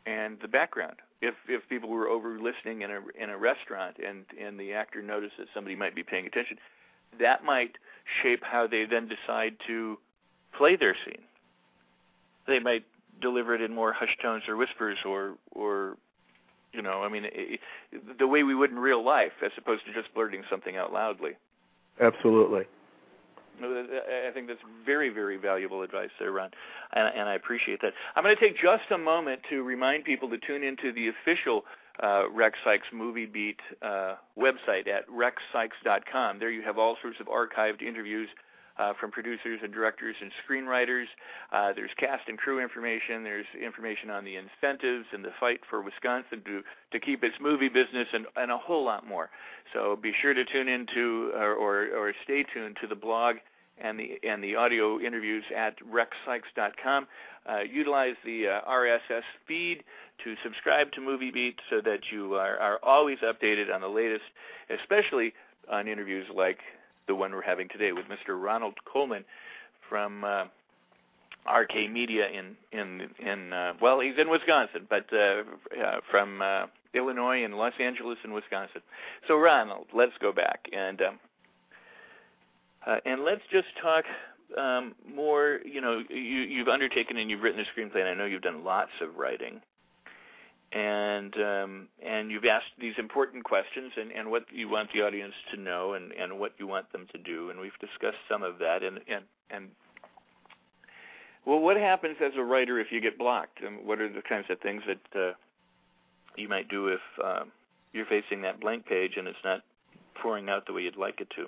and 0.06 0.38
the 0.40 0.48
background. 0.48 0.96
If 1.20 1.34
if 1.48 1.68
people 1.68 1.88
were 1.88 2.08
over 2.08 2.38
listening 2.38 2.82
in 2.82 2.90
a 2.90 3.00
in 3.20 3.30
a 3.30 3.38
restaurant 3.38 3.96
and 4.06 4.24
and 4.40 4.58
the 4.58 4.72
actor 4.72 5.02
noticed 5.02 5.34
that 5.38 5.48
somebody 5.54 5.74
might 5.74 5.94
be 5.94 6.02
paying 6.02 6.26
attention, 6.26 6.58
that 7.20 7.44
might 7.44 7.72
shape 8.22 8.42
how 8.42 8.66
they 8.66 8.84
then 8.84 9.08
decide 9.08 9.56
to 9.66 9.98
play 10.56 10.76
their 10.76 10.96
scene. 11.04 11.22
They 12.46 12.58
might 12.58 12.84
deliver 13.20 13.54
it 13.54 13.60
in 13.60 13.74
more 13.74 13.92
hushed 13.92 14.20
tones 14.20 14.44
or 14.48 14.56
whispers 14.56 14.98
or 15.04 15.34
or 15.52 15.96
you 16.72 16.82
know, 16.82 17.02
I 17.02 17.08
mean, 17.08 17.24
it, 17.26 17.60
the 18.18 18.26
way 18.26 18.42
we 18.42 18.54
would 18.54 18.70
in 18.70 18.78
real 18.78 19.04
life, 19.04 19.32
as 19.44 19.52
opposed 19.56 19.86
to 19.86 19.92
just 19.92 20.12
blurting 20.12 20.42
something 20.50 20.76
out 20.76 20.92
loudly. 20.92 21.32
Absolutely. 22.00 22.64
I 23.62 24.32
think 24.34 24.48
that's 24.48 24.58
very, 24.84 25.10
very 25.10 25.36
valuable 25.36 25.82
advice 25.82 26.10
there, 26.18 26.32
Ron, 26.32 26.50
and, 26.92 27.14
and 27.16 27.28
I 27.28 27.34
appreciate 27.34 27.80
that. 27.82 27.92
I'm 28.16 28.24
going 28.24 28.34
to 28.34 28.40
take 28.40 28.60
just 28.60 28.90
a 28.90 28.98
moment 28.98 29.42
to 29.50 29.62
remind 29.62 30.04
people 30.04 30.28
to 30.30 30.38
tune 30.38 30.64
into 30.64 30.92
the 30.92 31.08
official 31.08 31.64
uh, 32.02 32.30
Rex 32.30 32.58
Sikes 32.64 32.86
Movie 32.92 33.26
Beat 33.26 33.60
uh, 33.82 34.16
website 34.38 34.88
at 34.88 35.08
rexsikes.com. 35.08 36.38
There 36.38 36.50
you 36.50 36.62
have 36.62 36.78
all 36.78 36.96
sorts 37.00 37.18
of 37.20 37.26
archived 37.26 37.82
interviews 37.82 38.28
uh, 38.78 38.92
from 38.98 39.10
producers 39.10 39.60
and 39.62 39.72
directors 39.72 40.16
and 40.20 40.32
screenwriters. 40.44 41.04
Uh, 41.52 41.72
there's 41.72 41.90
cast 41.96 42.28
and 42.28 42.36
crew 42.36 42.60
information. 42.60 43.22
There's 43.22 43.46
information 43.62 44.10
on 44.10 44.24
the 44.24 44.36
incentives 44.36 45.06
and 45.12 45.24
the 45.24 45.30
fight 45.38 45.60
for 45.68 45.80
Wisconsin 45.80 46.42
to 46.44 46.62
to 46.92 47.00
keep 47.00 47.22
its 47.22 47.36
movie 47.40 47.68
business 47.68 48.08
and, 48.12 48.26
and 48.36 48.50
a 48.50 48.58
whole 48.58 48.84
lot 48.84 49.06
more. 49.06 49.30
So 49.72 49.96
be 50.00 50.12
sure 50.20 50.34
to 50.34 50.44
tune 50.44 50.68
into 50.68 51.30
or, 51.34 51.54
or, 51.54 51.86
or 51.96 52.12
stay 52.24 52.44
tuned 52.52 52.78
to 52.80 52.86
the 52.86 52.94
blog 52.94 53.36
and 53.78 53.98
the 53.98 54.18
and 54.22 54.42
the 54.42 54.56
audio 54.56 55.00
interviews 55.00 55.44
at 55.54 55.76
rexsikes.com. 55.80 57.06
Uh, 57.46 57.58
utilize 57.60 58.14
the 58.24 58.48
uh, 58.48 58.60
RSS 58.70 59.22
feed 59.46 59.84
to 60.22 60.34
subscribe 60.42 60.90
to 60.92 61.00
Movie 61.00 61.30
Beat 61.30 61.60
so 61.68 61.80
that 61.82 62.00
you 62.10 62.36
are, 62.36 62.56
are 62.58 62.78
always 62.82 63.18
updated 63.18 63.74
on 63.74 63.82
the 63.82 63.88
latest, 63.88 64.24
especially 64.70 65.34
on 65.70 65.86
interviews 65.86 66.26
like 66.34 66.60
the 67.06 67.14
one 67.14 67.32
we're 67.32 67.42
having 67.42 67.68
today 67.68 67.92
with 67.92 68.06
Mr. 68.06 68.42
Ronald 68.42 68.76
Kolman 68.86 69.24
from 69.88 70.24
uh, 70.24 70.44
RK 71.52 71.90
Media 71.90 72.28
in 72.28 72.56
in 72.72 73.10
in 73.18 73.52
uh, 73.52 73.74
well, 73.80 74.00
he's 74.00 74.18
in 74.18 74.30
Wisconsin, 74.30 74.86
but 74.88 75.06
uh, 75.12 75.42
uh, 75.82 76.00
from 76.10 76.40
uh, 76.40 76.66
Illinois 76.94 77.44
and 77.44 77.56
Los 77.56 77.74
Angeles 77.78 78.18
and 78.24 78.32
Wisconsin. 78.32 78.80
So 79.28 79.36
Ronald, 79.36 79.86
let's 79.92 80.14
go 80.20 80.32
back 80.32 80.66
and 80.72 81.02
um, 81.02 81.20
uh, 82.86 82.96
and 83.04 83.24
let's 83.24 83.42
just 83.50 83.68
talk 83.80 84.04
um, 84.58 84.94
more. 85.14 85.60
You 85.64 85.80
know, 85.80 86.02
you, 86.08 86.16
you've 86.18 86.68
undertaken 86.68 87.16
and 87.16 87.30
you've 87.30 87.42
written 87.42 87.60
a 87.60 87.64
screenplay, 87.64 88.00
and 88.00 88.08
I 88.08 88.14
know 88.14 88.24
you've 88.24 88.42
done 88.42 88.64
lots 88.64 88.92
of 89.00 89.16
writing 89.16 89.60
and 90.74 91.36
um, 91.36 91.88
and 92.04 92.30
you've 92.30 92.44
asked 92.44 92.72
these 92.80 92.94
important 92.98 93.44
questions 93.44 93.92
and, 93.96 94.10
and 94.10 94.30
what 94.30 94.44
you 94.52 94.68
want 94.68 94.90
the 94.92 95.02
audience 95.02 95.34
to 95.52 95.60
know 95.60 95.94
and, 95.94 96.12
and 96.12 96.38
what 96.38 96.52
you 96.58 96.66
want 96.66 96.90
them 96.92 97.06
to 97.12 97.18
do, 97.18 97.50
and 97.50 97.60
we've 97.60 97.78
discussed 97.80 98.18
some 98.28 98.42
of 98.42 98.58
that. 98.58 98.82
And 98.82 98.98
and 99.08 99.24
and 99.50 99.68
well, 101.46 101.60
what 101.60 101.76
happens 101.76 102.16
as 102.20 102.32
a 102.36 102.42
writer 102.42 102.80
if 102.80 102.88
you 102.90 103.00
get 103.00 103.16
blocked, 103.16 103.62
and 103.62 103.86
what 103.86 104.00
are 104.00 104.12
the 104.12 104.22
kinds 104.22 104.46
of 104.50 104.58
things 104.60 104.82
that 104.86 105.20
uh, 105.20 105.32
you 106.36 106.48
might 106.48 106.68
do 106.68 106.88
if 106.88 107.00
uh, 107.22 107.44
you're 107.92 108.06
facing 108.06 108.42
that 108.42 108.60
blank 108.60 108.84
page 108.84 109.12
and 109.16 109.28
it's 109.28 109.38
not 109.44 109.60
pouring 110.20 110.48
out 110.48 110.66
the 110.66 110.72
way 110.72 110.82
you'd 110.82 110.96
like 110.96 111.20
it 111.20 111.28
to? 111.36 111.46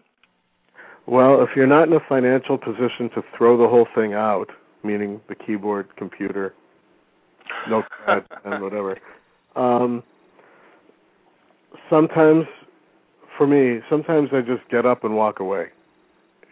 Well, 1.07 1.41
if 1.43 1.51
you're 1.55 1.69
not 1.69 1.87
in 1.87 1.95
a 1.95 2.01
financial 2.09 2.59
position 2.59 3.09
to 3.11 3.23
throw 3.37 3.57
the 3.57 3.69
whole 3.69 3.87
thing 3.95 4.15
out, 4.15 4.51
meaning 4.83 5.21
the 5.29 5.37
keyboard, 5.37 5.95
computer, 5.97 6.53
notepad, 7.69 8.25
and 8.45 8.63
whatever, 8.63 8.99
um, 9.55 10.03
sometimes, 11.89 12.45
for 13.39 13.47
me, 13.47 13.81
sometimes 13.89 14.31
I 14.33 14.41
just 14.41 14.69
get 14.69 14.85
up 14.85 15.05
and 15.05 15.15
walk 15.15 15.39
away, 15.39 15.69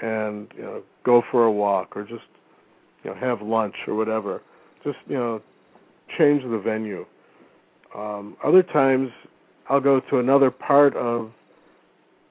and 0.00 0.46
you 0.56 0.62
know, 0.62 0.82
go 1.02 1.22
for 1.32 1.46
a 1.46 1.52
walk 1.52 1.96
or 1.96 2.04
just 2.04 2.22
you 3.02 3.10
know 3.10 3.16
have 3.16 3.42
lunch 3.42 3.74
or 3.88 3.96
whatever. 3.96 4.40
Just 4.84 4.98
you 5.08 5.16
know, 5.16 5.42
change 6.16 6.42
the 6.44 6.58
venue. 6.58 7.04
Um, 7.92 8.36
other 8.44 8.62
times, 8.62 9.10
I'll 9.68 9.80
go 9.80 9.98
to 9.98 10.18
another 10.20 10.52
part 10.52 10.94
of 10.94 11.32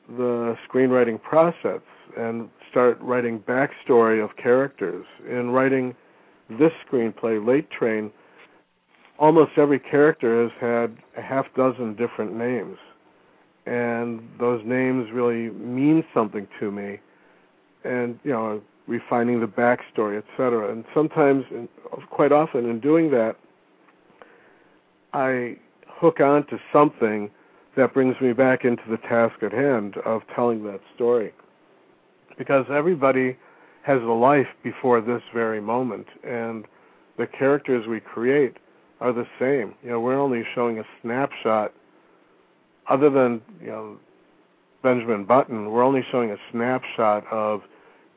the 0.07 0.57
screenwriting 0.69 1.21
process 1.21 1.81
and 2.17 2.49
start 2.69 2.99
writing 3.01 3.39
backstory 3.39 4.23
of 4.23 4.35
characters. 4.37 5.05
In 5.29 5.51
writing 5.51 5.95
this 6.49 6.71
screenplay, 6.87 7.45
Late 7.45 7.69
Train, 7.69 8.11
almost 9.19 9.51
every 9.57 9.79
character 9.79 10.43
has 10.43 10.51
had 10.59 10.97
a 11.17 11.21
half 11.21 11.45
dozen 11.55 11.95
different 11.95 12.33
names, 12.35 12.77
and 13.65 14.27
those 14.39 14.61
names 14.65 15.11
really 15.11 15.49
mean 15.51 16.03
something 16.13 16.47
to 16.59 16.71
me. 16.71 16.99
And 17.83 18.19
you 18.23 18.31
know, 18.31 18.61
refining 18.87 19.39
the 19.39 19.47
backstory, 19.47 20.17
etc. 20.17 20.71
And 20.71 20.85
sometimes, 20.93 21.45
quite 22.09 22.31
often, 22.31 22.69
in 22.69 22.79
doing 22.79 23.11
that, 23.11 23.35
I 25.13 25.57
hook 25.87 26.19
on 26.19 26.45
to 26.47 26.59
something 26.71 27.29
that 27.75 27.93
brings 27.93 28.19
me 28.21 28.33
back 28.33 28.65
into 28.65 28.83
the 28.89 28.97
task 28.97 29.41
at 29.41 29.51
hand 29.51 29.97
of 30.05 30.21
telling 30.35 30.63
that 30.65 30.81
story. 30.95 31.33
Because 32.37 32.65
everybody 32.69 33.37
has 33.83 34.01
a 34.01 34.05
life 34.05 34.47
before 34.63 35.01
this 35.01 35.21
very 35.33 35.61
moment, 35.61 36.07
and 36.23 36.65
the 37.17 37.27
characters 37.27 37.85
we 37.87 37.99
create 37.99 38.57
are 39.01 39.11
the 39.11 39.27
same. 39.39 39.75
You 39.83 39.91
know, 39.91 39.99
we're 39.99 40.19
only 40.19 40.43
showing 40.55 40.79
a 40.79 40.83
snapshot. 41.01 41.73
Other 42.87 43.09
than 43.09 43.41
you 43.61 43.67
know 43.67 43.97
Benjamin 44.81 45.25
Button, 45.25 45.71
we're 45.71 45.83
only 45.83 46.05
showing 46.11 46.31
a 46.31 46.37
snapshot 46.51 47.25
of 47.31 47.61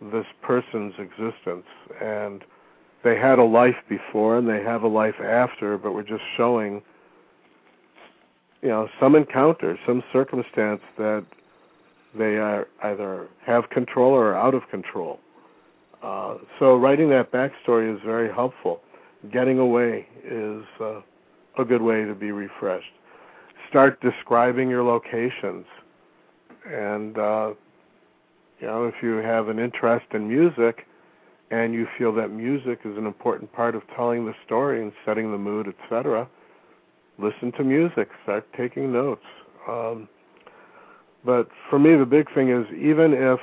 this 0.01 0.27
person's 0.43 0.95
existence, 0.99 1.67
and 2.01 2.45
they 3.03 3.17
had 3.17 3.39
a 3.39 3.45
life 3.45 3.77
before 3.89 4.37
and 4.37 4.49
they 4.49 4.63
have 4.63 4.83
a 4.83 4.89
life 4.89 5.21
after, 5.21 5.79
but 5.79 5.95
we're 5.95 6.03
just 6.03 6.25
showing 6.37 6.83
you 8.63 8.69
know 8.69 8.89
some 8.99 9.15
encounter, 9.15 9.79
some 9.87 10.03
circumstance 10.13 10.81
that 10.99 11.25
they 12.19 12.37
are 12.37 12.69
either 12.83 13.29
have 13.45 13.69
control 13.71 14.13
or 14.13 14.33
are 14.33 14.37
out 14.37 14.55
of 14.55 14.69
control. 14.71 15.21
Uh, 16.03 16.37
so 16.59 16.77
writing 16.77 17.09
that 17.11 17.33
backstory 17.33 17.93
is 17.95 18.01
very 18.05 18.33
helpful 18.33 18.81
getting 19.33 19.59
away 19.59 20.07
is 20.25 20.63
uh, 20.81 21.01
a 21.59 21.65
good 21.65 21.83
way 21.83 22.05
to 22.05 22.15
be 22.15 22.31
refreshed. 22.31 22.93
Start 23.69 24.01
describing 24.01 24.69
your 24.69 24.83
locations, 24.83 25.67
and 26.71 27.19
uh, 27.19 27.53
you 28.61 28.67
know 28.67 28.85
if 28.85 28.95
you 29.03 29.17
have 29.17 29.49
an 29.49 29.59
interest 29.59 30.07
in 30.13 30.29
music, 30.29 30.87
and 31.51 31.75
you 31.75 31.87
feel 31.99 32.13
that 32.15 32.31
music 32.31 32.81
is 32.85 32.97
an 32.97 33.07
important 33.07 33.53
part 33.53 33.75
of 33.75 33.83
telling 33.95 34.25
the 34.25 34.35
story 34.45 34.83
and 34.83 34.93
setting 35.05 35.33
the 35.33 35.39
mood, 35.39 35.67
etc. 35.69 36.29
Listen 37.19 37.51
to 37.53 37.65
music. 37.65 38.09
Start 38.23 38.47
taking 38.57 38.93
notes. 38.93 39.25
Um, 39.69 40.09
but 41.27 41.49
for 41.69 41.79
me, 41.79 41.97
the 41.97 42.07
big 42.07 42.33
thing 42.33 42.51
is 42.51 42.65
even 42.73 43.13
if 43.13 43.41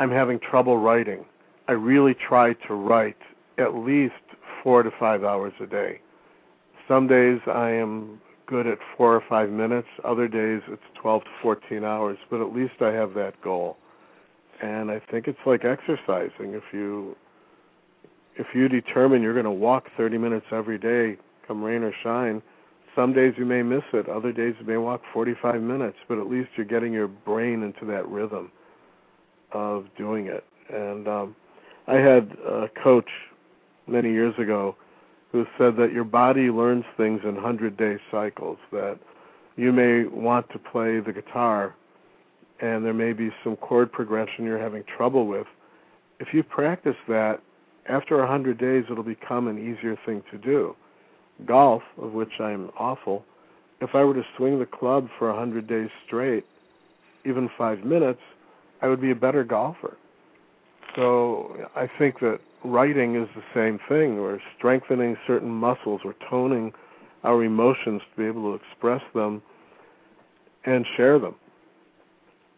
I'm 0.00 0.10
having 0.10 0.40
trouble 0.40 0.78
writing, 0.78 1.26
I 1.68 1.72
really 1.72 2.14
try 2.14 2.54
to 2.54 2.74
write 2.74 3.16
at 3.58 3.74
least 3.74 4.14
four 4.62 4.82
to 4.82 4.90
five 4.98 5.24
hours 5.24 5.52
a 5.60 5.66
day. 5.66 6.00
Some 6.88 7.06
days 7.06 7.40
I 7.46 7.70
am 7.70 8.20
good 8.46 8.66
at 8.66 8.78
four 8.96 9.14
or 9.14 9.22
five 9.28 9.50
minutes. 9.50 9.88
Other 10.04 10.28
days 10.28 10.62
it's 10.68 10.82
12 11.00 11.24
to 11.24 11.30
14 11.42 11.84
hours, 11.84 12.16
but 12.30 12.40
at 12.40 12.54
least 12.54 12.80
I 12.80 12.92
have 12.92 13.14
that 13.14 13.40
goal. 13.42 13.76
And 14.62 14.90
I 14.90 15.00
think 15.10 15.28
it's 15.28 15.38
like 15.44 15.64
exercising. 15.64 16.54
If 16.54 16.64
you 16.72 17.14
if 18.36 18.46
you 18.54 18.68
determine 18.68 19.22
you're 19.22 19.34
going 19.34 19.44
to 19.44 19.50
walk 19.50 19.88
30 19.96 20.18
minutes 20.18 20.46
every 20.52 20.78
day, 20.78 21.16
come 21.46 21.62
rain 21.62 21.82
or 21.82 21.92
shine, 22.02 22.42
some 22.96 23.12
days 23.12 23.34
you 23.36 23.44
may 23.44 23.62
miss 23.62 23.84
it. 23.92 24.08
Other 24.08 24.32
days 24.32 24.54
you 24.58 24.66
may 24.66 24.78
walk 24.78 25.02
45 25.12 25.62
minutes, 25.62 25.98
but 26.08 26.18
at 26.18 26.28
least 26.28 26.48
you're 26.56 26.66
getting 26.66 26.92
your 26.92 27.06
brain 27.06 27.62
into 27.62 27.84
that 27.84 28.08
rhythm 28.08 28.50
of 29.52 29.86
doing 29.96 30.26
it. 30.26 30.44
And 30.72 31.06
um, 31.06 31.36
I 31.86 31.96
had 31.96 32.32
a 32.44 32.68
coach 32.82 33.08
many 33.86 34.10
years 34.10 34.34
ago 34.38 34.74
who 35.30 35.46
said 35.58 35.76
that 35.76 35.92
your 35.92 36.04
body 36.04 36.50
learns 36.50 36.84
things 36.96 37.20
in 37.22 37.34
100 37.34 37.76
day 37.76 37.98
cycles, 38.10 38.58
that 38.72 38.98
you 39.56 39.72
may 39.72 40.04
want 40.04 40.50
to 40.50 40.58
play 40.58 40.98
the 40.98 41.12
guitar 41.12 41.74
and 42.60 42.84
there 42.84 42.94
may 42.94 43.12
be 43.12 43.30
some 43.44 43.56
chord 43.56 43.92
progression 43.92 44.44
you're 44.44 44.58
having 44.58 44.82
trouble 44.84 45.26
with. 45.26 45.46
If 46.20 46.32
you 46.32 46.42
practice 46.42 46.96
that, 47.08 47.42
after 47.88 48.16
100 48.18 48.58
days, 48.58 48.84
it'll 48.90 49.04
become 49.04 49.46
an 49.46 49.58
easier 49.58 49.98
thing 50.06 50.22
to 50.30 50.38
do. 50.38 50.74
Golf, 51.44 51.82
of 52.00 52.12
which 52.12 52.40
I'm 52.40 52.70
awful, 52.78 53.24
if 53.80 53.94
I 53.94 54.04
were 54.04 54.14
to 54.14 54.24
swing 54.36 54.58
the 54.58 54.66
club 54.66 55.08
for 55.18 55.28
a 55.28 55.34
100 55.34 55.66
days 55.66 55.90
straight, 56.06 56.44
even 57.24 57.50
five 57.58 57.84
minutes, 57.84 58.20
I 58.80 58.88
would 58.88 59.00
be 59.00 59.10
a 59.10 59.16
better 59.16 59.44
golfer. 59.44 59.96
So 60.94 61.68
I 61.74 61.88
think 61.98 62.20
that 62.20 62.40
writing 62.64 63.16
is 63.16 63.28
the 63.34 63.42
same 63.54 63.78
thing. 63.88 64.20
We're 64.20 64.40
strengthening 64.56 65.16
certain 65.26 65.50
muscles, 65.50 66.00
we're 66.04 66.14
toning 66.30 66.72
our 67.24 67.42
emotions 67.44 68.00
to 68.10 68.22
be 68.22 68.26
able 68.26 68.56
to 68.56 68.64
express 68.64 69.02
them 69.14 69.42
and 70.64 70.86
share 70.96 71.18
them. 71.18 71.34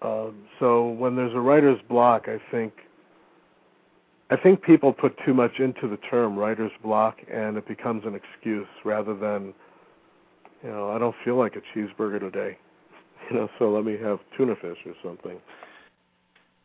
Uh, 0.00 0.28
so 0.60 0.88
when 0.88 1.16
there's 1.16 1.34
a 1.34 1.40
writer's 1.40 1.80
block, 1.88 2.28
I 2.28 2.38
think 2.50 2.72
I 4.30 4.36
think 4.36 4.62
people 4.62 4.92
put 4.92 5.16
too 5.24 5.32
much 5.32 5.58
into 5.58 5.88
the 5.88 5.96
term 5.96 6.36
writer's 6.38 6.72
block, 6.82 7.16
and 7.32 7.56
it 7.56 7.66
becomes 7.66 8.04
an 8.04 8.14
excuse 8.14 8.68
rather 8.84 9.14
than, 9.14 9.54
you 10.62 10.70
know, 10.70 10.90
I 10.90 10.98
don't 10.98 11.16
feel 11.24 11.36
like 11.36 11.56
a 11.56 11.62
cheeseburger 11.78 12.20
today, 12.20 12.58
you 13.30 13.36
know, 13.36 13.48
so 13.58 13.70
let 13.70 13.84
me 13.84 13.96
have 14.02 14.18
tuna 14.36 14.54
fish 14.56 14.78
or 14.84 14.94
something. 15.02 15.40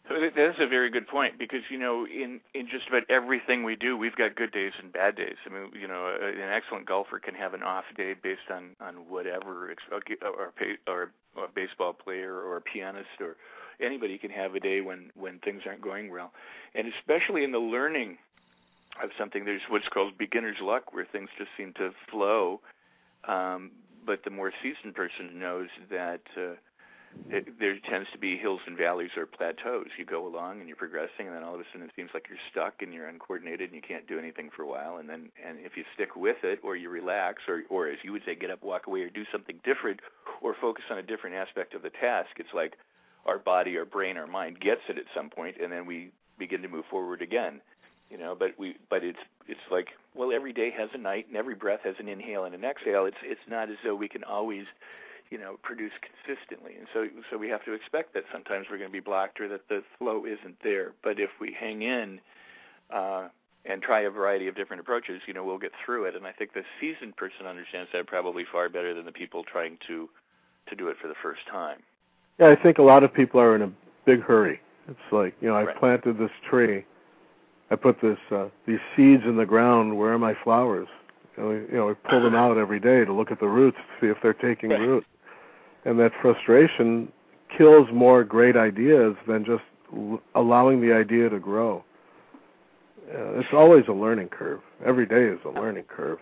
So 0.10 0.16
that's 0.36 0.60
a 0.60 0.68
very 0.68 0.90
good 0.90 1.08
point 1.08 1.40
because 1.40 1.62
you 1.70 1.78
know 1.78 2.06
in 2.06 2.42
in 2.54 2.68
just 2.68 2.90
about 2.90 3.04
everything 3.10 3.64
we 3.64 3.78
do, 3.78 3.96
we've 3.96 4.16
got 4.18 4.36
good 4.36 4.52
days 4.52 4.74
and 4.82 4.92
bad 4.92 5.16
days. 5.16 5.38
I 5.46 5.50
mean, 5.50 5.72
you 5.80 5.88
know, 5.88 6.14
an 6.22 6.52
excellent 6.52 6.86
golfer 6.86 7.20
can 7.20 7.34
have 7.36 7.54
an 7.54 7.64
off 7.64 7.86
day 7.96 8.14
based 8.22 8.52
on 8.52 8.76
on 8.82 8.96
whatever, 9.08 9.72
or 9.72 10.02
or, 10.22 10.52
or 10.88 11.12
a 11.42 11.48
baseball 11.56 11.94
player 11.94 12.36
or 12.36 12.58
a 12.58 12.62
pianist 12.62 13.22
or 13.22 13.38
anybody 13.80 14.18
can 14.18 14.32
have 14.32 14.56
a 14.56 14.60
day 14.60 14.82
when 14.82 15.12
when 15.16 15.40
things 15.40 15.64
aren't 15.66 15.82
going 15.82 16.12
well, 16.12 16.32
and 16.76 16.92
especially 16.94 17.44
in 17.44 17.52
the 17.52 17.60
learning 17.60 18.18
of 19.02 19.10
something. 19.18 19.46
There's 19.46 19.62
what's 19.70 19.88
called 19.88 20.18
beginner's 20.18 20.60
luck, 20.62 20.94
where 20.94 21.06
things 21.06 21.30
just 21.38 21.50
seem 21.58 21.74
to 21.74 21.92
flow. 22.10 22.62
Um, 23.26 23.72
but 24.06 24.24
the 24.24 24.30
more 24.30 24.52
seasoned 24.62 24.96
person 24.96 25.40
knows 25.40 25.70
that 25.90 26.22
uh, 26.38 26.56
it, 27.30 27.60
there 27.60 27.78
tends 27.90 28.10
to 28.12 28.18
be 28.18 28.38
hills 28.38 28.60
and 28.68 28.78
valleys 28.78 29.12
or 29.16 29.26
plateaus. 29.26 29.88
You 29.98 30.06
go 30.06 30.28
along 30.28 30.60
and 30.60 30.68
you're 30.68 30.76
progressing, 30.78 31.28
and 31.28 31.36
then 31.36 31.44
all 31.44 31.56
of 31.56 31.62
a 31.62 31.64
sudden 31.72 31.88
it 31.88 31.94
seems 31.96 32.10
like 32.14 32.26
you're 32.30 32.38
stuck 32.52 32.82
and 32.82 32.94
you're 32.94 33.08
uncoordinated 33.08 33.72
and 33.72 33.76
you 33.76 33.82
can't 33.82 34.08
do 34.08 34.20
anything 34.20 34.50
for 34.56 34.64
a 34.64 34.68
while. 34.68 34.98
And 34.98 35.10
then, 35.10 35.30
and 35.46 35.58
if 35.60 35.78
you 35.78 35.84
stick 35.94 36.16
with 36.16 36.44
it, 36.44 36.60
or 36.64 36.76
you 36.76 36.90
relax, 36.90 37.44
or 37.48 37.64
or 37.70 37.88
as 37.88 37.98
you 38.04 38.12
would 38.12 38.24
say, 38.26 38.36
get 38.36 38.52
up, 38.52 38.64
walk 38.64 38.88
away, 38.88 39.02
or 39.02 39.10
do 39.10 39.26
something 39.32 39.60
different, 39.64 40.02
or 40.42 40.56
focus 40.60 40.86
on 40.90 40.98
a 40.98 41.04
different 41.04 41.36
aspect 41.36 41.74
of 41.74 41.82
the 41.82 41.90
task, 41.90 42.30
it's 42.38 42.54
like 42.54 42.74
our 43.26 43.38
body, 43.38 43.78
our 43.78 43.86
brain, 43.86 44.18
our 44.18 44.28
mind 44.28 44.60
gets 44.60 44.82
it 44.90 44.98
at 44.98 45.06
some 45.16 45.30
point, 45.30 45.58
and 45.62 45.72
then 45.72 45.86
we 45.86 46.12
begin 46.38 46.62
to 46.62 46.68
move 46.68 46.86
forward 46.90 47.22
again. 47.22 47.62
You 48.10 48.18
know, 48.18 48.36
but 48.38 48.50
we, 48.58 48.76
but 48.90 49.04
it's 49.04 49.20
it's 49.48 49.60
like 49.72 49.88
well, 50.14 50.32
every 50.32 50.54
day 50.54 50.72
has 50.78 50.90
a 50.94 50.98
night, 50.98 51.28
and 51.28 51.38
every 51.38 51.56
breath 51.56 51.82
has 51.84 51.96
an 52.00 52.08
inhale 52.08 52.44
and 52.46 52.54
an 52.54 52.64
exhale. 52.64 53.06
It's 53.06 53.18
it's 53.24 53.42
not 53.50 53.70
as 53.70 53.78
though 53.84 53.96
we 53.96 54.08
can 54.08 54.24
always 54.24 54.66
you 55.34 55.40
know 55.40 55.58
produce 55.64 55.92
consistently 56.00 56.76
and 56.78 56.88
so 56.94 57.08
so 57.32 57.40
we 57.40 57.50
have 57.50 57.66
to 57.66 57.74
expect 57.74 58.14
that 58.14 58.24
sometimes 58.32 58.68
we're 58.70 58.78
going 58.78 58.90
to 58.90 58.94
be 58.94 59.00
blocked 59.00 59.42
or 59.42 59.48
that 59.48 59.68
the 59.68 59.82
flow 59.98 60.26
isn't 60.26 60.58
there 60.64 60.94
but 61.04 61.20
if 61.20 61.32
we 61.42 61.52
hang 61.60 61.82
in 61.82 62.20
uh 62.92 63.28
and 63.66 63.82
try 63.82 64.02
a 64.02 64.12
variety 64.12 64.48
of 64.48 64.56
different 64.56 64.80
approaches 64.80 65.22
you 65.26 65.34
know 65.34 65.44
we'll 65.44 65.58
get 65.58 65.72
through 65.84 66.06
it 66.06 66.16
and 66.16 66.28
i 66.28 66.32
think 66.32 66.54
the 66.54 66.64
seasoned 66.80 67.16
person 67.16 67.48
understands 67.48 67.90
that 67.92 68.06
probably 68.06 68.46
far 68.52 68.70
better 68.70 68.94
than 68.94 69.06
the 69.06 69.12
people 69.12 69.44
trying 69.44 69.78
to 69.88 70.08
to 70.68 70.76
do 70.76 70.88
it 70.88 70.98
for 71.02 71.08
the 71.08 71.16
first 71.24 71.42
time 71.50 71.80
yeah 72.40 72.48
i 72.48 72.56
think 72.56 72.78
a 72.78 72.82
lot 72.82 73.04
of 73.04 73.14
people 73.14 73.40
are 73.40 73.56
in 73.56 73.62
a 73.62 73.72
big 74.06 74.22
hurry 74.22 74.60
it's 74.88 75.00
like 75.12 75.36
you 75.42 75.48
know 75.48 75.56
i 75.56 75.64
right. 75.64 75.78
planted 75.78 76.18
this 76.18 76.32
tree 76.50 76.86
i 77.72 77.76
put 77.76 78.00
this 78.02 78.18
uh 78.32 78.48
these 78.68 78.80
seeds 78.96 79.24
in 79.26 79.38
the 79.38 79.46
ground 79.46 79.98
where 79.98 80.14
are 80.14 80.20
my 80.20 80.36
flowers 80.44 80.88
you 81.38 81.44
know, 81.44 81.50
we, 81.50 81.56
you 81.56 81.78
know, 81.78 81.88
we 81.88 81.94
pull 82.08 82.22
them 82.22 82.36
out 82.36 82.58
every 82.58 82.80
day 82.80 83.04
to 83.04 83.12
look 83.12 83.32
at 83.32 83.40
the 83.40 83.48
roots 83.48 83.78
to 83.78 84.06
see 84.06 84.12
if 84.12 84.18
they're 84.22 84.34
taking 84.34 84.70
right. 84.70 84.80
root 84.80 85.06
and 85.86 86.00
that 86.00 86.12
frustration 86.22 87.12
kills 87.58 87.88
more 87.94 88.24
great 88.24 88.56
ideas 88.56 89.16
than 89.28 89.46
just 89.46 89.64
l- 89.96 90.22
allowing 90.36 90.82
the 90.82 90.94
idea 90.94 91.30
to 91.30 91.40
grow. 91.40 91.84
Uh, 93.14 93.40
it's 93.40 93.50
always 93.54 93.84
a 93.88 93.92
learning 93.92 94.30
curve. 94.30 94.62
Every 94.86 95.06
day 95.06 95.26
is 95.26 95.40
a 95.46 95.50
learning 95.50 95.84
curve. 95.84 96.20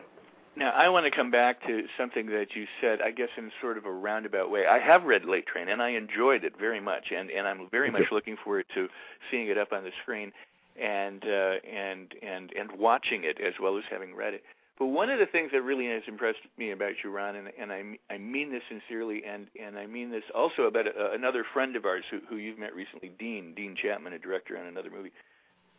Now, 0.56 0.72
I 0.72 0.90
want 0.90 1.06
to 1.06 1.12
come 1.12 1.32
back 1.32 1.66
to 1.66 1.84
something 1.98 2.28
that 2.28 2.56
you 2.56 2.68
said, 2.82 3.02
I 3.02 3.12
guess 3.12 3.30
in 3.38 3.52
sort 3.62 3.78
of 3.78 3.86
a 3.86 3.92
roundabout 3.92 4.52
way. 4.52 4.66
I 4.68 4.80
have 4.80 5.04
read 5.06 5.24
Late 5.24 5.48
Train, 5.48 5.70
and 5.70 5.82
I 5.82 5.90
enjoyed 5.90 6.44
it 6.44 6.60
very 6.60 6.82
much, 6.82 7.12
and, 7.16 7.32
and 7.32 7.48
I'm 7.48 7.70
very 7.72 7.90
much 7.90 8.12
looking 8.12 8.36
forward 8.44 8.66
to 8.76 8.90
seeing 9.30 9.48
it 9.48 9.58
up 9.58 9.72
on 9.72 9.84
the 9.84 9.92
screen 10.02 10.34
and 10.80 11.24
uh, 11.26 11.56
and 11.70 12.14
and 12.22 12.52
and 12.58 12.72
watching 12.78 13.24
it 13.24 13.40
as 13.42 13.54
well 13.62 13.78
as 13.78 13.84
having 13.90 14.16
read 14.16 14.34
it. 14.34 14.44
But 14.80 14.88
one 14.88 15.10
of 15.12 15.20
the 15.20 15.28
things 15.28 15.52
that 15.54 15.62
really 15.62 15.86
has 15.88 16.02
impressed 16.08 16.40
me 16.58 16.72
about 16.72 16.94
you, 17.04 17.12
Ron, 17.12 17.36
and, 17.36 17.52
and 17.60 17.72
I, 17.72 17.84
I 18.10 18.18
mean 18.18 18.52
this 18.52 18.64
sincerely, 18.68 19.22
and, 19.24 19.46
and 19.62 19.78
I 19.78 19.86
mean 19.86 20.10
this 20.10 20.24
also 20.34 20.64
about 20.64 20.88
a, 20.88 21.12
another 21.12 21.46
friend 21.54 21.76
of 21.76 21.86
ours 21.86 22.04
who, 22.10 22.20
who 22.28 22.38
you've 22.38 22.58
met 22.58 22.74
recently, 22.74 23.12
Dean, 23.20 23.54
Dean 23.54 23.76
Chapman, 23.80 24.14
a 24.14 24.18
director 24.18 24.58
on 24.58 24.66
another 24.66 24.90
movie. 24.90 25.12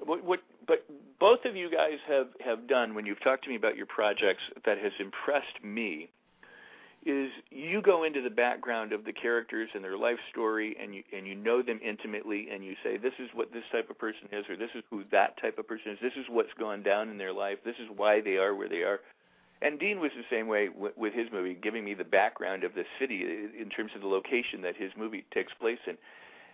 What, 0.04 0.24
what, 0.24 0.40
but 0.66 0.84
both 1.20 1.44
of 1.44 1.56
you 1.56 1.70
guys 1.70 1.98
have, 2.08 2.28
have 2.44 2.66
done 2.66 2.94
when 2.94 3.06
you've 3.06 3.22
talked 3.22 3.44
to 3.44 3.50
me 3.50 3.56
about 3.56 3.76
your 3.76 3.86
projects 3.86 4.42
that 4.64 4.78
has 4.78 4.92
impressed 4.98 5.62
me 5.62 6.08
is 7.04 7.30
you 7.50 7.82
go 7.82 8.04
into 8.04 8.22
the 8.22 8.30
background 8.30 8.92
of 8.92 9.04
the 9.04 9.12
characters 9.12 9.68
and 9.74 9.82
their 9.82 9.98
life 9.98 10.18
story 10.30 10.76
and 10.80 10.94
you 10.94 11.02
and 11.12 11.26
you 11.26 11.34
know 11.34 11.60
them 11.60 11.80
intimately 11.84 12.46
and 12.52 12.64
you 12.64 12.74
say 12.84 12.96
this 12.96 13.14
is 13.18 13.28
what 13.34 13.52
this 13.52 13.64
type 13.72 13.90
of 13.90 13.98
person 13.98 14.28
is 14.30 14.44
or 14.48 14.56
this 14.56 14.70
is 14.76 14.84
who 14.88 15.02
that 15.10 15.40
type 15.40 15.58
of 15.58 15.66
person 15.66 15.92
is. 15.92 15.98
This 16.00 16.12
is 16.16 16.26
what's 16.30 16.52
gone 16.58 16.82
down 16.82 17.08
in 17.08 17.18
their 17.18 17.32
life. 17.32 17.58
This 17.64 17.74
is 17.80 17.88
why 17.96 18.20
they 18.20 18.36
are 18.36 18.54
where 18.54 18.68
they 18.68 18.82
are. 18.82 19.00
And 19.62 19.78
Dean 19.78 20.00
was 20.00 20.10
the 20.16 20.24
same 20.30 20.46
way 20.46 20.68
w- 20.68 20.92
with 20.96 21.12
his 21.12 21.26
movie 21.32 21.56
giving 21.60 21.84
me 21.84 21.94
the 21.94 22.04
background 22.04 22.62
of 22.62 22.74
the 22.74 22.84
city 23.00 23.22
in 23.22 23.68
terms 23.68 23.90
of 23.96 24.00
the 24.00 24.08
location 24.08 24.62
that 24.62 24.76
his 24.76 24.92
movie 24.96 25.24
takes 25.34 25.52
place 25.60 25.78
in 25.86 25.96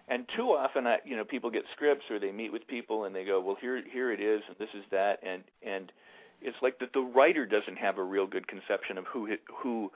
and 0.09 0.25
too 0.37 0.51
often 0.51 0.87
I 0.87 0.99
you 1.05 1.17
know 1.17 1.25
people 1.25 1.51
get 1.51 1.65
scripts 1.73 2.05
or 2.11 2.19
they 2.19 2.33
meet 2.33 2.53
with 2.53 2.67
people 2.67 3.05
and 3.05 3.15
they 3.15 3.25
go 3.25 3.41
well 3.41 3.57
here 3.61 3.83
here 3.93 4.13
it 4.13 4.21
is 4.21 4.43
and 4.49 4.57
this 4.59 4.71
is 4.75 4.85
that 4.91 5.21
and 5.23 5.43
and 5.63 5.93
it's 6.41 6.57
like 6.63 6.79
that 6.79 6.93
the 6.93 7.01
writer 7.01 7.47
doesn't 7.47 7.79
have 7.79 7.99
a 7.99 8.03
real 8.03 8.27
good 8.27 8.47
conception 8.47 8.99
of 8.99 9.07
who 9.07 9.29
who 9.63 9.91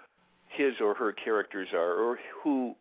his 0.52 0.74
or 0.80 0.94
her 0.94 1.12
characters 1.12 1.68
are, 1.72 1.94
or 1.94 2.18
who, 2.42 2.74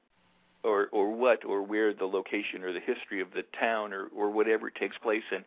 or 0.64 0.88
or 0.92 1.12
what, 1.14 1.46
or 1.46 1.62
where 1.62 1.94
the 1.94 2.06
location 2.06 2.64
or 2.64 2.74
the 2.74 2.80
history 2.80 3.22
of 3.22 3.30
the 3.34 3.44
town 3.58 3.94
or 3.94 4.08
or 4.16 4.30
whatever 4.30 4.68
it 4.68 4.76
takes 4.76 4.98
place 4.98 5.24
in. 5.32 5.44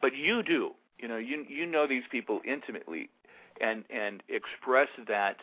But 0.00 0.14
you 0.14 0.42
do, 0.42 0.72
you 0.98 1.08
know, 1.08 1.16
you 1.16 1.44
you 1.48 1.66
know 1.66 1.86
these 1.86 2.04
people 2.10 2.40
intimately, 2.44 3.10
and 3.60 3.84
and 3.90 4.22
express 4.28 4.88
that, 5.08 5.36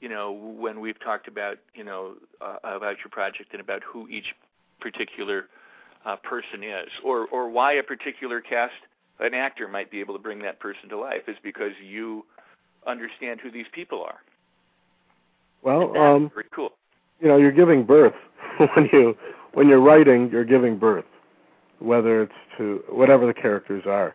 you 0.00 0.08
know, 0.08 0.32
when 0.32 0.80
we've 0.80 0.98
talked 1.00 1.28
about 1.28 1.58
you 1.74 1.84
know 1.84 2.14
uh, 2.40 2.56
about 2.62 2.98
your 2.98 3.10
project 3.10 3.52
and 3.52 3.60
about 3.60 3.82
who 3.82 4.08
each 4.08 4.34
particular 4.90 5.46
uh, 6.04 6.16
person 6.16 6.62
is, 6.62 6.88
or 7.04 7.26
or 7.26 7.50
why 7.50 7.74
a 7.74 7.82
particular 7.82 8.40
cast 8.40 8.74
an 9.18 9.34
actor 9.34 9.66
might 9.66 9.90
be 9.90 9.98
able 10.00 10.14
to 10.14 10.20
bring 10.20 10.40
that 10.40 10.60
person 10.60 10.88
to 10.88 10.96
life 10.98 11.22
is 11.26 11.36
because 11.42 11.72
you 11.84 12.24
understand 12.86 13.40
who 13.40 13.50
these 13.50 13.66
people 13.72 14.02
are. 14.02 14.18
Well, 15.62 15.96
um, 15.96 16.30
cool. 16.54 16.72
You 17.20 17.28
know, 17.28 17.36
you're 17.36 17.50
giving 17.50 17.84
birth 17.84 18.14
when 18.74 18.88
you 18.92 19.16
when 19.54 19.68
you're 19.68 19.80
writing. 19.80 20.30
You're 20.30 20.44
giving 20.44 20.78
birth, 20.78 21.06
whether 21.80 22.22
it's 22.22 22.40
to 22.58 22.84
whatever 22.88 23.26
the 23.26 23.34
characters 23.34 23.84
are. 23.86 24.14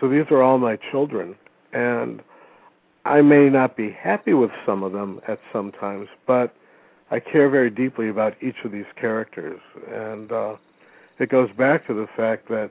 So 0.00 0.08
these 0.08 0.24
are 0.30 0.42
all 0.42 0.58
my 0.58 0.76
children, 0.90 1.34
and 1.72 2.22
I 3.06 3.22
may 3.22 3.48
not 3.48 3.76
be 3.76 3.90
happy 3.90 4.34
with 4.34 4.50
some 4.66 4.82
of 4.82 4.92
them 4.92 5.20
at 5.28 5.38
some 5.52 5.72
times, 5.72 6.08
but 6.26 6.54
I 7.10 7.20
care 7.20 7.48
very 7.48 7.70
deeply 7.70 8.08
about 8.08 8.34
each 8.42 8.56
of 8.64 8.72
these 8.72 8.86
characters, 8.96 9.60
and 9.92 10.30
uh, 10.30 10.56
it 11.18 11.28
goes 11.28 11.50
back 11.56 11.86
to 11.88 11.94
the 11.94 12.06
fact 12.16 12.48
that 12.48 12.70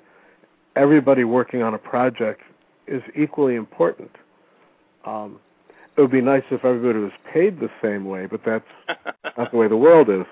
everybody 0.75 1.25
working 1.25 1.61
on 1.61 1.73
a 1.73 1.77
project 1.77 2.41
is 2.87 3.03
equally 3.15 3.55
important. 3.55 4.11
Um, 5.05 5.39
it 5.97 6.01
would 6.01 6.11
be 6.11 6.21
nice 6.21 6.43
if 6.51 6.63
everybody 6.63 6.99
was 6.99 7.11
paid 7.33 7.59
the 7.59 7.69
same 7.81 8.05
way, 8.05 8.25
but 8.25 8.41
that's 8.45 8.65
not 9.37 9.51
the 9.51 9.57
way 9.57 9.67
the 9.67 9.75
world 9.77 10.09
is. 10.09 10.25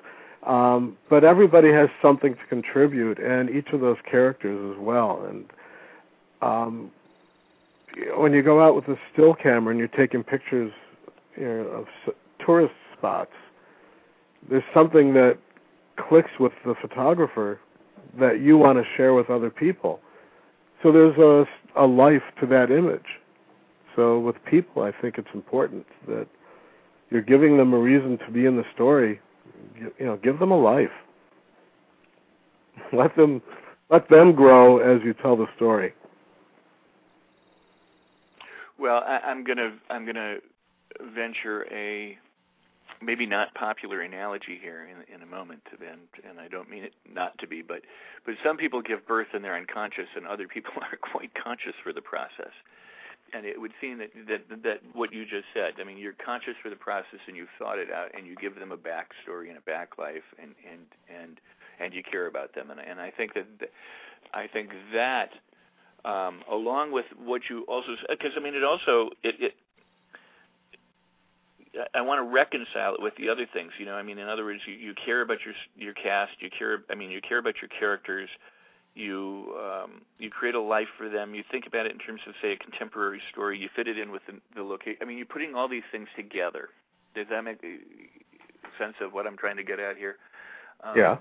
Um, 0.43 0.97
but 1.09 1.25
everybody 1.25 1.71
has 1.73 1.89
something 2.01 2.33
to 2.35 2.45
contribute, 2.47 3.19
and 3.19 3.49
each 3.49 3.67
of 3.73 3.81
those 3.81 3.97
characters 4.09 4.73
as 4.73 4.81
well. 4.81 5.25
And 5.29 5.45
um, 6.41 6.91
when 8.15 8.31
you 8.31 8.41
go 8.41 8.61
out 8.61 8.75
with 8.75 8.87
a 8.87 8.97
still 9.11 9.33
camera 9.33 9.71
and 9.71 9.79
you're 9.79 9.89
taking 9.89 10.23
pictures 10.23 10.71
you 11.35 11.43
know, 11.43 11.67
of 11.67 11.85
s- 12.07 12.13
tourist 12.45 12.73
spots, 12.97 13.31
there's 14.49 14.63
something 14.73 15.13
that 15.13 15.37
clicks 15.97 16.31
with 16.39 16.51
the 16.65 16.75
photographer 16.81 17.59
that 18.19 18.39
you 18.41 18.57
want 18.57 18.77
to 18.77 18.83
share 18.95 19.13
with 19.13 19.29
other 19.29 19.49
people. 19.49 19.99
So 20.83 20.91
there's 20.91 21.17
a, 21.17 21.45
a 21.81 21.85
life 21.85 22.23
to 22.39 22.47
that 22.47 22.71
image. 22.71 23.05
So 23.95 24.19
with 24.19 24.35
people, 24.45 24.83
I 24.83 24.91
think 25.01 25.17
it's 25.17 25.27
important 25.33 25.85
that 26.07 26.27
you're 27.09 27.21
giving 27.21 27.57
them 27.57 27.73
a 27.73 27.77
reason 27.77 28.17
to 28.19 28.31
be 28.31 28.45
in 28.45 28.55
the 28.55 28.63
story. 28.73 29.19
You, 29.75 29.91
you 29.97 30.05
know, 30.05 30.17
give 30.17 30.39
them 30.39 30.51
a 30.51 30.59
life. 30.59 30.91
Let 32.93 33.15
them 33.15 33.41
let 33.89 34.09
them 34.09 34.33
grow 34.33 34.79
as 34.79 35.01
you 35.03 35.13
tell 35.13 35.37
the 35.37 35.47
story. 35.55 35.93
Well, 38.77 39.03
I, 39.05 39.19
I'm 39.25 39.43
gonna 39.43 39.77
I'm 39.89 40.05
gonna 40.05 40.37
venture 41.15 41.65
a 41.71 42.17
maybe 43.01 43.25
not 43.25 43.53
popular 43.53 44.01
analogy 44.01 44.59
here 44.61 44.87
in, 44.87 45.13
in 45.13 45.21
a 45.21 45.25
moment, 45.25 45.61
and 45.71 46.01
and 46.27 46.39
I 46.39 46.47
don't 46.47 46.69
mean 46.69 46.83
it 46.83 46.93
not 47.11 47.37
to 47.39 47.47
be, 47.47 47.61
but 47.61 47.81
but 48.25 48.35
some 48.43 48.57
people 48.57 48.81
give 48.81 49.05
birth 49.07 49.27
and 49.33 49.43
they're 49.43 49.55
unconscious, 49.55 50.07
and 50.15 50.27
other 50.27 50.47
people 50.47 50.73
are 50.81 50.97
quite 50.97 51.31
conscious 51.35 51.73
for 51.83 51.93
the 51.93 52.01
process. 52.01 52.53
And 53.33 53.45
it 53.45 53.59
would 53.59 53.73
seem 53.81 53.97
that 53.97 54.11
that 54.27 54.63
that 54.63 54.81
what 54.93 55.13
you 55.13 55.25
just 55.25 55.45
said. 55.53 55.73
I 55.79 55.83
mean, 55.83 55.97
you're 55.97 56.13
conscious 56.13 56.55
for 56.61 56.69
the 56.69 56.75
process, 56.75 57.19
and 57.27 57.35
you've 57.35 57.49
thought 57.59 57.77
it 57.77 57.91
out, 57.91 58.11
and 58.17 58.25
you 58.25 58.35
give 58.35 58.55
them 58.55 58.71
a 58.71 58.77
backstory 58.77 59.49
and 59.49 59.57
a 59.57 59.61
back 59.61 59.97
life, 59.97 60.23
and 60.41 60.55
and 60.69 60.85
and 61.13 61.39
and 61.79 61.93
you 61.93 62.03
care 62.03 62.27
about 62.27 62.55
them. 62.55 62.71
And 62.71 62.79
and 62.79 62.99
I 63.01 63.11
think 63.11 63.33
that 63.33 63.45
I 64.33 64.47
think 64.47 64.71
that 64.93 65.31
um, 66.05 66.41
along 66.49 66.91
with 66.91 67.05
what 67.23 67.43
you 67.49 67.63
also 67.63 67.95
because 68.09 68.31
I 68.37 68.39
mean 68.39 68.55
it 68.55 68.63
also 68.63 69.09
it, 69.23 69.35
it 69.39 69.55
I 71.93 72.01
want 72.01 72.19
to 72.19 72.33
reconcile 72.33 72.93
it 72.93 73.01
with 73.01 73.15
the 73.17 73.29
other 73.29 73.45
things. 73.51 73.71
You 73.77 73.85
know, 73.85 73.95
I 73.95 74.03
mean, 74.03 74.17
in 74.17 74.27
other 74.27 74.45
words, 74.45 74.61
you, 74.65 74.73
you 74.73 74.93
care 74.93 75.21
about 75.21 75.39
your 75.45 75.53
your 75.77 75.93
cast. 75.93 76.33
You 76.39 76.49
care. 76.49 76.83
I 76.89 76.95
mean, 76.95 77.11
you 77.11 77.21
care 77.21 77.37
about 77.37 77.55
your 77.61 77.69
characters. 77.69 78.29
You 78.95 79.55
um, 79.59 80.01
you 80.17 80.29
create 80.29 80.55
a 80.55 80.61
life 80.61 80.87
for 80.97 81.09
them. 81.09 81.35
You 81.35 81.43
think 81.51 81.67
about 81.67 81.85
it 81.85 81.91
in 81.91 81.99
terms 81.99 82.21
of, 82.27 82.33
say, 82.41 82.53
a 82.53 82.57
contemporary 82.57 83.21
story. 83.31 83.59
You 83.59 83.69
fit 83.75 83.87
it 83.87 83.97
in 83.97 84.11
with 84.11 84.23
the, 84.25 84.39
the 84.55 84.63
location. 84.63 84.97
I 85.01 85.05
mean, 85.05 85.17
you're 85.17 85.27
putting 85.27 85.53
all 85.53 85.67
these 85.67 85.83
things 85.91 86.07
together. 86.15 86.69
Does 87.13 87.27
that 87.29 87.43
make 87.43 87.61
sense 88.79 88.95
of 89.01 89.13
what 89.13 89.27
I'm 89.27 89.37
trying 89.37 89.57
to 89.57 89.63
get 89.63 89.79
at 89.79 89.97
here? 89.97 90.17
Um, 90.83 90.97
yeah. 90.97 91.17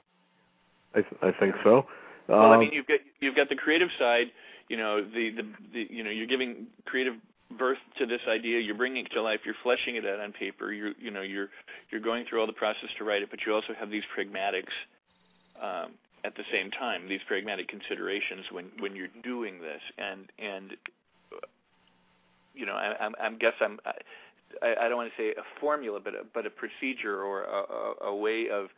I, 0.94 1.02
th- 1.02 1.20
I 1.22 1.32
think 1.32 1.54
so. 1.62 1.86
Well, 2.28 2.52
I 2.52 2.56
mean, 2.58 2.70
you've 2.72 2.86
got 2.86 3.00
you've 3.20 3.36
got 3.36 3.48
the 3.48 3.56
creative 3.56 3.90
side. 3.98 4.28
You 4.68 4.76
know, 4.76 5.02
the, 5.02 5.30
the 5.30 5.42
the 5.72 5.86
you 5.90 6.02
know 6.02 6.10
you're 6.10 6.26
giving 6.26 6.66
creative 6.86 7.14
birth 7.50 7.78
to 7.98 8.06
this 8.06 8.20
idea. 8.28 8.60
You're 8.60 8.76
bringing 8.76 9.06
it 9.06 9.12
to 9.12 9.22
life. 9.22 9.40
You're 9.44 9.54
fleshing 9.62 9.96
it 9.96 10.06
out 10.06 10.20
on 10.20 10.32
paper. 10.32 10.72
You're 10.72 10.92
you 10.98 11.10
know 11.10 11.22
you're 11.22 11.48
you're 11.90 12.00
going 12.00 12.24
through 12.26 12.40
all 12.40 12.46
the 12.46 12.52
process 12.52 12.90
to 12.98 13.04
write 13.04 13.22
it, 13.22 13.30
but 13.30 13.40
you 13.46 13.54
also 13.54 13.74
have 13.78 13.90
these 13.90 14.04
pragmatics 14.16 14.72
um, 15.60 15.92
at 16.24 16.34
the 16.36 16.44
same 16.52 16.70
time. 16.70 17.08
These 17.08 17.20
pragmatic 17.26 17.68
considerations 17.68 18.46
when 18.50 18.66
when 18.78 18.96
you're 18.96 19.08
doing 19.22 19.60
this, 19.60 19.80
and 19.98 20.30
and 20.38 20.76
you 22.54 22.66
know 22.66 22.74
I, 22.74 22.96
I'm 23.00 23.14
I'm 23.20 23.38
guess 23.38 23.54
I'm. 23.60 23.78
I, 24.62 24.74
I 24.80 24.88
don't 24.88 24.96
want 24.96 25.10
to 25.14 25.22
say 25.22 25.30
a 25.32 25.60
formula, 25.60 26.00
but 26.02 26.14
a, 26.14 26.22
but 26.32 26.46
a 26.46 26.50
procedure 26.50 27.20
or 27.20 27.42
a, 27.42 28.06
a, 28.06 28.10
a 28.10 28.16
way 28.16 28.48
of 28.48 28.68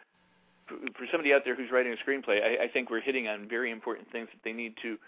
for 0.67 1.07
somebody 1.11 1.33
out 1.33 1.43
there 1.45 1.55
who's 1.55 1.71
writing 1.71 1.95
a 1.95 2.11
screenplay, 2.11 2.43
I, 2.43 2.65
I 2.65 2.69
think 2.69 2.91
we're 2.91 3.01
hitting 3.01 3.29
on 3.29 3.49
very 3.49 3.71
important 3.71 4.11
things 4.11 4.29
that 4.33 4.41
they 4.45 4.53
need 4.53 4.75
to 4.83 4.99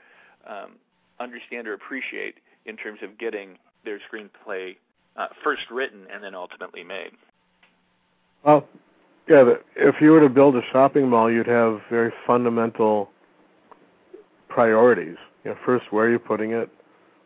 um, 0.46 0.70
understand 1.18 1.66
or 1.66 1.74
appreciate 1.74 2.36
in 2.66 2.76
terms 2.76 3.00
of 3.02 3.18
getting 3.18 3.58
their 3.84 3.98
screenplay 3.98 4.76
uh, 5.16 5.26
first 5.42 5.62
written 5.70 6.06
and 6.12 6.22
then 6.22 6.34
ultimately 6.34 6.84
made. 6.84 7.11
Well, 8.44 8.66
yeah, 9.28 9.54
if 9.76 9.96
you 10.00 10.11
were 10.11 10.20
to 10.20 10.28
build 10.28 10.56
a 10.56 10.62
shopping 10.72 11.08
mall, 11.08 11.30
you'd 11.30 11.46
have 11.46 11.80
very 11.90 12.12
fundamental 12.26 13.11
priorities. 14.48 15.16
You 15.44 15.52
know, 15.52 15.56
first, 15.64 15.86
where 15.90 16.06
are 16.06 16.11
you 16.11 16.18
putting 16.18 16.52
it? 16.52 16.70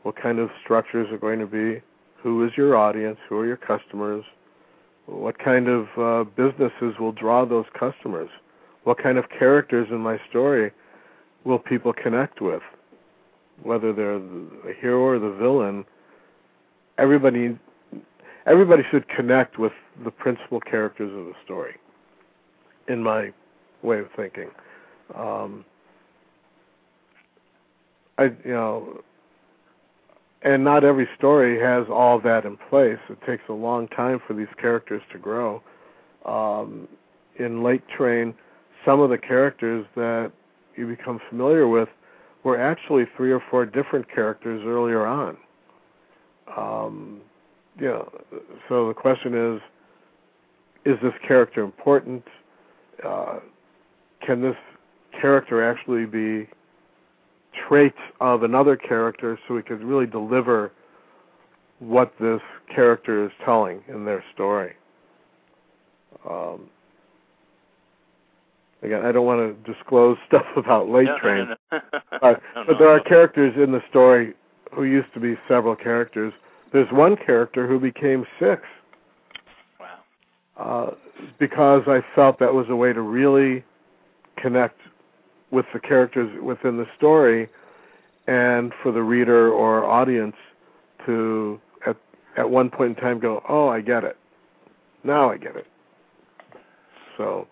What 0.02 0.16
kind 0.20 0.38
of 0.38 0.50
structures 0.62 1.08
are 1.10 1.18
going 1.18 1.38
to 1.38 1.46
be? 1.46 1.80
Who 2.22 2.44
is 2.44 2.52
your 2.56 2.76
audience? 2.76 3.18
Who 3.28 3.38
are 3.38 3.46
your 3.46 3.56
customers? 3.56 4.24
What 5.06 5.38
kind 5.38 5.68
of 5.68 5.86
uh, 5.98 6.30
businesses 6.30 6.98
will 6.98 7.12
draw 7.12 7.44
those 7.44 7.66
customers? 7.78 8.28
What 8.84 9.02
kind 9.02 9.18
of 9.18 9.24
characters 9.30 9.88
in 9.90 9.98
my 9.98 10.18
story 10.28 10.72
will 11.44 11.58
people 11.58 11.92
connect 11.92 12.40
with? 12.40 12.62
Whether 13.62 13.92
they're 13.92 14.18
the 14.18 14.74
hero 14.80 15.00
or 15.00 15.18
the 15.18 15.32
villain, 15.32 15.84
everybody 16.98 17.58
everybody 18.46 18.82
should 18.90 19.08
connect 19.08 19.58
with 19.58 19.72
the 20.04 20.10
principal 20.10 20.60
characters 20.60 21.10
of 21.16 21.26
the 21.26 21.34
story. 21.44 21.76
In 22.88 23.02
my 23.02 23.32
way 23.82 24.00
of 24.00 24.08
thinking, 24.16 24.50
um, 25.14 25.64
I 28.18 28.24
you 28.24 28.52
know 28.52 29.02
and 30.44 30.62
not 30.62 30.84
every 30.84 31.08
story 31.16 31.58
has 31.58 31.86
all 31.90 32.20
that 32.20 32.44
in 32.44 32.58
place. 32.68 32.98
It 33.08 33.18
takes 33.26 33.42
a 33.48 33.52
long 33.52 33.88
time 33.88 34.20
for 34.26 34.34
these 34.34 34.48
characters 34.60 35.02
to 35.12 35.18
grow. 35.18 35.62
Um, 36.26 36.86
in 37.38 37.62
Late 37.62 37.82
Train, 37.88 38.34
some 38.84 39.00
of 39.00 39.08
the 39.08 39.18
characters 39.18 39.86
that 39.96 40.32
you 40.76 40.86
become 40.86 41.18
familiar 41.30 41.66
with 41.66 41.88
were 42.44 42.60
actually 42.60 43.06
three 43.16 43.32
or 43.32 43.42
four 43.50 43.66
different 43.66 44.06
characters 44.12 44.62
earlier 44.64 45.06
on. 45.06 45.36
Um, 46.56 47.20
you 47.78 47.86
know, 47.86 48.12
so 48.68 48.88
the 48.88 48.94
question 48.94 49.34
is: 49.34 49.60
Is 50.84 51.00
this 51.02 51.14
character 51.26 51.62
important? 51.62 52.22
Uh, 53.04 53.40
can 54.24 54.40
this 54.40 54.56
character 55.20 55.62
actually 55.62 56.06
be 56.06 56.48
traits 57.68 57.98
of 58.20 58.42
another 58.42 58.76
character 58.76 59.38
so 59.46 59.54
we 59.54 59.62
could 59.62 59.82
really 59.82 60.06
deliver 60.06 60.72
what 61.78 62.12
this 62.20 62.40
character 62.74 63.24
is 63.24 63.32
telling 63.44 63.82
in 63.88 64.04
their 64.04 64.24
story. 64.32 64.74
Um, 66.28 66.68
again, 68.84 69.04
I 69.04 69.12
don't 69.12 69.26
want 69.26 69.40
to 69.40 69.72
disclose 69.72 70.16
stuff 70.28 70.46
about 70.56 70.88
Late 70.88 71.06
no, 71.06 71.18
Train, 71.18 71.48
no, 71.48 71.56
no, 71.72 72.00
but, 72.20 72.42
but 72.66 72.78
there 72.78 72.88
are 72.88 73.00
characters 73.00 73.54
in 73.56 73.72
the 73.72 73.82
story 73.90 74.34
who 74.72 74.84
used 74.84 75.12
to 75.14 75.20
be 75.20 75.36
several 75.48 75.74
characters. 75.74 76.32
There's 76.72 76.90
one 76.92 77.16
character 77.16 77.66
who 77.66 77.78
became 77.78 78.26
six. 78.38 78.62
Wow. 79.78 79.96
Uh, 80.56 80.94
because 81.38 81.82
I 81.86 82.02
felt 82.14 82.38
that 82.40 82.52
was 82.52 82.66
a 82.68 82.76
way 82.76 82.92
to 82.92 83.00
really 83.00 83.64
connect 84.36 84.78
with 85.50 85.66
the 85.72 85.78
characters 85.78 86.30
within 86.42 86.76
the 86.76 86.86
story 86.96 87.48
and 88.26 88.72
for 88.82 88.90
the 88.90 89.02
reader 89.02 89.52
or 89.52 89.84
audience 89.84 90.36
to 91.06 91.60
at 91.86 91.96
at 92.36 92.48
one 92.48 92.70
point 92.70 92.96
in 92.96 93.02
time 93.02 93.20
go, 93.20 93.42
"Oh, 93.48 93.68
I 93.68 93.80
get 93.80 94.02
it. 94.02 94.16
Now 95.04 95.30
I 95.30 95.36
get 95.36 95.54
it." 95.54 95.66
So 97.16 97.46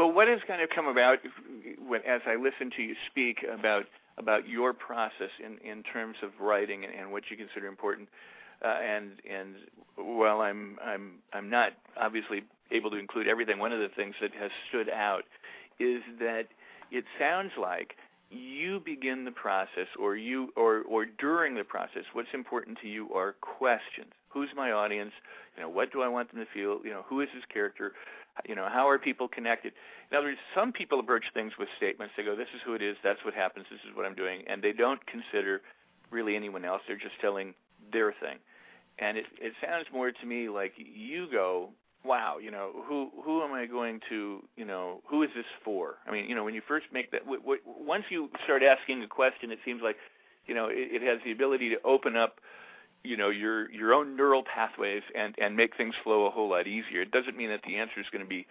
well, 0.00 0.10
what 0.10 0.28
has 0.28 0.40
kind 0.46 0.62
of 0.62 0.70
come 0.70 0.86
about 0.88 1.18
when, 1.86 2.00
as 2.06 2.22
I 2.26 2.36
listen 2.36 2.70
to 2.74 2.82
you 2.82 2.94
speak 3.10 3.44
about 3.52 3.84
about 4.16 4.48
your 4.48 4.72
process 4.72 5.28
in 5.44 5.58
in 5.58 5.82
terms 5.82 6.16
of 6.22 6.30
writing 6.40 6.84
and, 6.84 6.94
and 6.94 7.12
what 7.12 7.24
you 7.30 7.36
consider 7.36 7.66
important? 7.66 8.08
Uh, 8.64 8.78
and 8.82 9.10
and 9.30 9.56
while 9.96 10.40
I'm 10.40 10.78
I'm 10.82 11.16
I'm 11.34 11.50
not 11.50 11.74
obviously 12.00 12.44
able 12.70 12.90
to 12.92 12.96
include 12.96 13.28
everything, 13.28 13.58
one 13.58 13.72
of 13.72 13.78
the 13.78 13.90
things 13.94 14.14
that 14.22 14.32
has 14.40 14.50
stood 14.70 14.88
out 14.88 15.24
is 15.78 16.00
that 16.18 16.46
it 16.90 17.04
sounds 17.18 17.52
like 17.60 17.96
you 18.30 18.80
begin 18.80 19.26
the 19.26 19.30
process 19.30 19.88
or 19.98 20.16
you 20.16 20.50
or 20.56 20.80
or 20.88 21.04
during 21.04 21.56
the 21.56 21.64
process 21.64 22.04
what's 22.14 22.32
important 22.32 22.78
to 22.80 22.88
you 22.88 23.12
are 23.12 23.34
questions. 23.42 24.12
Who's 24.30 24.48
my 24.56 24.72
audience? 24.72 25.12
You 25.56 25.64
know 25.64 25.68
what 25.68 25.92
do 25.92 26.00
i 26.00 26.08
want 26.08 26.32
them 26.32 26.40
to 26.40 26.46
feel? 26.54 26.80
You 26.82 26.90
know 26.90 27.04
who 27.06 27.20
is 27.20 27.28
this 27.34 27.44
character 27.52 27.92
you 28.48 28.54
know 28.54 28.68
how 28.70 28.88
are 28.88 28.98
people 28.98 29.28
connected? 29.28 29.72
In 30.10 30.16
other 30.16 30.28
words 30.28 30.38
some 30.54 30.72
people 30.72 31.00
approach 31.00 31.24
things 31.34 31.52
with 31.58 31.68
statements. 31.76 32.14
They 32.16 32.24
go 32.24 32.36
this 32.36 32.48
is 32.54 32.60
who 32.64 32.74
it 32.74 32.82
is. 32.82 32.96
That's 33.02 33.24
what 33.24 33.34
happens. 33.34 33.66
This 33.70 33.80
is 33.88 33.96
what 33.96 34.06
i'm 34.06 34.14
doing. 34.14 34.42
And 34.46 34.62
they 34.62 34.72
don't 34.72 35.00
consider 35.06 35.62
really 36.10 36.36
anyone 36.36 36.64
else. 36.64 36.82
They're 36.86 36.96
just 36.96 37.20
telling 37.20 37.54
their 37.92 38.12
thing. 38.12 38.38
And 38.98 39.16
it 39.16 39.26
it 39.40 39.52
sounds 39.64 39.86
more 39.92 40.10
to 40.10 40.26
me 40.26 40.48
like 40.48 40.72
you 40.76 41.28
go 41.30 41.70
wow, 42.04 42.38
you 42.38 42.50
know, 42.50 42.70
who 42.86 43.10
who 43.22 43.42
am 43.42 43.52
I 43.52 43.66
going 43.66 44.00
to, 44.08 44.42
you 44.56 44.64
know, 44.64 45.02
who 45.06 45.22
is 45.22 45.30
this 45.34 45.44
for? 45.64 45.96
I 46.06 46.10
mean, 46.10 46.28
you 46.28 46.34
know, 46.34 46.44
when 46.44 46.54
you 46.54 46.62
first 46.66 46.86
make 46.92 47.10
that, 47.12 47.20
w- 47.20 47.40
w- 47.40 47.60
once 47.66 48.04
you 48.10 48.30
start 48.44 48.62
asking 48.62 49.02
a 49.02 49.06
question, 49.06 49.50
it 49.50 49.58
seems 49.64 49.82
like, 49.82 49.96
you 50.46 50.54
know, 50.54 50.66
it, 50.66 51.02
it 51.02 51.02
has 51.02 51.18
the 51.24 51.32
ability 51.32 51.68
to 51.70 51.76
open 51.84 52.16
up, 52.16 52.40
you 53.02 53.16
know, 53.16 53.30
your 53.30 53.70
your 53.70 53.94
own 53.94 54.16
neural 54.16 54.42
pathways 54.42 55.02
and 55.14 55.34
and 55.38 55.56
make 55.56 55.76
things 55.76 55.94
flow 56.02 56.26
a 56.26 56.30
whole 56.30 56.50
lot 56.50 56.66
easier. 56.66 57.02
It 57.02 57.10
doesn't 57.10 57.36
mean 57.36 57.48
that 57.48 57.62
the 57.66 57.76
answer 57.76 58.00
is 58.00 58.06
going 58.12 58.24
to 58.24 58.28
be, 58.28 58.46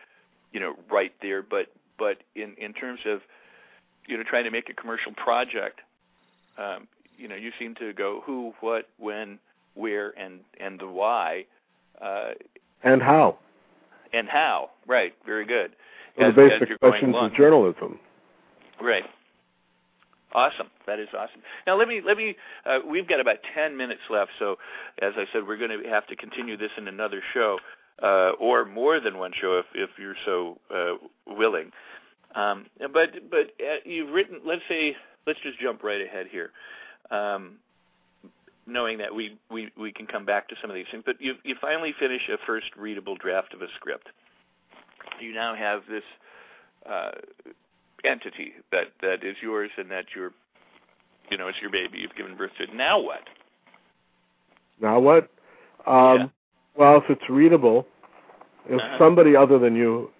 you 0.51 0.59
know, 0.59 0.75
right 0.89 1.13
there, 1.21 1.41
but 1.41 1.67
but 1.97 2.17
in 2.35 2.55
in 2.57 2.73
terms 2.73 3.01
of, 3.05 3.21
you 4.07 4.17
know, 4.17 4.23
trying 4.23 4.45
to 4.45 4.51
make 4.51 4.69
a 4.69 4.73
commercial 4.73 5.11
project, 5.13 5.81
um, 6.57 6.87
you 7.17 7.27
know, 7.27 7.35
you 7.35 7.51
seem 7.59 7.75
to 7.75 7.93
go 7.93 8.21
who, 8.25 8.53
what, 8.61 8.89
when, 8.97 9.39
where, 9.75 10.17
and 10.19 10.39
and 10.59 10.79
the 10.79 10.87
why. 10.87 11.45
Uh, 12.01 12.31
and 12.83 13.01
how? 13.01 13.37
And 14.13 14.27
how? 14.27 14.71
Right. 14.87 15.13
Very 15.25 15.45
good. 15.45 15.71
Well, 16.17 16.31
the 16.31 16.49
basic 16.49 16.79
questions 16.79 17.15
of 17.15 17.33
journalism. 17.33 17.99
Right. 18.81 19.03
Awesome. 20.33 20.67
That 20.85 20.99
is 20.99 21.07
awesome. 21.17 21.41
Now 21.65 21.77
let 21.77 21.87
me 21.87 22.01
let 22.05 22.17
me. 22.17 22.35
Uh, 22.65 22.79
we've 22.87 23.07
got 23.07 23.19
about 23.19 23.37
ten 23.55 23.75
minutes 23.75 24.01
left, 24.09 24.31
so 24.37 24.57
as 25.01 25.13
I 25.17 25.25
said, 25.33 25.47
we're 25.47 25.57
going 25.57 25.81
to 25.81 25.89
have 25.89 26.05
to 26.07 26.15
continue 26.15 26.55
this 26.55 26.69
in 26.77 26.87
another 26.87 27.21
show, 27.33 27.57
uh, 28.03 28.31
or 28.39 28.65
more 28.65 28.99
than 28.99 29.17
one 29.17 29.31
show 29.39 29.57
if 29.57 29.65
if 29.73 29.89
you're 29.97 30.15
so 30.25 30.59
uh, 30.73 30.93
willing. 31.25 31.71
Um, 32.35 32.67
but 32.93 33.29
but 33.31 33.53
uh, 33.59 33.77
you've 33.85 34.11
written. 34.11 34.41
Let's 34.45 34.61
say 34.69 34.95
let's 35.25 35.39
just 35.41 35.59
jump 35.59 35.83
right 35.83 36.01
ahead 36.01 36.27
here. 36.31 36.51
Um, 37.09 37.57
knowing 38.69 38.99
that 38.99 39.13
we, 39.13 39.37
we, 39.49 39.71
we 39.77 39.91
can 39.91 40.05
come 40.05 40.25
back 40.25 40.47
to 40.49 40.55
some 40.61 40.69
of 40.69 40.75
these 40.75 40.85
things. 40.91 41.03
But 41.05 41.19
you, 41.19 41.35
you 41.43 41.55
finally 41.59 41.93
finish 41.99 42.21
a 42.29 42.37
first 42.45 42.67
readable 42.77 43.15
draft 43.15 43.53
of 43.53 43.61
a 43.61 43.67
script. 43.75 44.09
You 45.19 45.33
now 45.33 45.55
have 45.55 45.81
this 45.89 46.03
uh, 46.87 47.11
entity 48.05 48.53
that, 48.71 48.87
that 49.01 49.23
is 49.23 49.35
yours 49.41 49.71
and 49.77 49.89
that 49.91 50.05
you're, 50.15 50.31
you 51.29 51.37
know, 51.37 51.47
it's 51.47 51.59
your 51.61 51.69
baby. 51.69 51.99
You've 51.99 52.15
given 52.15 52.35
birth 52.35 52.51
to 52.57 52.63
it. 52.63 52.73
Now 52.73 52.99
what? 52.99 53.21
Now 54.81 54.99
what? 54.99 55.29
Um, 55.85 56.17
yeah. 56.17 56.27
Well, 56.75 56.97
if 56.97 57.03
it's 57.09 57.29
readable, 57.29 57.85
if 58.69 58.79
uh-huh. 58.79 58.97
somebody 58.97 59.35
other 59.35 59.59
than 59.59 59.75
you 59.75 60.11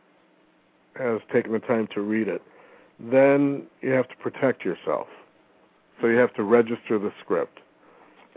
has 0.98 1.22
taken 1.32 1.54
the 1.54 1.60
time 1.60 1.88
to 1.94 2.02
read 2.02 2.28
it, 2.28 2.42
then 3.00 3.64
you 3.82 3.92
have 3.92 4.10
to 4.10 4.16
protect 4.18 4.66
yourself. 4.66 5.08
So 6.02 6.08
you 6.08 6.18
have 6.18 6.34
to 6.36 6.44
register 6.44 7.00
the 7.00 7.12
script 7.24 7.60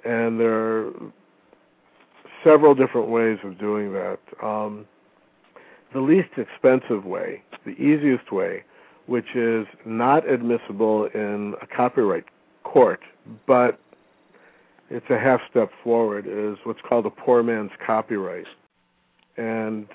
and 0.05 0.39
there 0.39 0.53
are 0.53 0.93
several 2.45 2.75
different 2.75 3.09
ways 3.09 3.39
of 3.45 3.59
doing 3.59 3.93
that. 3.93 4.19
Um, 4.43 4.87
the 5.93 6.01
least 6.01 6.31
expensive 6.37 7.05
way, 7.05 7.43
the 7.65 7.73
easiest 7.73 8.33
way, 8.33 8.65
which 9.07 9.35
is 9.35 9.67
not 9.85 10.29
admissible 10.29 11.07
in 11.15 11.55
a 11.61 11.67
copyright 11.67 12.25
court, 12.63 13.01
but 13.47 13.79
it's 14.91 15.09
a 15.11 15.19
half 15.19 15.41
step 15.51 15.71
forward, 15.83 16.27
is 16.27 16.59
what's 16.65 16.81
called 16.87 17.07
a 17.07 17.11
poor 17.11 17.43
man's 17.43 17.71
copyright. 17.85 18.47
And 19.37 19.87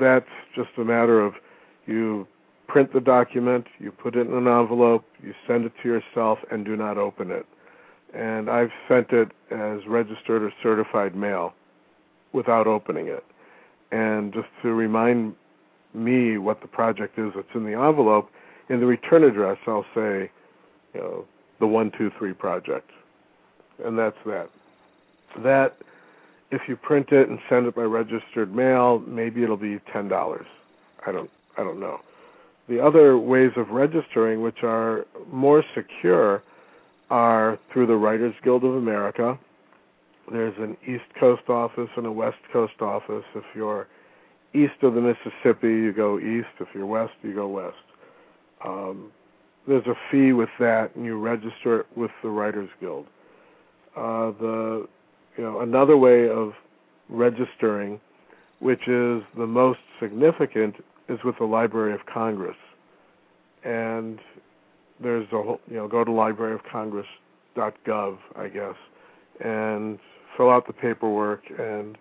that's 0.00 0.28
just 0.54 0.70
a 0.78 0.84
matter 0.84 1.20
of 1.20 1.34
you 1.86 2.26
print 2.66 2.92
the 2.92 3.00
document, 3.00 3.66
you 3.78 3.90
put 3.90 4.14
it 4.14 4.26
in 4.26 4.34
an 4.34 4.46
envelope, 4.46 5.04
you 5.22 5.34
send 5.46 5.64
it 5.64 5.72
to 5.82 5.88
yourself, 5.88 6.38
and 6.50 6.64
do 6.64 6.76
not 6.76 6.98
open 6.98 7.30
it. 7.30 7.46
And 8.14 8.48
I've 8.50 8.70
sent 8.88 9.10
it 9.10 9.32
as 9.50 9.86
registered 9.86 10.42
or 10.42 10.52
certified 10.62 11.14
mail 11.14 11.54
without 12.32 12.66
opening 12.66 13.08
it. 13.08 13.24
And 13.90 14.32
just 14.32 14.48
to 14.62 14.72
remind 14.72 15.34
me 15.94 16.38
what 16.38 16.60
the 16.60 16.68
project 16.68 17.18
is 17.18 17.32
that's 17.34 17.48
in 17.54 17.64
the 17.64 17.72
envelope, 17.72 18.30
in 18.68 18.80
the 18.80 18.86
return 18.86 19.24
address, 19.24 19.58
I'll 19.66 19.86
say, 19.94 20.30
you 20.94 21.00
know, 21.00 21.24
the 21.60 21.66
123 21.66 22.32
project. 22.34 22.90
And 23.84 23.98
that's 23.98 24.16
that. 24.26 24.48
That, 25.42 25.76
if 26.50 26.62
you 26.68 26.76
print 26.76 27.12
it 27.12 27.28
and 27.28 27.38
send 27.48 27.66
it 27.66 27.74
by 27.74 27.82
registered 27.82 28.54
mail, 28.54 29.02
maybe 29.06 29.42
it'll 29.42 29.56
be 29.56 29.78
$10. 29.94 30.44
I 31.06 31.12
don't, 31.12 31.30
I 31.56 31.62
don't 31.62 31.80
know. 31.80 32.00
The 32.68 32.80
other 32.84 33.18
ways 33.18 33.52
of 33.56 33.70
registering, 33.70 34.42
which 34.42 34.62
are 34.62 35.06
more 35.32 35.64
secure, 35.74 36.42
are 37.10 37.58
through 37.72 37.86
the 37.86 37.96
Writers 37.96 38.34
Guild 38.42 38.64
of 38.64 38.74
America. 38.74 39.38
There's 40.30 40.56
an 40.58 40.76
East 40.86 41.04
Coast 41.18 41.48
office 41.48 41.88
and 41.96 42.04
a 42.04 42.12
West 42.12 42.38
Coast 42.52 42.80
office. 42.80 43.24
If 43.34 43.44
you're 43.54 43.86
east 44.54 44.82
of 44.82 44.94
the 44.94 45.00
Mississippi, 45.00 45.68
you 45.68 45.92
go 45.92 46.18
east. 46.18 46.48
If 46.60 46.68
you're 46.74 46.86
west, 46.86 47.12
you 47.22 47.34
go 47.34 47.48
west. 47.48 47.76
Um, 48.64 49.12
there's 49.66 49.86
a 49.86 49.94
fee 50.10 50.32
with 50.32 50.48
that, 50.58 50.96
and 50.96 51.04
you 51.04 51.18
register 51.18 51.80
it 51.80 51.86
with 51.94 52.10
the 52.22 52.30
Writers 52.30 52.70
Guild. 52.80 53.06
Uh, 53.96 54.32
the 54.40 54.88
you 55.36 55.44
know 55.44 55.60
another 55.60 55.96
way 55.96 56.28
of 56.28 56.54
registering, 57.08 58.00
which 58.60 58.88
is 58.88 59.22
the 59.36 59.46
most 59.46 59.78
significant, 60.00 60.76
is 61.08 61.22
with 61.24 61.38
the 61.38 61.44
Library 61.44 61.92
of 61.92 62.04
Congress, 62.06 62.56
and 63.64 64.18
there's 65.00 65.26
a 65.32 65.42
whole 65.42 65.60
you 65.68 65.76
know 65.76 65.86
go 65.86 66.02
to 66.04 66.10
libraryofcongress.gov 66.10 68.18
I 68.36 68.48
guess, 68.48 68.74
and 69.44 69.98
fill 70.36 70.50
out 70.50 70.66
the 70.66 70.72
paperwork. 70.72 71.42
And 71.58 71.96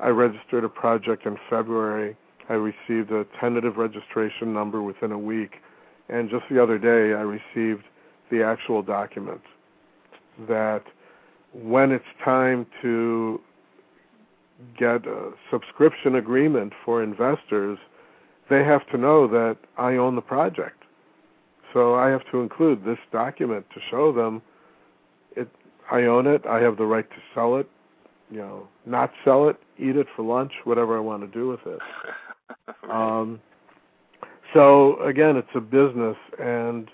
I 0.00 0.08
registered 0.08 0.64
a 0.64 0.68
project 0.68 1.26
in 1.26 1.36
February. 1.50 2.16
I 2.48 2.54
received 2.54 3.10
a 3.10 3.26
tentative 3.40 3.76
registration 3.76 4.52
number 4.52 4.82
within 4.82 5.12
a 5.12 5.18
week, 5.18 5.56
and 6.08 6.30
just 6.30 6.44
the 6.50 6.62
other 6.62 6.78
day 6.78 7.14
I 7.14 7.22
received 7.22 7.84
the 8.30 8.42
actual 8.42 8.82
document 8.82 9.40
that 10.48 10.84
when 11.52 11.90
it's 11.92 12.04
time 12.24 12.66
to 12.82 13.40
get 14.78 15.06
a 15.06 15.32
subscription 15.50 16.16
agreement 16.16 16.72
for 16.84 17.02
investors, 17.02 17.78
they 18.48 18.64
have 18.64 18.86
to 18.88 18.96
know 18.96 19.26
that 19.28 19.56
I 19.76 19.96
own 19.96 20.14
the 20.14 20.22
project. 20.22 20.84
So 21.72 21.94
I 21.94 22.08
have 22.08 22.22
to 22.32 22.40
include 22.40 22.84
this 22.84 22.98
document 23.12 23.66
to 23.74 23.80
show 23.90 24.12
them 24.12 24.42
it 25.36 25.48
I 25.90 26.02
own 26.02 26.26
it, 26.26 26.46
I 26.46 26.60
have 26.60 26.76
the 26.76 26.84
right 26.84 27.08
to 27.08 27.16
sell 27.34 27.56
it, 27.56 27.68
you 28.30 28.38
know, 28.38 28.68
not 28.86 29.12
sell 29.24 29.48
it, 29.48 29.56
eat 29.78 29.96
it 29.96 30.06
for 30.14 30.22
lunch, 30.22 30.52
whatever 30.64 30.96
I 30.96 31.00
want 31.00 31.22
to 31.22 31.28
do 31.28 31.48
with 31.48 31.60
it. 31.66 31.78
right. 32.84 33.20
um, 33.20 33.40
so 34.54 35.00
again, 35.02 35.36
it's 35.36 35.48
a 35.54 35.60
business 35.60 36.16
and 36.38 36.88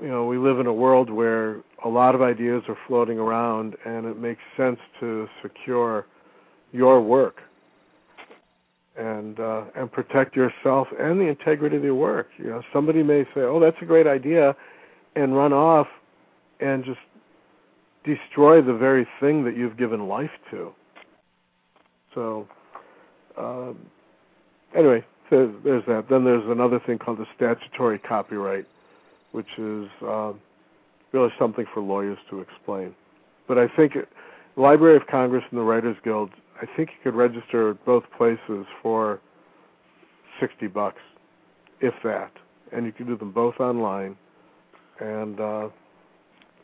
you 0.00 0.08
know, 0.08 0.24
we 0.24 0.38
live 0.38 0.60
in 0.60 0.66
a 0.66 0.72
world 0.72 1.10
where 1.10 1.60
a 1.84 1.88
lot 1.88 2.14
of 2.14 2.22
ideas 2.22 2.62
are 2.68 2.78
floating 2.86 3.18
around 3.18 3.76
and 3.84 4.06
it 4.06 4.18
makes 4.18 4.40
sense 4.56 4.78
to 4.98 5.28
secure 5.42 6.06
your 6.72 7.00
work 7.02 7.42
and 8.96 9.38
uh, 9.40 9.64
and 9.76 9.90
protect 9.90 10.36
yourself 10.36 10.88
and 10.98 11.20
the 11.20 11.26
integrity 11.26 11.76
of 11.76 11.84
your 11.84 11.94
work. 11.94 12.28
You 12.38 12.46
know, 12.46 12.62
somebody 12.72 13.02
may 13.02 13.24
say, 13.34 13.42
"Oh, 13.42 13.60
that's 13.60 13.76
a 13.80 13.84
great 13.84 14.06
idea," 14.06 14.56
and 15.16 15.36
run 15.36 15.52
off 15.52 15.86
and 16.60 16.84
just 16.84 16.98
destroy 18.04 18.62
the 18.62 18.74
very 18.74 19.06
thing 19.20 19.44
that 19.44 19.56
you've 19.56 19.76
given 19.76 20.08
life 20.08 20.30
to. 20.50 20.72
So, 22.14 22.48
um, 23.36 23.78
anyway, 24.74 25.04
there's, 25.30 25.54
there's 25.64 25.84
that. 25.86 26.08
Then 26.08 26.24
there's 26.24 26.48
another 26.48 26.80
thing 26.80 26.98
called 26.98 27.18
the 27.18 27.26
statutory 27.36 27.98
copyright, 27.98 28.66
which 29.32 29.58
is 29.58 29.88
uh, 30.06 30.32
really 31.12 31.30
something 31.38 31.66
for 31.72 31.80
lawyers 31.80 32.18
to 32.30 32.40
explain. 32.40 32.94
But 33.46 33.58
I 33.58 33.68
think 33.68 33.96
it, 33.96 34.08
Library 34.56 34.96
of 34.96 35.06
Congress 35.06 35.44
and 35.50 35.58
the 35.58 35.64
Writers 35.64 35.96
Guild 36.02 36.30
I 36.60 36.66
think 36.76 36.90
you 36.90 36.96
could 37.02 37.16
register 37.16 37.74
both 37.86 38.04
places 38.16 38.66
for 38.82 39.20
sixty 40.38 40.66
bucks, 40.66 41.00
if 41.80 41.94
that, 42.04 42.30
and 42.72 42.84
you 42.84 42.92
can 42.92 43.06
do 43.06 43.16
them 43.16 43.32
both 43.32 43.60
online, 43.60 44.14
and 44.98 45.40
uh, 45.40 45.68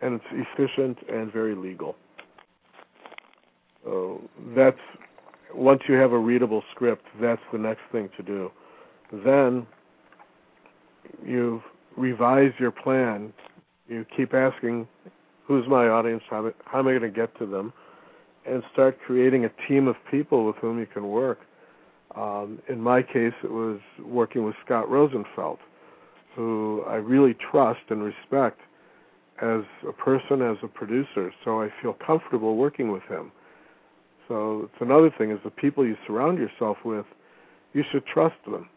and 0.03 0.21
it's 0.21 0.49
efficient 0.55 0.99
and 1.09 1.33
very 1.33 1.55
legal. 1.55 1.97
So 3.85 4.21
that's 4.55 4.79
once 5.55 5.83
you 5.89 5.95
have 5.95 6.13
a 6.13 6.19
readable 6.19 6.63
script, 6.75 7.07
that's 7.21 7.41
the 7.53 7.59
next 7.59 7.83
thing 7.93 8.11
to 8.17 8.23
do. 8.23 8.51
Then 9.25 9.67
you 11.25 11.63
revise 11.97 12.53
your 12.59 12.73
plan. 12.73 13.33
You 13.89 14.05
keep 14.17 14.35
asking, 14.35 14.89
who's 15.47 15.67
my 15.69 15.89
audience? 15.89 16.23
How, 16.29 16.53
how 16.65 16.81
am 16.81 16.89
I 16.89 16.99
going 16.99 17.03
to 17.03 17.09
get 17.09 17.37
to 17.39 17.47
them? 17.47 17.73
and 18.47 18.63
start 18.73 18.99
creating 19.05 19.45
a 19.45 19.51
team 19.69 19.89
of 19.89 19.97
people 20.11 20.47
with 20.47 20.57
whom 20.57 20.79
you 20.79 20.87
can 20.87 21.09
work. 21.09 21.41
Um, 22.15 22.61
in 22.69 22.81
my 22.81 23.03
case, 23.03 23.33
it 23.43 23.51
was 23.51 23.81
working 24.05 24.45
with 24.45 24.55
Scott 24.65 24.89
Rosenfeld, 24.89 25.59
who 26.35 26.85
I 26.87 26.97
really 26.97 27.35
trust 27.35 27.81
and 27.91 28.03
respect 28.03 28.61
as 29.43 29.63
a 29.87 29.93
person, 29.93 30.43
as 30.43 30.57
a 30.63 30.69
producer, 30.69 31.33
so 31.45 31.61
I 31.63 31.69
feel 31.83 31.95
comfortable 31.95 32.57
working 32.57 32.91
with 32.91 33.03
him. 33.05 33.33
So 34.29 34.63
it's 34.65 34.81
another 34.81 35.11
thing 35.17 35.31
is 35.31 35.39
the 35.45 35.51
people 35.51 35.87
you 35.87 35.97
surround 36.07 36.39
yourself 36.39 36.79
with, 36.85 37.07
you 37.73 37.85
should 37.91 38.07
trust 38.07 38.37
them. 38.45 38.69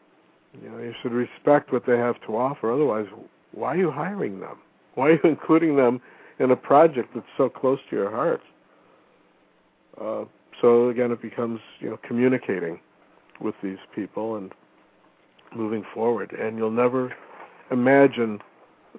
You 0.61 0.69
know, 0.69 0.79
you 0.79 0.93
should 1.01 1.11
respect 1.11 1.71
what 1.71 1.85
they 1.85 1.97
have 1.97 2.15
to 2.27 2.35
offer. 2.35 2.71
Otherwise, 2.71 3.07
why 3.51 3.69
are 3.75 3.77
you 3.77 3.91
hiring 3.91 4.39
them? 4.39 4.57
Why 4.95 5.09
are 5.09 5.11
you 5.13 5.19
including 5.23 5.75
them 5.75 6.01
in 6.39 6.51
a 6.51 6.55
project 6.55 7.09
that's 7.15 7.25
so 7.37 7.49
close 7.49 7.79
to 7.89 7.95
your 7.95 8.11
heart? 8.11 8.41
Uh, 9.99 10.25
so 10.61 10.89
again, 10.89 11.11
it 11.11 11.21
becomes 11.21 11.59
you 11.79 11.89
know 11.89 11.99
communicating 12.05 12.79
with 13.39 13.55
these 13.63 13.77
people 13.95 14.35
and 14.35 14.51
moving 15.55 15.83
forward. 15.93 16.31
And 16.33 16.57
you'll 16.57 16.71
never 16.71 17.13
imagine 17.71 18.39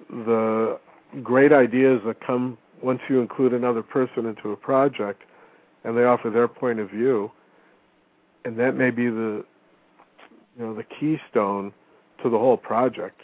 the 0.09 0.79
great 1.23 1.51
ideas 1.51 2.01
that 2.05 2.25
come 2.25 2.57
once 2.81 2.99
you 3.09 3.21
include 3.21 3.53
another 3.53 3.83
person 3.83 4.25
into 4.25 4.51
a 4.51 4.55
project 4.55 5.23
and 5.83 5.97
they 5.97 6.03
offer 6.03 6.29
their 6.29 6.47
point 6.47 6.79
of 6.79 6.89
view. 6.89 7.31
And 8.45 8.57
that 8.59 8.75
may 8.75 8.89
be 8.89 9.05
the 9.05 9.45
you 10.57 10.65
know 10.65 10.73
the 10.73 10.83
keystone 10.83 11.71
to 12.23 12.29
the 12.29 12.37
whole 12.37 12.57
project 12.57 13.21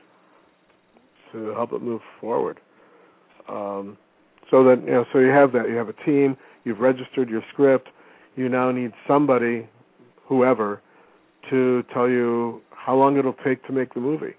to 1.32 1.48
help 1.50 1.74
it 1.74 1.82
move 1.82 2.02
forward. 2.22 2.60
Um, 3.50 3.98
so 4.50 4.64
that 4.64 4.84
you 4.84 4.92
know, 4.92 5.06
so 5.12 5.20
you 5.20 5.30
have 5.30 5.52
that. 5.54 5.68
You 5.70 5.76
have 5.76 5.90
a 5.90 6.06
team 6.06 6.38
you've 6.68 6.80
registered 6.80 7.30
your 7.30 7.44
script, 7.52 7.88
you 8.36 8.50
now 8.50 8.72
need 8.72 8.92
somebody, 9.08 9.68
whoever, 10.26 10.82
to 11.50 11.84
tell 11.94 12.10
you 12.10 12.62
how 12.72 12.96
long 12.96 13.18
it'll 13.18 13.34
take 13.34 13.66
to 13.66 13.72
make 13.72 13.94
the 13.94 14.02
movie 14.02 14.36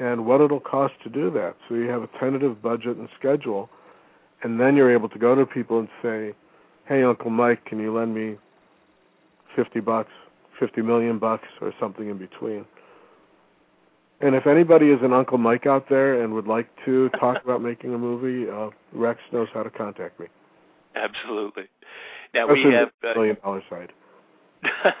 and 0.00 0.24
what 0.24 0.40
it'll 0.40 0.58
cost 0.60 0.94
to 1.04 1.10
do 1.10 1.30
that. 1.30 1.54
So 1.68 1.74
you 1.74 1.88
have 1.88 2.02
a 2.02 2.08
tentative 2.18 2.60
budget 2.62 2.96
and 2.96 3.08
schedule, 3.18 3.68
and 4.42 4.58
then 4.58 4.74
you're 4.74 4.92
able 4.92 5.10
to 5.10 5.18
go 5.18 5.34
to 5.34 5.44
people 5.46 5.78
and 5.78 5.88
say, 6.02 6.34
"Hey, 6.86 7.04
Uncle 7.04 7.30
Mike, 7.30 7.64
can 7.66 7.78
you 7.78 7.92
lend 7.92 8.14
me 8.14 8.38
50 9.54 9.80
bucks, 9.80 10.10
50 10.58 10.82
million 10.82 11.18
bucks, 11.18 11.46
or 11.60 11.72
something 11.78 12.08
in 12.08 12.16
between?" 12.16 12.64
And 14.22 14.34
if 14.34 14.46
anybody 14.46 14.90
is 14.90 15.00
an 15.02 15.12
Uncle 15.12 15.38
Mike 15.38 15.66
out 15.66 15.88
there 15.88 16.22
and 16.22 16.34
would 16.34 16.46
like 16.46 16.68
to 16.84 17.10
talk 17.10 17.42
about 17.44 17.62
making 17.62 17.94
a 17.94 17.98
movie, 17.98 18.50
uh, 18.50 18.70
Rex 18.92 19.20
knows 19.32 19.48
how 19.52 19.62
to 19.62 19.70
contact 19.70 20.18
me. 20.18 20.26
Absolutely. 20.94 21.68
Now 22.34 22.46
Especially 22.46 22.70
we 22.70 22.74
have 22.74 22.90
the 23.02 23.14
million 23.14 23.36
dollar 23.42 23.62
side. 23.68 23.92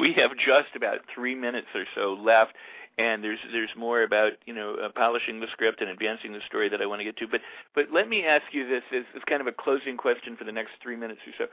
we 0.00 0.12
have 0.14 0.32
just 0.36 0.74
about 0.74 0.98
three 1.14 1.34
minutes 1.34 1.68
or 1.74 1.84
so 1.94 2.14
left, 2.14 2.54
and 2.98 3.22
there's 3.22 3.38
there's 3.52 3.70
more 3.76 4.02
about 4.02 4.32
you 4.46 4.54
know 4.54 4.74
uh, 4.74 4.88
polishing 4.90 5.40
the 5.40 5.46
script 5.52 5.80
and 5.80 5.90
advancing 5.90 6.32
the 6.32 6.40
story 6.46 6.68
that 6.68 6.82
I 6.82 6.86
want 6.86 7.00
to 7.00 7.04
get 7.04 7.16
to. 7.18 7.28
But 7.28 7.40
but 7.74 7.92
let 7.92 8.08
me 8.08 8.24
ask 8.24 8.44
you 8.52 8.68
this 8.68 8.82
as, 8.94 9.04
as 9.16 9.22
kind 9.28 9.40
of 9.40 9.46
a 9.46 9.52
closing 9.52 9.96
question 9.96 10.36
for 10.36 10.44
the 10.44 10.52
next 10.52 10.72
three 10.82 10.96
minutes 10.96 11.20
or 11.26 11.32
so. 11.38 11.46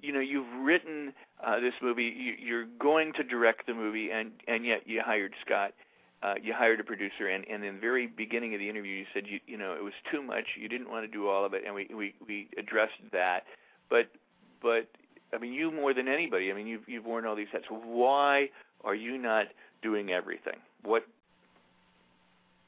You 0.00 0.12
know, 0.12 0.20
you've 0.20 0.52
written 0.62 1.12
uh, 1.44 1.60
this 1.60 1.74
movie. 1.82 2.04
You, 2.04 2.34
you're 2.38 2.66
going 2.78 3.12
to 3.14 3.22
direct 3.22 3.66
the 3.66 3.74
movie, 3.74 4.10
and 4.10 4.32
and 4.46 4.64
yet 4.64 4.82
you 4.86 5.02
hired 5.04 5.34
Scott 5.44 5.72
uh, 6.22 6.34
you 6.42 6.52
hired 6.52 6.80
a 6.80 6.84
producer, 6.84 7.28
and, 7.28 7.46
and 7.48 7.64
in 7.64 7.76
the 7.76 7.80
very 7.80 8.06
beginning 8.06 8.52
of 8.54 8.60
the 8.60 8.68
interview, 8.68 8.92
you 8.92 9.06
said 9.14 9.24
you 9.26 9.40
you 9.46 9.56
know 9.56 9.72
it 9.72 9.82
was 9.82 9.94
too 10.10 10.22
much. 10.22 10.44
You 10.58 10.68
didn't 10.68 10.90
want 10.90 11.04
to 11.04 11.08
do 11.10 11.28
all 11.28 11.44
of 11.44 11.54
it, 11.54 11.62
and 11.64 11.74
we 11.74 11.88
we 11.94 12.14
we 12.26 12.48
addressed 12.58 13.00
that. 13.12 13.44
But 13.88 14.10
but 14.60 14.88
I 15.34 15.38
mean, 15.38 15.52
you 15.52 15.70
more 15.70 15.94
than 15.94 16.08
anybody. 16.08 16.50
I 16.50 16.54
mean, 16.54 16.66
you've 16.66 16.86
you've 16.86 17.06
worn 17.06 17.24
all 17.24 17.36
these 17.36 17.48
hats. 17.50 17.64
Why 17.70 18.50
are 18.84 18.94
you 18.94 19.16
not 19.16 19.46
doing 19.82 20.10
everything? 20.10 20.58
What? 20.84 21.04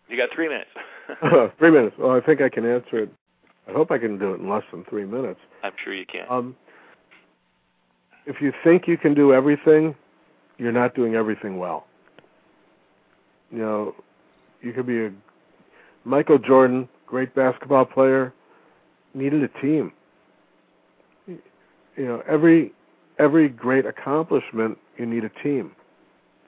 You 0.08 0.16
got 0.16 0.30
three 0.34 0.48
minutes. 0.48 0.70
three 1.58 1.70
minutes. 1.70 1.96
Well, 1.98 2.10
I 2.10 2.20
think 2.20 2.40
I 2.40 2.48
can 2.48 2.64
answer 2.64 2.98
it. 2.98 3.10
I 3.68 3.72
hope 3.72 3.90
I 3.90 3.98
can 3.98 4.18
do 4.18 4.34
it 4.34 4.40
in 4.40 4.48
less 4.48 4.64
than 4.72 4.84
three 4.84 5.04
minutes. 5.04 5.40
I'm 5.62 5.72
sure 5.82 5.94
you 5.94 6.04
can. 6.06 6.26
Um, 6.28 6.56
if 8.26 8.40
you 8.40 8.52
think 8.64 8.86
you 8.86 8.96
can 8.96 9.14
do 9.14 9.32
everything, 9.32 9.94
you're 10.58 10.72
not 10.72 10.94
doing 10.94 11.14
everything 11.14 11.58
well. 11.58 11.86
You 13.50 13.58
know, 13.58 13.94
you 14.60 14.72
could 14.72 14.86
be 14.86 15.06
a 15.06 15.12
Michael 16.04 16.38
Jordan, 16.38 16.88
great 17.06 17.34
basketball 17.34 17.84
player, 17.84 18.32
needed 19.14 19.42
a 19.42 19.60
team. 19.60 19.92
You 21.26 21.38
know, 21.98 22.22
every 22.28 22.72
every 23.18 23.48
great 23.48 23.86
accomplishment 23.86 24.78
you 24.96 25.06
need 25.06 25.24
a 25.24 25.30
team 25.42 25.72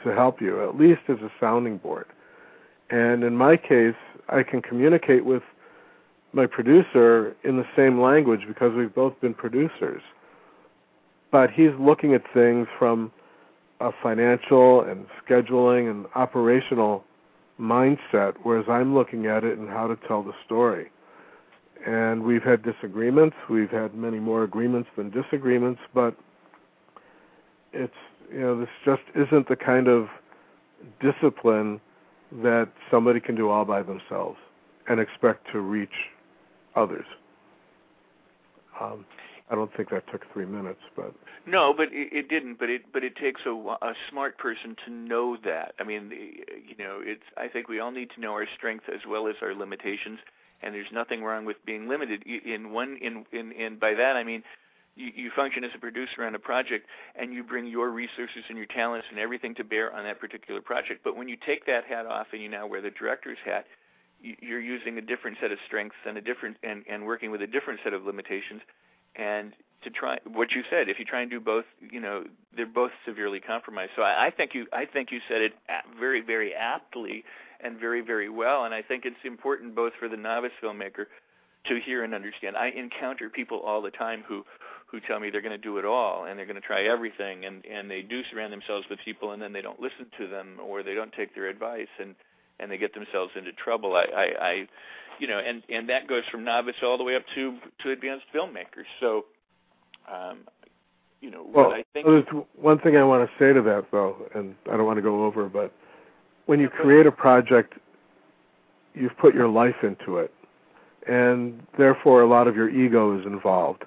to 0.05 0.15
help 0.15 0.41
you, 0.41 0.63
at 0.63 0.77
least 0.79 1.01
as 1.09 1.19
a 1.19 1.31
sounding 1.41 1.79
board. 1.79 2.07
And 2.91 3.25
in 3.25 3.37
my 3.37 3.57
case, 3.57 3.97
I 4.29 4.43
can 4.43 4.63
communicate 4.63 5.25
with 5.25 5.43
my 6.33 6.47
producer 6.47 7.35
in 7.45 7.57
the 7.57 7.67
same 7.77 8.01
language 8.01 8.41
because 8.47 8.75
we've 8.75 8.95
both 8.95 9.19
been 9.21 9.35
producers. 9.35 10.03
But 11.31 11.51
he's 11.51 11.73
looking 11.79 12.15
at 12.15 12.23
things 12.33 12.69
from 12.79 13.11
a 13.81 13.91
financial 14.03 14.83
and 14.83 15.07
scheduling 15.27 15.91
and 15.91 16.07
operational 16.15 17.05
mindset, 17.61 18.35
whereas 18.43 18.67
I'm 18.69 18.95
looking 18.95 19.27
at 19.27 19.45
it 19.45 19.59
and 19.59 19.69
how 19.69 19.87
to 19.87 19.97
tell 20.09 20.23
the 20.23 20.33
story. 20.45 20.91
And 21.87 22.23
we've 22.23 22.43
had 22.43 22.63
disagreements. 22.63 23.37
We've 23.51 23.71
had 23.71 23.95
many 23.95 24.19
more 24.19 24.43
agreements 24.43 24.89
than 24.97 25.11
disagreements, 25.11 25.81
but 25.93 26.17
it's 27.73 27.93
you 28.33 28.41
know 28.41 28.61
this 28.61 28.68
just 28.85 29.03
isn't 29.14 29.49
the 29.49 29.57
kind 29.57 29.89
of 29.89 30.09
discipline 31.01 31.81
that 32.43 32.68
somebody 32.91 33.20
can 33.20 33.35
do 33.35 33.49
all 33.49 33.64
by 33.64 33.83
themselves 33.83 34.39
and 34.89 35.01
expect 35.01 35.51
to 35.53 35.61
reach 35.61 36.11
others. 36.75 37.07
Um, 38.81 39.05
I 39.51 39.55
don't 39.55 39.75
think 39.77 39.91
that 39.91 40.11
took 40.11 40.31
three 40.33 40.47
minutes, 40.47 40.81
but 40.97 41.14
no, 41.47 41.75
but 41.75 41.89
it, 41.93 42.12
it 42.12 42.29
didn't. 42.29 42.59
But 42.59 42.70
it 42.70 42.93
but 42.93 43.05
it 43.05 43.14
takes 43.16 43.43
a, 43.47 43.51
a 43.51 43.95
smart 44.11 44.39
person 44.39 44.75
to 44.85 44.91
know 44.91 45.37
that. 45.45 45.75
I 45.79 45.85
mean, 45.85 46.11
you 46.11 46.75
know, 46.79 47.01
it's. 47.03 47.22
I 47.37 47.49
think 47.49 47.68
we 47.68 47.79
all 47.79 47.91
need 47.91 48.11
to 48.14 48.20
know 48.20 48.33
our 48.33 48.47
strengths 48.57 48.87
as 48.93 49.01
well 49.07 49.29
as 49.29 49.37
our 49.43 49.55
limitations, 49.55 50.18
and 50.62 50.75
there's 50.75 50.91
nothing 50.93 51.22
wrong 51.22 51.45
with 51.45 51.57
being 51.66 51.89
limited. 51.89 52.25
In 52.25 52.72
one, 52.72 52.97
in 53.03 53.27
in, 53.33 53.53
in 53.53 53.79
by 53.79 53.95
that 53.95 54.16
I 54.16 54.25
mean, 54.25 54.43
you, 54.97 55.11
you 55.14 55.30
function 55.34 55.64
as 55.64 55.70
a 55.74 55.78
producer 55.78 56.24
on 56.24 56.34
a 56.34 56.38
project, 56.38 56.86
and 57.16 57.32
you 57.32 57.42
bring 57.42 57.66
your 57.66 57.90
resources 57.90 58.45
and 58.49 58.57
your 58.57 58.66
talents 58.66 59.07
and 59.11 59.18
everything 59.18 59.55
to 59.57 59.64
bear 59.64 59.92
on 59.95 60.05
that 60.05 60.20
particular 60.20 60.61
project. 60.61 61.03
But 61.05 61.16
when 61.16 61.28
you 61.28 61.36
take 61.45 61.66
that 61.66 61.84
hat 61.84 62.07
off 62.07 62.28
and 62.32 62.42
you 62.42 62.49
now 62.49 62.66
wear 62.66 62.80
the 62.80 62.90
director's 62.90 63.38
hat, 63.45 63.66
you're 64.20 64.61
using 64.61 64.97
a 64.97 65.03
different 65.03 65.36
set 65.40 65.53
of 65.53 65.59
strengths 65.66 65.97
and 66.07 66.16
a 66.16 66.20
different 66.20 66.57
and, 66.62 66.84
and 66.88 67.05
working 67.05 67.30
with 67.30 67.42
a 67.42 67.47
different 67.47 67.80
set 67.84 67.92
of 67.92 68.05
limitations. 68.05 68.62
And 69.16 69.53
to 69.82 69.90
try 69.90 70.18
what 70.24 70.53
you 70.53 70.62
said 70.70 70.88
if 70.88 70.99
you 70.99 71.05
try 71.05 71.20
and 71.20 71.30
do 71.30 71.38
both 71.38 71.66
you 71.92 72.01
know 72.01 72.24
they're 72.57 72.66
both 72.66 72.90
severely 73.05 73.38
compromised. 73.38 73.92
So 73.95 74.03
I, 74.03 74.26
I 74.26 74.30
think 74.30 74.55
you 74.55 74.66
i 74.72 74.86
think 74.86 75.12
you 75.12 75.20
said 75.28 75.42
it 75.42 75.53
very 76.01 76.22
very 76.22 76.55
aptly 76.55 77.22
and 77.61 77.78
very 77.78 78.01
very 78.01 78.30
well. 78.30 78.64
And 78.64 78.72
i 78.74 78.80
think 78.80 79.05
it's 79.05 79.24
important 79.24 79.74
both 79.74 79.92
for 80.01 80.09
the 80.09 80.16
novice 80.16 80.53
filmmaker 80.62 81.07
to 81.66 81.80
hear 81.80 82.05
and 82.05 82.14
understand. 82.14 82.57
I 82.57 82.68
encounter 82.68 83.28
people 83.28 83.61
all 83.61 83.82
the 83.82 83.90
time 83.90 84.24
who 84.26 84.45
who 84.95 85.01
tell 85.01 85.18
me 85.18 85.28
they're 85.28 85.42
going 85.42 85.51
to 85.51 85.59
do 85.59 85.78
it 85.78 85.84
all 85.84 86.24
and 86.24 86.38
they're 86.38 86.47
going 86.47 86.61
to 86.61 86.66
try 86.66 86.82
everything 86.82 87.45
and 87.45 87.64
and 87.66 87.90
they 87.90 88.01
do 88.01 88.22
surround 88.30 88.53
themselves 88.53 88.86
with 88.88 88.99
people 89.05 89.32
and 89.32 89.42
then 89.42 89.53
they 89.53 89.61
don't 89.61 89.80
listen 89.80 90.07
to 90.16 90.28
them 90.28 90.59
or 90.64 90.82
they 90.82 90.95
don't 90.95 91.12
take 91.12 91.34
their 91.34 91.49
advice 91.49 91.88
and 91.99 92.14
and 92.61 92.70
they 92.70 92.78
get 92.78 92.95
themselves 92.95 93.32
into 93.36 93.53
trouble. 93.53 93.97
I, 93.97 94.05
I, 94.05 94.47
I 94.47 94.68
you 95.18 95.26
know, 95.26 95.38
and 95.38 95.62
and 95.68 95.88
that 95.88 96.07
goes 96.09 96.22
from 96.30 96.45
novice 96.45 96.76
all 96.82 96.99
the 96.99 97.05
way 97.05 97.16
up 97.16 97.24
to 97.34 97.59
to 97.82 97.90
advanced 97.90 98.26
filmmakers. 98.34 98.86
So, 99.01 99.26
um, 100.12 100.40
you 101.20 101.30
know, 101.30 101.47
well, 101.53 101.72
I 101.72 101.84
think 101.92 102.07
there's 102.07 102.24
one 102.57 102.78
thing 102.78 102.97
I 102.97 103.05
want 103.05 103.28
to 103.28 103.38
say 103.38 103.53
to 103.53 103.62
that 103.62 103.86
though, 103.90 104.16
and 104.34 104.55
I 104.70 104.76
don't 104.76 104.86
want 104.86 104.99
to 104.99 105.03
go 105.03 105.24
over, 105.24 105.49
but 105.49 105.72
when 106.47 106.61
you 106.61 106.68
create 106.68 107.07
a 107.07 107.12
project, 107.12 107.74
you've 108.95 109.16
put 109.18 109.34
your 109.34 109.49
life 109.49 109.82
into 109.82 110.18
it, 110.18 110.32
and 111.09 111.64
therefore 111.78 112.22
a 112.22 112.26
lot 112.26 112.49
of 112.49 112.57
your 112.57 112.68
ego 112.68 113.18
is 113.18 113.24
involved, 113.24 113.84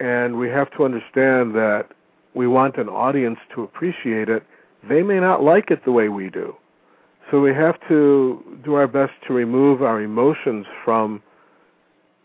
and 0.00 0.38
we 0.38 0.48
have 0.48 0.70
to 0.76 0.84
understand 0.84 1.54
that 1.54 1.88
we 2.34 2.46
want 2.46 2.76
an 2.76 2.88
audience 2.88 3.38
to 3.54 3.62
appreciate 3.62 4.28
it. 4.28 4.44
They 4.88 5.02
may 5.02 5.20
not 5.20 5.42
like 5.42 5.70
it 5.70 5.84
the 5.84 5.92
way 5.92 6.08
we 6.08 6.30
do 6.30 6.56
so 7.30 7.40
we 7.40 7.52
have 7.52 7.76
to 7.88 8.60
do 8.64 8.74
our 8.74 8.86
best 8.86 9.12
to 9.26 9.34
remove 9.34 9.82
our 9.82 10.00
emotions 10.00 10.64
from, 10.84 11.22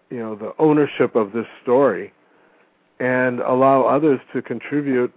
you 0.09 0.19
know, 0.19 0.36
the 0.36 0.53
ownership 0.59 1.15
of 1.15 1.32
this 1.32 1.47
story, 1.63 2.13
and 2.99 3.39
allow 3.39 3.82
others 3.84 4.19
to 4.34 4.41
contribute 4.41 5.11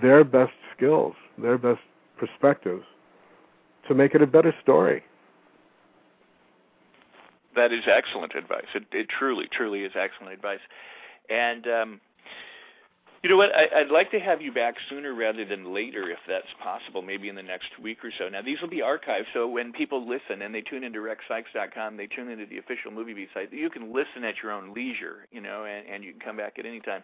their 0.00 0.24
best 0.24 0.54
skills, 0.74 1.14
their 1.36 1.58
best 1.58 1.80
perspectives, 2.16 2.84
to 3.86 3.94
make 3.94 4.14
it 4.14 4.22
a 4.22 4.26
better 4.26 4.54
story. 4.62 5.02
That 7.54 7.72
is 7.72 7.84
excellent 7.86 8.34
advice. 8.34 8.66
It, 8.74 8.84
it 8.92 9.08
truly, 9.08 9.46
truly 9.50 9.80
is 9.82 9.92
excellent 9.94 10.32
advice. 10.32 10.60
And 11.30 11.66
um, 11.66 12.00
you 13.22 13.30
know 13.30 13.36
what? 13.36 13.50
I, 13.54 13.80
I'd 13.80 13.90
like 13.90 14.10
to 14.12 14.20
have 14.20 14.40
you 14.40 14.52
back 14.52 14.76
sooner 14.88 15.14
rather 15.14 15.44
than 15.44 15.74
later, 15.74 16.10
if 16.10 16.18
that's 16.28 16.46
possible. 16.62 17.02
Maybe 17.02 17.28
in 17.28 17.34
the 17.34 17.42
next 17.42 17.78
week 17.82 18.04
or 18.04 18.12
so. 18.16 18.28
Now, 18.28 18.42
these 18.42 18.60
will 18.60 18.68
be 18.68 18.82
archived, 18.82 19.26
so 19.34 19.48
when 19.48 19.72
people 19.72 20.06
listen 20.06 20.42
and 20.42 20.54
they 20.54 20.60
tune 20.60 20.84
into 20.84 21.00
RexSikes.com, 21.00 21.96
they 21.96 22.06
tune 22.06 22.30
into 22.30 22.46
the 22.46 22.58
official 22.58 22.90
Movie 22.92 23.14
Beat 23.14 23.28
site. 23.34 23.52
You 23.52 23.70
can 23.70 23.92
listen 23.92 24.22
at 24.24 24.36
your 24.42 24.52
own 24.52 24.72
leisure, 24.72 25.26
you 25.32 25.40
know, 25.40 25.64
and, 25.64 25.86
and 25.88 26.04
you 26.04 26.12
can 26.12 26.20
come 26.20 26.36
back 26.36 26.58
at 26.58 26.66
any 26.66 26.80
time. 26.80 27.02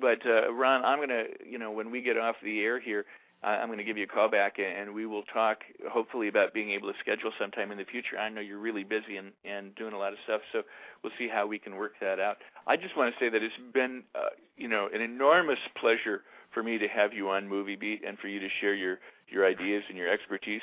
But 0.00 0.18
uh, 0.26 0.52
Ron, 0.52 0.84
I'm 0.84 0.98
gonna, 0.98 1.24
you 1.48 1.58
know, 1.58 1.70
when 1.70 1.90
we 1.90 2.00
get 2.02 2.16
off 2.16 2.36
the 2.42 2.60
air 2.60 2.80
here, 2.80 3.04
I'm 3.42 3.66
going 3.66 3.78
to 3.78 3.84
give 3.84 3.96
you 3.96 4.04
a 4.04 4.06
call 4.06 4.28
back, 4.28 4.58
and 4.58 4.94
we 4.94 5.04
will 5.04 5.24
talk 5.24 5.58
hopefully 5.90 6.28
about 6.28 6.54
being 6.54 6.70
able 6.70 6.92
to 6.92 6.98
schedule 7.00 7.32
sometime 7.40 7.72
in 7.72 7.78
the 7.78 7.84
future. 7.84 8.16
I 8.18 8.28
know 8.28 8.40
you're 8.40 8.58
really 8.58 8.84
busy 8.84 9.16
and, 9.16 9.32
and 9.44 9.74
doing 9.74 9.94
a 9.94 9.98
lot 9.98 10.12
of 10.12 10.18
stuff, 10.24 10.42
so 10.52 10.62
we'll 11.02 11.12
see 11.18 11.28
how 11.28 11.46
we 11.46 11.58
can 11.58 11.74
work 11.74 11.94
that 12.00 12.20
out. 12.20 12.36
I 12.66 12.76
just 12.76 12.96
want 12.96 13.12
to 13.12 13.18
say 13.18 13.28
that 13.28 13.42
it's 13.42 13.54
been, 13.74 14.04
uh, 14.14 14.30
you 14.56 14.68
know, 14.68 14.88
an 14.94 15.00
enormous 15.00 15.58
pleasure 15.80 16.22
for 16.52 16.62
me 16.62 16.78
to 16.78 16.86
have 16.86 17.12
you 17.12 17.30
on 17.30 17.48
Movie 17.48 17.76
Beat 17.76 18.02
and 18.06 18.18
for 18.18 18.28
you 18.28 18.38
to 18.38 18.48
share 18.60 18.74
your 18.74 18.98
your 19.28 19.46
ideas 19.46 19.82
and 19.88 19.96
your 19.96 20.08
expertise. 20.08 20.62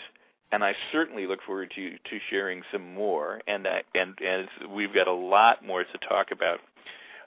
And 0.52 0.64
I 0.64 0.76
certainly 0.92 1.28
look 1.28 1.40
forward 1.46 1.72
to 1.76 1.92
to 1.92 2.20
sharing 2.30 2.62
some 2.72 2.94
more. 2.94 3.42
And 3.48 3.68
I, 3.68 3.84
and 3.96 4.18
and 4.26 4.48
we've 4.74 4.94
got 4.94 5.08
a 5.08 5.14
lot 5.14 5.66
more 5.66 5.84
to 5.84 5.98
talk 6.08 6.32
about. 6.32 6.60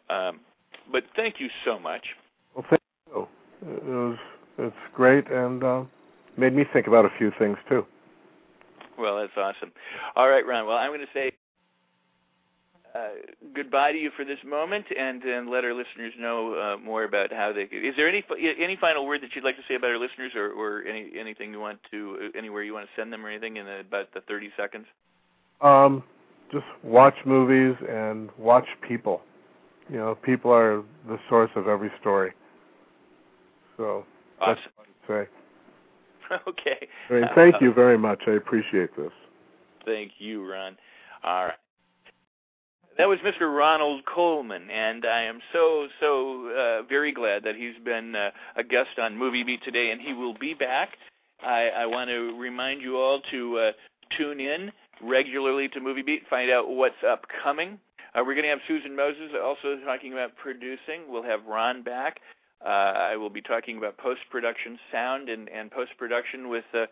Um, 0.08 0.40
but 0.90 1.04
thank 1.14 1.40
you 1.40 1.48
so 1.64 1.78
much. 1.78 2.06
Well, 2.54 2.64
thank 2.68 2.82
you. 3.14 4.18
It's 4.62 4.76
great 4.94 5.30
and 5.30 5.62
uh, 5.62 5.84
made 6.36 6.54
me 6.54 6.64
think 6.72 6.86
about 6.86 7.04
a 7.04 7.10
few 7.18 7.32
things 7.38 7.58
too. 7.68 7.86
Well, 8.98 9.20
that's 9.20 9.32
awesome. 9.36 9.72
All 10.16 10.28
right, 10.28 10.46
Ron. 10.46 10.66
Well, 10.66 10.76
I'm 10.76 10.90
going 10.90 11.00
to 11.00 11.06
say 11.12 11.32
uh, 12.94 13.08
goodbye 13.54 13.92
to 13.92 13.98
you 13.98 14.10
for 14.16 14.24
this 14.24 14.38
moment, 14.46 14.84
and 14.96 15.22
and 15.22 15.48
let 15.48 15.64
our 15.64 15.72
listeners 15.72 16.12
know 16.18 16.54
uh, 16.54 16.76
more 16.78 17.04
about 17.04 17.32
how 17.32 17.52
they. 17.52 17.62
Is 17.62 17.96
there 17.96 18.08
any 18.08 18.22
any 18.58 18.76
final 18.76 19.06
word 19.06 19.22
that 19.22 19.34
you'd 19.34 19.44
like 19.44 19.56
to 19.56 19.62
say 19.66 19.74
about 19.74 19.90
our 19.90 19.98
listeners, 19.98 20.32
or, 20.36 20.50
or 20.50 20.84
any 20.84 21.10
anything 21.18 21.52
you 21.52 21.60
want 21.60 21.78
to 21.90 22.30
anywhere 22.36 22.62
you 22.62 22.74
want 22.74 22.86
to 22.86 23.00
send 23.00 23.12
them, 23.12 23.24
or 23.24 23.30
anything 23.30 23.56
in 23.56 23.66
about 23.66 24.12
the 24.12 24.20
30 24.20 24.50
seconds? 24.56 24.86
Um, 25.62 26.02
just 26.52 26.66
watch 26.82 27.14
movies 27.24 27.76
and 27.88 28.28
watch 28.36 28.66
people. 28.86 29.22
You 29.88 29.96
know, 29.96 30.14
people 30.14 30.52
are 30.52 30.82
the 31.08 31.18
source 31.28 31.50
of 31.56 31.68
every 31.68 31.90
story. 32.00 32.32
So 33.76 34.04
Awesome. 34.42 34.56
That's 35.08 35.28
okay. 36.48 36.88
I 37.10 37.12
mean, 37.12 37.24
thank 37.34 37.60
you 37.60 37.72
very 37.72 37.98
much. 37.98 38.22
I 38.26 38.32
appreciate 38.32 38.96
this. 38.96 39.12
Thank 39.84 40.12
you, 40.18 40.50
Ron. 40.50 40.76
All 41.24 41.46
right. 41.46 41.54
That 42.98 43.08
was 43.08 43.18
Mr. 43.20 43.54
Ronald 43.54 44.04
Kolman, 44.04 44.70
and 44.70 45.06
I 45.06 45.22
am 45.22 45.40
so 45.52 45.88
so 45.98 46.48
uh, 46.50 46.82
very 46.82 47.10
glad 47.10 47.42
that 47.44 47.56
he's 47.56 47.74
been 47.82 48.14
uh, 48.14 48.30
a 48.56 48.62
guest 48.62 48.98
on 48.98 49.16
Movie 49.16 49.42
Beat 49.42 49.62
today, 49.64 49.90
and 49.90 50.00
he 50.00 50.12
will 50.12 50.34
be 50.34 50.52
back. 50.52 50.90
I, 51.42 51.70
I 51.70 51.86
want 51.86 52.10
to 52.10 52.38
remind 52.38 52.82
you 52.82 52.98
all 52.98 53.20
to 53.30 53.58
uh, 53.58 53.72
tune 54.16 54.40
in 54.40 54.70
regularly 55.02 55.68
to 55.68 55.80
Movie 55.80 56.02
Beat, 56.02 56.22
find 56.28 56.50
out 56.50 56.68
what's 56.68 57.02
upcoming. 57.06 57.78
Uh, 58.14 58.22
we're 58.24 58.34
going 58.34 58.44
to 58.44 58.50
have 58.50 58.60
Susan 58.68 58.94
Moses 58.94 59.30
also 59.42 59.78
talking 59.84 60.12
about 60.12 60.36
producing. 60.36 61.02
We'll 61.08 61.22
have 61.22 61.44
Ron 61.46 61.82
back. 61.82 62.20
Uh, 62.64 62.68
I 62.68 63.16
will 63.16 63.30
be 63.30 63.42
talking 63.42 63.78
about 63.78 63.96
post-production 63.98 64.78
sound 64.90 65.28
and, 65.28 65.48
and 65.48 65.70
post-production 65.70 66.48
with 66.48 66.64
uh, 66.74 66.86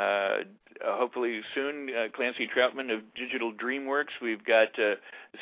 uh, 0.00 0.38
hopefully 0.84 1.40
soon 1.54 1.88
uh, 1.90 2.08
Clancy 2.14 2.46
Troutman 2.46 2.92
of 2.94 3.00
Digital 3.14 3.52
DreamWorks. 3.52 4.20
We've 4.22 4.44
got 4.44 4.78
uh, 4.78 4.94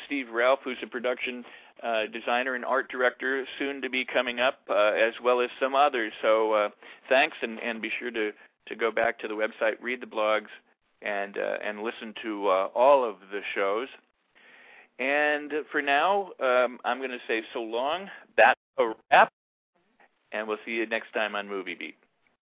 Steve 0.05 0.27
Ralph, 0.31 0.59
who's 0.63 0.77
a 0.81 0.87
production 0.87 1.45
uh, 1.83 2.07
designer 2.11 2.55
and 2.55 2.65
art 2.65 2.89
director, 2.89 3.45
soon 3.59 3.81
to 3.81 3.89
be 3.89 4.03
coming 4.03 4.39
up, 4.39 4.61
as 4.69 5.13
well 5.23 5.41
as 5.41 5.49
some 5.59 5.75
others. 5.75 6.11
So 6.21 6.71
thanks, 7.07 7.37
and, 7.41 7.59
and 7.59 7.81
be 7.81 7.91
sure 7.99 8.09
to, 8.09 8.31
to 8.67 8.75
go 8.75 8.91
back 8.91 9.19
to 9.19 9.27
the 9.27 9.35
website, 9.35 9.73
read 9.81 10.01
the 10.01 10.07
blogs, 10.07 10.47
and 11.03 11.37
and 11.37 11.83
listen 11.83 12.15
to 12.23 12.49
all 12.73 13.07
of 13.07 13.17
the 13.31 13.41
shows. 13.53 13.87
And 14.97 15.53
for 15.71 15.83
now, 15.83 16.31
um, 16.39 16.79
I'm 16.83 16.97
going 16.97 17.11
to 17.11 17.19
say 17.27 17.43
so 17.53 17.61
long. 17.61 18.09
That's 18.35 18.59
a 18.79 18.93
wrap, 19.11 19.31
and 20.31 20.47
we'll 20.47 20.57
see 20.65 20.71
you 20.71 20.85
next 20.85 21.11
time 21.13 21.35
on 21.35 21.47
Movie 21.47 21.75
Beat. 21.75 21.95